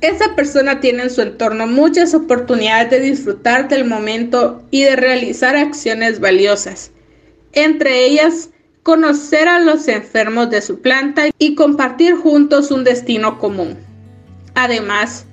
Esa 0.02 0.36
persona 0.36 0.80
tiene 0.80 1.04
en 1.04 1.10
su 1.10 1.22
entorno 1.22 1.66
muchas 1.66 2.14
oportunidades 2.14 2.92
de 2.92 3.00
disfrutar 3.00 3.70
del 3.70 3.86
momento 3.86 4.62
y 4.70 4.84
de 4.84 4.98
realizar 4.98 5.56
acciones 5.56 6.20
valiosas, 6.20 6.92
entre 7.54 8.06
ellas 8.06 8.52
conocer 8.84 9.48
a 9.48 9.60
los 9.60 9.88
enfermos 9.88 10.52
de 10.52 10.62
su 10.62 10.80
planta 10.80 11.24
y 11.40 11.56
compartir 11.56 12.16
juntos 12.16 12.70
un 12.70 12.84
destino 12.84 13.40
común. 13.40 13.78
Además, 14.56 15.26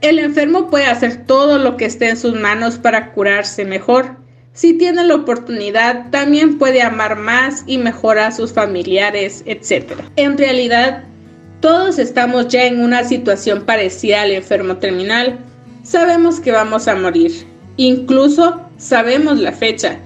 el 0.00 0.18
enfermo 0.18 0.70
puede 0.70 0.86
hacer 0.86 1.26
todo 1.26 1.58
lo 1.58 1.76
que 1.76 1.84
esté 1.84 2.08
en 2.08 2.16
sus 2.16 2.34
manos 2.34 2.78
para 2.78 3.12
curarse 3.12 3.64
mejor. 3.64 4.16
Si 4.52 4.72
tiene 4.74 5.04
la 5.04 5.14
oportunidad, 5.14 6.10
también 6.10 6.58
puede 6.58 6.82
amar 6.82 7.16
más 7.16 7.64
y 7.66 7.78
mejor 7.78 8.18
a 8.18 8.32
sus 8.32 8.52
familiares, 8.52 9.42
etc. 9.46 9.92
En 10.16 10.38
realidad, 10.38 11.04
todos 11.60 11.98
estamos 11.98 12.48
ya 12.48 12.64
en 12.64 12.80
una 12.80 13.04
situación 13.04 13.64
parecida 13.64 14.22
al 14.22 14.32
enfermo 14.32 14.78
terminal. 14.78 15.38
Sabemos 15.82 16.40
que 16.40 16.52
vamos 16.52 16.88
a 16.88 16.94
morir. 16.94 17.46
Incluso 17.76 18.62
sabemos 18.78 19.38
la 19.38 19.52
fecha. 19.52 19.98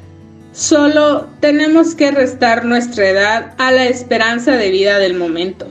Solo 0.52 1.28
tenemos 1.40 1.94
que 1.94 2.10
restar 2.10 2.64
nuestra 2.64 3.08
edad 3.08 3.54
a 3.58 3.70
la 3.70 3.86
esperanza 3.86 4.52
de 4.52 4.70
vida 4.70 4.98
del 4.98 5.14
momento. 5.14 5.66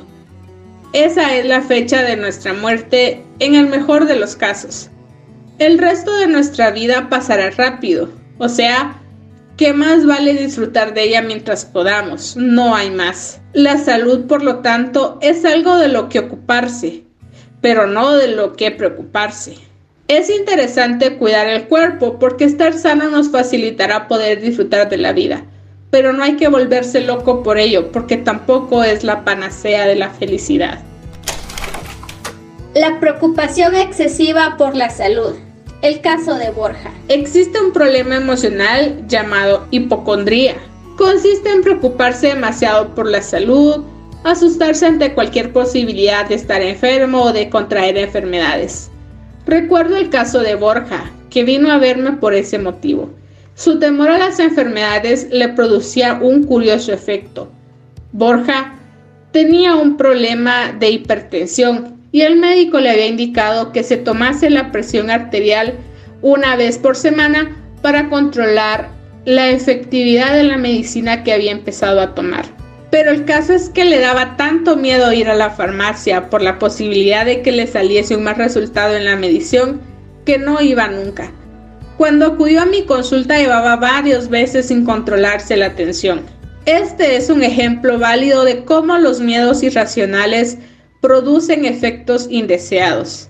Esa 0.94 1.36
es 1.36 1.48
la 1.48 1.64
fecha 1.64 2.04
de 2.04 2.16
nuestra 2.16 2.54
muerte 2.54 3.24
en 3.40 3.56
el 3.56 3.66
mejor 3.66 4.06
de 4.06 4.16
los 4.16 4.36
casos. 4.36 4.92
El 5.58 5.80
resto 5.80 6.16
de 6.16 6.28
nuestra 6.28 6.70
vida 6.70 7.10
pasará 7.10 7.50
rápido, 7.50 8.10
o 8.38 8.48
sea, 8.48 9.02
que 9.58 9.74
más 9.74 10.06
vale 10.06 10.36
disfrutar 10.36 10.94
de 10.94 11.06
ella 11.06 11.24
mientras 11.24 11.66
podamos, 11.66 12.38
no 12.38 12.76
hay 12.76 12.92
más. 12.92 13.42
La 13.54 13.80
salud, 13.80 14.28
por 14.28 14.44
lo 14.44 14.60
tanto, 14.60 15.18
es 15.22 15.44
algo 15.46 15.78
de 15.78 15.88
lo 15.88 16.10
que 16.10 16.20
ocuparse, 16.20 17.04
pero 17.60 17.88
no 17.88 18.14
de 18.14 18.28
lo 18.28 18.54
que 18.54 18.70
preocuparse. 18.70 19.56
Es 20.08 20.30
interesante 20.30 21.18
cuidar 21.18 21.48
el 21.48 21.68
cuerpo 21.68 22.20
porque 22.20 22.46
estar 22.46 22.74
sano 22.74 23.10
nos 23.10 23.32
facilitará 23.32 24.08
poder 24.08 24.42
disfrutar 24.42 24.90
de 24.90 24.98
la 24.98 25.12
vida, 25.12 25.44
pero 25.94 26.12
no 26.12 26.24
hay 26.24 26.38
que 26.38 26.48
volverse 26.48 27.02
loco 27.02 27.44
por 27.44 27.60
ello, 27.60 27.92
porque 27.92 28.18
tampoco 28.18 28.84
es 28.84 29.04
la 29.04 29.24
panacea 29.24 29.86
de 29.86 29.96
la 29.96 30.10
felicidad. 30.10 30.80
La 32.74 33.00
preocupación 33.00 33.76
excesiva 33.76 34.56
por 34.58 34.76
la 34.76 34.90
salud. 34.90 35.36
El 35.84 36.02
caso 36.02 36.34
de 36.34 36.50
Borja. 36.50 36.92
Existe 37.10 37.62
un 37.62 37.74
problema 37.74 38.16
emocional 38.16 39.04
llamado 39.08 39.68
hipocondría. 39.70 40.56
Consiste 40.98 41.52
en 41.52 41.62
preocuparse 41.62 42.30
demasiado 42.30 42.96
por 42.96 43.08
la 43.08 43.22
salud, 43.22 43.84
asustarse 44.24 44.88
ante 44.88 45.14
cualquier 45.14 45.54
posibilidad 45.54 46.28
de 46.28 46.34
estar 46.34 46.64
enfermo 46.64 47.22
o 47.26 47.34
de 47.34 47.52
contraer 47.52 48.00
enfermedades. 48.00 48.90
Recuerdo 49.46 49.98
el 49.98 50.10
caso 50.10 50.40
de 50.40 50.56
Borja, 50.56 51.12
que 51.30 51.44
vino 51.44 51.72
a 51.72 51.78
verme 51.78 52.14
por 52.14 52.34
ese 52.34 52.58
motivo. 52.58 53.12
Su 53.56 53.80
temor 53.80 54.10
a 54.10 54.18
las 54.18 54.40
enfermedades 54.40 55.28
le 55.32 55.50
producía 55.50 56.20
un 56.22 56.44
curioso 56.44 56.92
efecto. 56.92 57.52
Borja 58.12 58.76
tenía 59.32 59.76
un 59.76 59.96
problema 59.98 60.72
de 60.72 60.90
hipertensión 60.90 62.02
y 62.12 62.22
el 62.22 62.38
médico 62.38 62.80
le 62.80 62.90
había 62.90 63.08
indicado 63.08 63.72
que 63.72 63.84
se 63.84 63.98
tomase 63.98 64.50
la 64.50 64.72
presión 64.72 65.10
arterial 65.10 65.76
una 66.22 66.56
vez 66.56 66.78
por 66.78 66.96
semana 66.96 67.56
para 67.82 68.10
controlar 68.10 68.90
la 69.26 69.50
efectividad 69.50 70.34
de 70.34 70.44
la 70.44 70.58
medicina 70.58 71.24
que 71.24 71.34
había 71.34 71.52
empezado 71.52 72.02
a 72.02 72.16
tomar. 72.16 72.46
Pero 72.92 73.12
el 73.12 73.26
caso 73.26 73.54
es 73.54 73.70
que 73.70 73.86
le 73.86 74.00
daba 74.00 74.38
tanto 74.38 74.76
miedo 74.76 75.12
ir 75.14 75.30
a 75.30 75.36
la 75.36 75.50
farmacia 75.50 76.30
por 76.30 76.42
la 76.42 76.60
posibilidad 76.60 77.26
de 77.26 77.42
que 77.42 77.52
le 77.52 77.66
saliese 77.66 78.16
un 78.16 78.24
mal 78.24 78.36
resultado 78.36 78.96
en 78.96 79.06
la 79.06 79.16
medición 79.16 79.82
que 80.26 80.38
no 80.38 80.62
iba 80.62 80.88
nunca. 80.88 81.32
Cuando 82.04 82.26
acudió 82.26 82.64
a 82.64 82.66
mi 82.66 82.84
consulta 82.84 83.38
llevaba 83.38 83.78
varios 83.78 84.28
veces 84.28 84.68
sin 84.68 84.84
controlarse 84.84 85.56
la 85.56 85.74
tensión. 85.74 86.20
Este 86.66 87.16
es 87.16 87.30
un 87.30 87.44
ejemplo 87.44 87.98
válido 87.98 88.44
de 88.44 88.66
cómo 88.66 88.98
los 88.98 89.22
miedos 89.22 89.64
irracionales 89.64 90.58
producen 91.00 91.64
efectos 91.64 92.28
indeseados. 92.30 93.30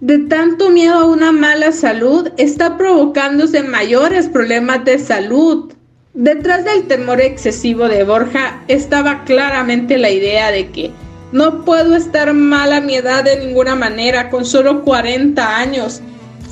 De 0.00 0.18
tanto 0.20 0.70
miedo 0.70 0.94
a 0.94 1.04
una 1.04 1.30
mala 1.30 1.72
salud 1.72 2.30
está 2.38 2.78
provocándose 2.78 3.62
mayores 3.62 4.28
problemas 4.28 4.86
de 4.86 4.98
salud. 4.98 5.74
Detrás 6.14 6.64
del 6.64 6.86
temor 6.86 7.20
excesivo 7.20 7.86
de 7.86 8.02
Borja 8.02 8.64
estaba 8.66 9.24
claramente 9.24 9.98
la 9.98 10.08
idea 10.08 10.50
de 10.50 10.70
que 10.70 10.90
no 11.32 11.66
puedo 11.66 11.94
estar 11.94 12.32
mal 12.32 12.72
a 12.72 12.80
mi 12.80 12.94
edad 12.94 13.24
de 13.24 13.44
ninguna 13.44 13.74
manera 13.74 14.30
con 14.30 14.46
solo 14.46 14.84
40 14.84 15.58
años. 15.58 16.00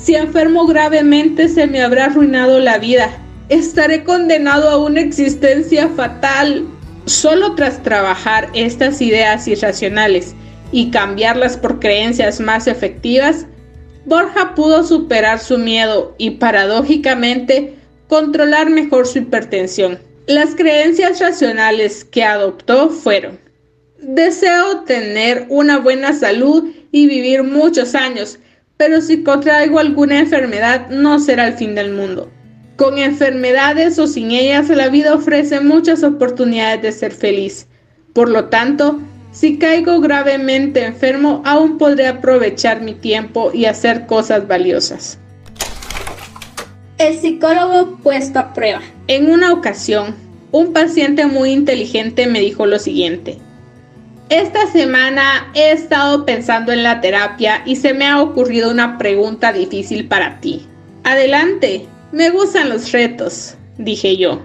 Si 0.05 0.13
enfermo 0.13 0.67
gravemente 0.67 1.49
se 1.49 1.65
me 1.65 1.81
habrá 1.81 2.05
arruinado 2.05 2.59
la 2.59 2.77
vida. 2.77 3.09
Estaré 3.49 4.03
condenado 4.03 4.69
a 4.69 4.77
una 4.77 5.01
existencia 5.01 5.89
fatal. 5.89 6.67
Solo 7.05 7.55
tras 7.55 7.81
trabajar 7.81 8.47
estas 8.53 9.01
ideas 9.01 9.47
irracionales 9.47 10.35
y 10.71 10.91
cambiarlas 10.91 11.57
por 11.57 11.79
creencias 11.79 12.39
más 12.39 12.67
efectivas, 12.67 13.47
Borja 14.05 14.53
pudo 14.53 14.83
superar 14.83 15.39
su 15.39 15.57
miedo 15.57 16.13
y 16.19 16.31
paradójicamente 16.31 17.73
controlar 18.07 18.69
mejor 18.69 19.07
su 19.07 19.17
hipertensión. 19.17 19.97
Las 20.27 20.53
creencias 20.53 21.19
racionales 21.19 22.05
que 22.05 22.23
adoptó 22.23 22.91
fueron 22.91 23.39
Deseo 23.97 24.81
tener 24.81 25.47
una 25.49 25.79
buena 25.79 26.13
salud 26.13 26.69
y 26.91 27.07
vivir 27.07 27.41
muchos 27.41 27.95
años, 27.95 28.37
pero 28.77 29.01
si 29.01 29.23
contraigo 29.23 29.79
alguna 29.79 30.19
enfermedad 30.19 30.89
no 30.89 31.19
será 31.19 31.47
el 31.47 31.53
fin 31.53 31.75
del 31.75 31.93
mundo. 31.93 32.29
Con 32.75 32.97
enfermedades 32.97 33.97
o 33.99 34.07
sin 34.07 34.31
ellas, 34.31 34.67
la 34.69 34.89
vida 34.89 35.15
ofrece 35.15 35.61
muchas 35.61 36.03
oportunidades 36.03 36.81
de 36.81 36.91
ser 36.91 37.11
feliz. 37.13 37.67
Por 38.13 38.29
lo 38.29 38.45
tanto, 38.45 38.99
si 39.31 39.57
caigo 39.57 40.01
gravemente 40.01 40.83
enfermo, 40.85 41.41
aún 41.45 41.77
podré 41.77 42.07
aprovechar 42.07 42.81
mi 42.81 42.93
tiempo 42.93 43.51
y 43.53 43.65
hacer 43.65 44.05
cosas 44.07 44.47
valiosas. 44.47 45.19
El 46.97 47.17
psicólogo 47.17 47.97
puesto 48.03 48.39
a 48.39 48.53
prueba. 48.53 48.81
En 49.07 49.29
una 49.29 49.51
ocasión, 49.51 50.15
un 50.51 50.71
paciente 50.71 51.25
muy 51.25 51.51
inteligente 51.51 52.27
me 52.27 52.39
dijo 52.39 52.65
lo 52.65 52.79
siguiente. 52.79 53.37
Esta 54.29 54.65
semana 54.71 55.51
he 55.53 55.71
estado 55.71 56.25
pensando 56.25 56.71
en 56.71 56.81
la 56.81 56.99
terapia 56.99 57.61
y 57.63 57.75
se 57.75 57.93
me 57.93 58.07
ha 58.07 58.19
ocurrido 58.19 58.71
una 58.71 58.97
pregunta 58.97 59.53
difícil 59.53 60.07
para 60.07 60.39
ti. 60.41 60.65
Adelante, 61.03 61.85
me 62.11 62.31
gustan 62.31 62.69
los 62.69 62.91
retos, 62.91 63.55
dije 63.77 64.17
yo. 64.17 64.41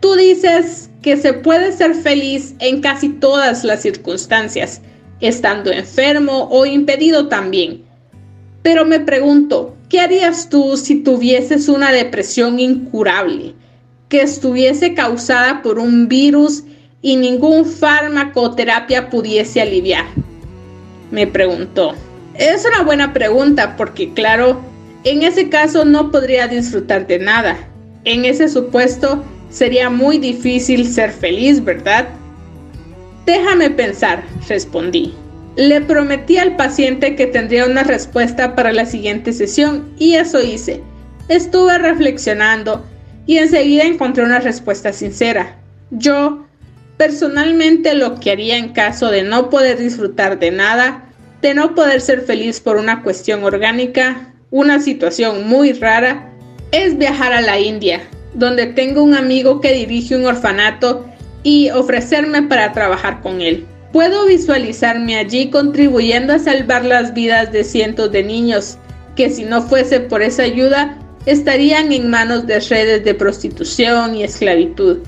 Tú 0.00 0.14
dices 0.14 0.88
que 1.02 1.18
se 1.18 1.34
puede 1.34 1.72
ser 1.72 1.94
feliz 1.94 2.54
en 2.58 2.80
casi 2.80 3.10
todas 3.10 3.64
las 3.64 3.82
circunstancias, 3.82 4.80
estando 5.20 5.70
enfermo 5.70 6.48
o 6.50 6.64
impedido 6.64 7.28
también. 7.28 7.84
Pero 8.62 8.86
me 8.86 9.00
pregunto, 9.00 9.76
¿qué 9.90 10.00
harías 10.00 10.48
tú 10.48 10.78
si 10.78 11.02
tuvieses 11.02 11.68
una 11.68 11.92
depresión 11.92 12.58
incurable, 12.58 13.54
que 14.08 14.22
estuviese 14.22 14.94
causada 14.94 15.60
por 15.60 15.78
un 15.78 16.08
virus 16.08 16.64
y 17.02 17.16
ningún 17.16 17.64
fármaco 17.64 18.42
o 18.42 18.54
terapia 18.54 19.10
pudiese 19.10 19.60
aliviar? 19.60 20.06
Me 21.10 21.26
preguntó. 21.26 21.94
Es 22.34 22.64
una 22.64 22.82
buena 22.82 23.12
pregunta 23.12 23.76
porque, 23.76 24.12
claro, 24.12 24.60
en 25.04 25.22
ese 25.22 25.48
caso 25.48 25.84
no 25.84 26.10
podría 26.10 26.48
disfrutar 26.48 27.06
de 27.06 27.18
nada. 27.18 27.58
En 28.04 28.24
ese 28.24 28.48
supuesto, 28.48 29.24
Sería 29.50 29.90
muy 29.90 30.18
difícil 30.18 30.86
ser 30.86 31.10
feliz, 31.10 31.62
¿verdad? 31.62 32.08
Déjame 33.26 33.70
pensar, 33.70 34.22
respondí. 34.48 35.12
Le 35.56 35.80
prometí 35.80 36.38
al 36.38 36.54
paciente 36.54 37.16
que 37.16 37.26
tendría 37.26 37.66
una 37.66 37.82
respuesta 37.82 38.54
para 38.54 38.72
la 38.72 38.86
siguiente 38.86 39.32
sesión 39.32 39.92
y 39.98 40.14
eso 40.14 40.40
hice. 40.40 40.82
Estuve 41.28 41.78
reflexionando 41.78 42.84
y 43.26 43.38
enseguida 43.38 43.84
encontré 43.84 44.22
una 44.22 44.38
respuesta 44.38 44.92
sincera. 44.92 45.56
Yo, 45.90 46.46
personalmente, 47.00 47.94
lo 47.94 48.20
que 48.20 48.30
haría 48.30 48.58
en 48.58 48.74
caso 48.74 49.10
de 49.10 49.22
no 49.22 49.48
poder 49.48 49.78
disfrutar 49.78 50.38
de 50.38 50.50
nada, 50.50 51.08
de 51.40 51.54
no 51.54 51.74
poder 51.74 52.02
ser 52.02 52.20
feliz 52.20 52.60
por 52.60 52.76
una 52.76 53.02
cuestión 53.02 53.42
orgánica, 53.42 54.34
una 54.50 54.80
situación 54.80 55.48
muy 55.48 55.72
rara, 55.72 56.30
es 56.72 56.98
viajar 56.98 57.32
a 57.32 57.40
la 57.40 57.58
India, 57.58 58.02
donde 58.34 58.66
tengo 58.66 59.02
un 59.02 59.14
amigo 59.14 59.62
que 59.62 59.72
dirige 59.72 60.14
un 60.14 60.26
orfanato 60.26 61.06
y 61.42 61.70
ofrecerme 61.70 62.42
para 62.42 62.74
trabajar 62.74 63.22
con 63.22 63.40
él. 63.40 63.64
Puedo 63.94 64.26
visualizarme 64.26 65.16
allí 65.16 65.48
contribuyendo 65.48 66.34
a 66.34 66.38
salvar 66.38 66.84
las 66.84 67.14
vidas 67.14 67.50
de 67.50 67.64
cientos 67.64 68.12
de 68.12 68.24
niños 68.24 68.76
que 69.16 69.30
si 69.30 69.44
no 69.44 69.62
fuese 69.62 70.00
por 70.00 70.20
esa 70.20 70.42
ayuda 70.42 70.98
estarían 71.24 71.92
en 71.92 72.10
manos 72.10 72.46
de 72.46 72.60
redes 72.60 73.02
de 73.06 73.14
prostitución 73.14 74.16
y 74.16 74.22
esclavitud. 74.22 74.98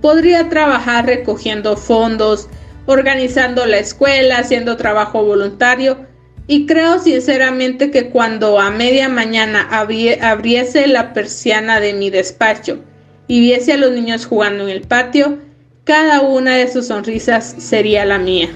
Podría 0.00 0.48
trabajar 0.48 1.06
recogiendo 1.06 1.76
fondos, 1.76 2.48
organizando 2.86 3.66
la 3.66 3.78
escuela, 3.78 4.38
haciendo 4.38 4.76
trabajo 4.76 5.24
voluntario 5.24 6.06
y 6.46 6.66
creo 6.66 6.98
sinceramente 6.98 7.92
que 7.92 8.10
cuando 8.10 8.58
a 8.58 8.70
media 8.70 9.08
mañana 9.08 9.68
abriese 9.70 10.88
la 10.88 11.12
persiana 11.12 11.78
de 11.78 11.92
mi 11.92 12.10
despacho 12.10 12.80
y 13.28 13.38
viese 13.38 13.74
a 13.74 13.76
los 13.76 13.92
niños 13.92 14.26
jugando 14.26 14.64
en 14.64 14.70
el 14.70 14.80
patio, 14.80 15.38
cada 15.84 16.22
una 16.22 16.56
de 16.56 16.66
sus 16.68 16.88
sonrisas 16.88 17.54
sería 17.58 18.04
la 18.04 18.18
mía. 18.18 18.48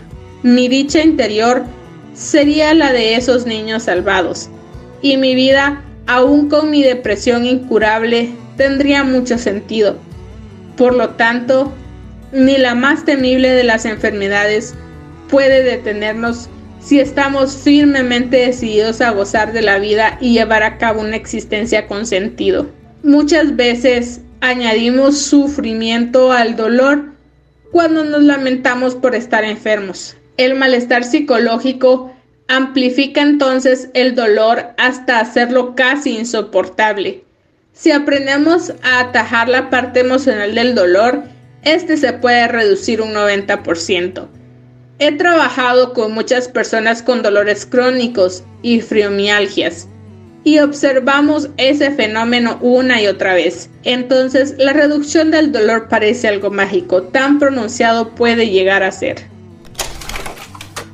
Mi 0.42 0.66
dicha 0.66 1.02
interior 1.02 1.64
sería 2.14 2.74
la 2.74 2.92
de 2.92 3.14
esos 3.14 3.46
niños 3.46 3.84
salvados. 3.84 4.50
Y 5.00 5.16
mi 5.16 5.36
vida, 5.36 5.82
aún 6.08 6.48
con 6.48 6.70
mi 6.70 6.82
depresión 6.82 7.46
incurable, 7.46 8.30
tendría 8.56 9.04
mucho 9.04 9.38
sentido. 9.38 9.96
Por 10.76 10.94
lo 10.94 11.10
tanto, 11.10 11.72
ni 12.32 12.58
la 12.58 12.74
más 12.74 13.04
temible 13.04 13.50
de 13.50 13.64
las 13.64 13.84
enfermedades 13.84 14.74
puede 15.28 15.62
detenernos 15.62 16.48
si 16.80 17.00
estamos 17.00 17.56
firmemente 17.56 18.36
decididos 18.36 19.00
a 19.00 19.10
gozar 19.10 19.52
de 19.52 19.62
la 19.62 19.78
vida 19.78 20.18
y 20.20 20.34
llevar 20.34 20.62
a 20.62 20.76
cabo 20.76 21.00
una 21.00 21.16
existencia 21.16 21.86
con 21.86 22.06
sentido. 22.06 22.66
Muchas 23.02 23.56
veces 23.56 24.20
añadimos 24.40 25.18
sufrimiento 25.18 26.32
al 26.32 26.56
dolor 26.56 27.14
cuando 27.72 28.04
nos 28.04 28.22
lamentamos 28.22 28.94
por 28.94 29.14
estar 29.14 29.44
enfermos. 29.44 30.16
El 30.36 30.56
malestar 30.56 31.04
psicológico 31.04 32.12
amplifica 32.48 33.22
entonces 33.22 33.88
el 33.94 34.14
dolor 34.14 34.74
hasta 34.76 35.20
hacerlo 35.20 35.74
casi 35.74 36.18
insoportable. 36.18 37.24
Si 37.74 37.90
aprendemos 37.90 38.72
a 38.84 39.00
atajar 39.00 39.48
la 39.48 39.68
parte 39.68 40.00
emocional 40.00 40.54
del 40.54 40.76
dolor, 40.76 41.24
este 41.62 41.96
se 41.96 42.12
puede 42.12 42.46
reducir 42.46 43.02
un 43.02 43.12
90%. 43.12 44.28
He 45.00 45.12
trabajado 45.12 45.92
con 45.92 46.12
muchas 46.12 46.46
personas 46.46 47.02
con 47.02 47.22
dolores 47.22 47.66
crónicos 47.66 48.44
y 48.62 48.80
friomialgias 48.80 49.88
y 50.44 50.60
observamos 50.60 51.50
ese 51.56 51.90
fenómeno 51.90 52.58
una 52.60 53.02
y 53.02 53.08
otra 53.08 53.34
vez. 53.34 53.68
Entonces, 53.82 54.54
la 54.56 54.72
reducción 54.72 55.32
del 55.32 55.50
dolor 55.50 55.88
parece 55.88 56.28
algo 56.28 56.50
mágico, 56.50 57.02
tan 57.02 57.40
pronunciado 57.40 58.14
puede 58.14 58.50
llegar 58.50 58.84
a 58.84 58.92
ser. 58.92 59.16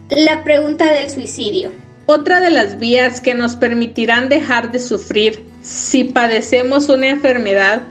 La 0.08 0.42
pregunta 0.44 0.90
del 0.90 1.10
suicidio. 1.10 1.72
Otra 2.06 2.40
de 2.40 2.50
las 2.50 2.78
vías 2.78 3.20
que 3.20 3.34
nos 3.34 3.54
permitirán 3.54 4.30
dejar 4.30 4.72
de 4.72 4.78
sufrir 4.78 5.49
si 5.62 6.04
padecemos 6.04 6.88
una 6.88 7.08
enfermedad 7.08 7.82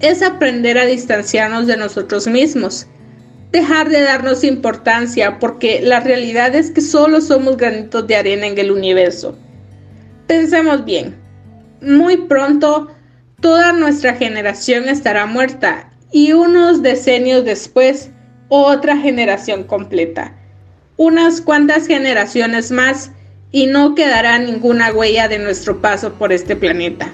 es 0.00 0.22
aprender 0.22 0.78
a 0.78 0.86
distanciarnos 0.86 1.66
de 1.66 1.76
nosotros 1.76 2.26
mismos 2.26 2.86
dejar 3.52 3.88
de 3.88 4.02
darnos 4.02 4.44
importancia 4.44 5.38
porque 5.38 5.80
la 5.82 6.00
realidad 6.00 6.54
es 6.54 6.70
que 6.70 6.80
solo 6.80 7.20
somos 7.20 7.56
granitos 7.56 8.06
de 8.06 8.16
arena 8.16 8.46
en 8.46 8.58
el 8.58 8.70
universo. 8.70 9.36
Pensemos 10.26 10.84
bien, 10.84 11.16
muy 11.80 12.16
pronto 12.16 12.88
toda 13.40 13.72
nuestra 13.72 14.14
generación 14.14 14.88
estará 14.88 15.26
muerta 15.26 15.90
y 16.12 16.32
unos 16.32 16.82
decenios 16.82 17.44
después 17.44 18.10
otra 18.48 18.96
generación 18.96 19.64
completa. 19.64 20.34
Unas 20.96 21.40
cuantas 21.40 21.86
generaciones 21.86 22.70
más 22.70 23.10
y 23.52 23.66
no 23.66 23.94
quedará 23.94 24.38
ninguna 24.38 24.92
huella 24.92 25.28
de 25.28 25.38
nuestro 25.38 25.80
paso 25.80 26.12
por 26.14 26.32
este 26.32 26.56
planeta. 26.56 27.12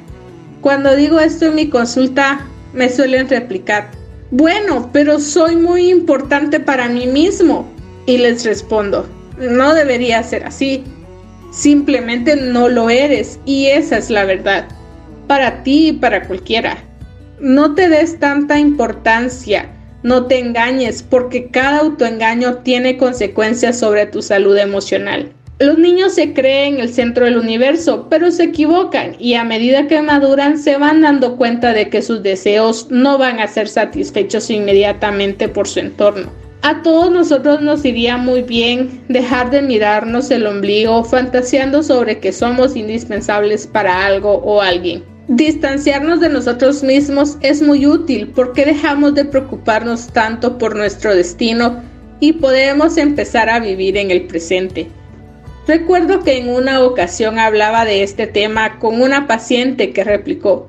Cuando 0.60 0.94
digo 0.96 1.20
esto 1.20 1.46
en 1.46 1.54
mi 1.56 1.68
consulta 1.68 2.46
me 2.72 2.88
suelen 2.88 3.28
replicar, 3.28 3.90
bueno, 4.30 4.88
pero 4.92 5.20
soy 5.20 5.56
muy 5.56 5.90
importante 5.90 6.58
para 6.58 6.88
mí 6.88 7.06
mismo. 7.06 7.70
Y 8.06 8.18
les 8.18 8.44
respondo, 8.44 9.06
no 9.38 9.74
debería 9.74 10.22
ser 10.22 10.44
así. 10.44 10.84
Simplemente 11.52 12.36
no 12.36 12.68
lo 12.68 12.88
eres 12.88 13.38
y 13.44 13.66
esa 13.66 13.98
es 13.98 14.08
la 14.08 14.24
verdad. 14.24 14.68
Para 15.26 15.62
ti 15.62 15.88
y 15.88 15.92
para 15.92 16.26
cualquiera. 16.26 16.78
No 17.40 17.74
te 17.74 17.88
des 17.88 18.18
tanta 18.18 18.58
importancia, 18.58 19.68
no 20.02 20.26
te 20.26 20.38
engañes 20.38 21.02
porque 21.02 21.48
cada 21.48 21.80
autoengaño 21.80 22.58
tiene 22.58 22.96
consecuencias 22.96 23.78
sobre 23.78 24.06
tu 24.06 24.22
salud 24.22 24.56
emocional. 24.56 25.32
Los 25.62 25.78
niños 25.78 26.16
se 26.16 26.32
creen 26.32 26.80
el 26.80 26.92
centro 26.92 27.24
del 27.24 27.38
universo, 27.38 28.08
pero 28.10 28.32
se 28.32 28.42
equivocan 28.42 29.14
y 29.20 29.34
a 29.34 29.44
medida 29.44 29.86
que 29.86 30.02
maduran 30.02 30.58
se 30.58 30.76
van 30.76 31.02
dando 31.02 31.36
cuenta 31.36 31.72
de 31.72 31.88
que 31.88 32.02
sus 32.02 32.20
deseos 32.20 32.88
no 32.90 33.16
van 33.16 33.38
a 33.38 33.46
ser 33.46 33.68
satisfechos 33.68 34.50
inmediatamente 34.50 35.48
por 35.48 35.68
su 35.68 35.78
entorno. 35.78 36.32
A 36.62 36.82
todos 36.82 37.12
nosotros 37.12 37.62
nos 37.62 37.84
iría 37.84 38.16
muy 38.16 38.42
bien 38.42 39.04
dejar 39.06 39.52
de 39.52 39.62
mirarnos 39.62 40.32
el 40.32 40.48
ombligo 40.48 41.04
fantaseando 41.04 41.84
sobre 41.84 42.18
que 42.18 42.32
somos 42.32 42.74
indispensables 42.74 43.68
para 43.68 44.04
algo 44.04 44.38
o 44.38 44.60
alguien. 44.60 45.04
Distanciarnos 45.28 46.18
de 46.18 46.28
nosotros 46.28 46.82
mismos 46.82 47.38
es 47.40 47.62
muy 47.62 47.86
útil 47.86 48.32
porque 48.34 48.64
dejamos 48.64 49.14
de 49.14 49.26
preocuparnos 49.26 50.08
tanto 50.08 50.58
por 50.58 50.74
nuestro 50.74 51.14
destino 51.14 51.80
y 52.18 52.32
podemos 52.32 52.96
empezar 52.96 53.48
a 53.48 53.60
vivir 53.60 53.96
en 53.96 54.10
el 54.10 54.22
presente. 54.22 54.88
Recuerdo 55.66 56.24
que 56.24 56.38
en 56.38 56.48
una 56.48 56.82
ocasión 56.82 57.38
hablaba 57.38 57.84
de 57.84 58.02
este 58.02 58.26
tema 58.26 58.78
con 58.78 59.00
una 59.00 59.26
paciente 59.26 59.92
que 59.92 60.02
replicó, 60.02 60.68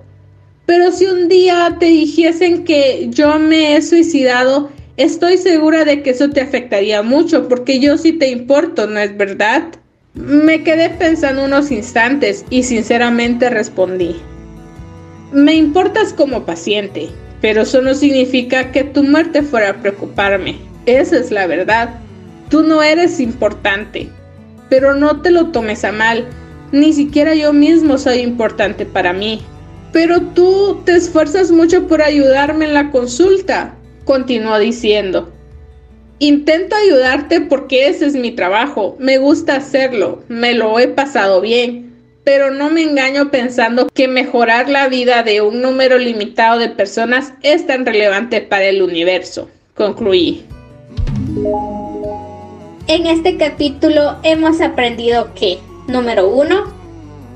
pero 0.66 0.92
si 0.92 1.06
un 1.06 1.28
día 1.28 1.78
te 1.80 1.88
dijesen 1.88 2.64
que 2.64 3.08
yo 3.10 3.40
me 3.40 3.76
he 3.76 3.82
suicidado, 3.82 4.70
estoy 4.96 5.38
segura 5.38 5.84
de 5.84 6.04
que 6.04 6.12
eso 6.12 6.30
te 6.30 6.42
afectaría 6.42 7.02
mucho 7.02 7.48
porque 7.48 7.80
yo 7.80 7.98
sí 7.98 8.14
te 8.14 8.30
importo, 8.30 8.88
¿no 8.88 9.00
es 9.00 9.18
verdad? 9.18 9.64
Me 10.14 10.64
quedé 10.64 10.90
pensando 10.92 11.44
unos 11.46 11.72
instantes 11.72 12.46
y 12.52 12.62
sinceramente 12.64 13.50
respondí, 13.50 14.16
me 15.34 15.56
importas 15.56 16.14
como 16.14 16.46
paciente, 16.46 17.10
pero 17.42 17.64
eso 17.64 17.82
no 17.82 17.96
significa 17.96 18.72
que 18.72 18.84
tu 18.84 19.04
muerte 19.04 19.42
fuera 19.42 19.72
a 19.72 19.82
preocuparme. 19.82 20.60
Esa 20.86 21.18
es 21.18 21.32
la 21.32 21.48
verdad. 21.48 21.96
Tú 22.50 22.62
no 22.62 22.84
eres 22.84 23.20
importante, 23.20 24.10
pero 24.70 24.96
no 24.96 25.22
te 25.22 25.32
lo 25.32 25.48
tomes 25.48 25.84
a 25.84 25.92
mal. 25.92 26.26
Ni 26.72 26.94
siquiera 26.94 27.36
yo 27.36 27.54
mismo 27.54 27.98
soy 27.98 28.20
importante 28.20 28.86
para 28.86 29.14
mí. 29.14 29.42
Pero 29.92 30.22
tú 30.22 30.82
te 30.86 30.96
esfuerzas 30.96 31.52
mucho 31.52 31.88
por 31.88 32.02
ayudarme 32.02 32.66
en 32.66 32.74
la 32.74 32.90
consulta, 32.90 33.76
continuó 34.06 34.58
diciendo. 34.58 35.32
Intento 36.20 36.76
ayudarte 36.76 37.42
porque 37.42 37.88
ese 37.88 38.06
es 38.06 38.16
mi 38.16 38.32
trabajo, 38.32 38.96
me 39.00 39.18
gusta 39.18 39.56
hacerlo, 39.56 40.24
me 40.30 40.54
lo 40.54 40.80
he 40.80 40.88
pasado 40.88 41.42
bien, 41.42 41.94
pero 42.24 42.52
no 42.52 42.70
me 42.70 42.84
engaño 42.84 43.30
pensando 43.30 43.88
que 43.94 44.08
mejorar 44.08 44.70
la 44.70 44.88
vida 44.88 45.24
de 45.24 45.42
un 45.42 45.62
número 45.62 45.98
limitado 45.98 46.60
de 46.60 46.70
personas 46.70 47.34
es 47.42 47.68
tan 47.68 47.86
relevante 47.86 48.42
para 48.42 48.66
el 48.66 48.82
universo, 48.82 49.50
concluí. 49.76 50.46
En 52.88 53.08
este 53.08 53.38
capítulo 53.38 54.18
hemos 54.24 54.60
aprendido 54.60 55.34
que, 55.34 55.60
número 55.88 56.28
uno, 56.28 56.66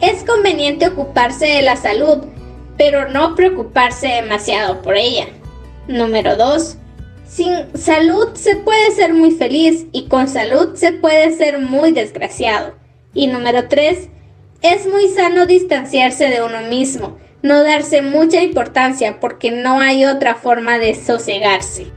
es 0.02 0.26
conveniente 0.26 0.88
ocuparse 0.88 1.46
de 1.46 1.62
la 1.62 1.78
salud, 1.78 2.26
pero 2.78 3.10
no 3.10 3.34
preocuparse 3.34 4.08
demasiado 4.08 4.82
por 4.82 4.98
ella. 4.98 5.28
Número 5.88 6.36
2. 6.36 6.78
Sin 7.26 7.54
salud 7.76 8.34
se 8.34 8.58
puede 8.58 8.92
ser 8.92 9.14
muy 9.14 9.32
feliz 9.32 9.86
y 9.94 10.08
con 10.10 10.28
salud 10.28 10.76
se 10.76 10.92
puede 10.92 11.32
ser 11.32 11.60
muy 11.60 11.94
desgraciado. 11.94 12.74
Y 13.14 13.28
número 13.28 13.70
3. 13.70 14.10
Es 14.62 14.86
muy 14.86 15.08
sano 15.08 15.46
distanciarse 15.46 16.30
de 16.30 16.44
uno 16.44 16.62
mismo, 16.70 17.18
no 17.42 17.64
darse 17.64 18.02
mucha 18.02 18.44
importancia 18.44 19.22
porque 19.22 19.52
no 19.52 19.80
hay 19.80 20.04
otra 20.04 20.36
forma 20.36 20.78
de 20.78 20.94
sosegarse. 20.94 21.97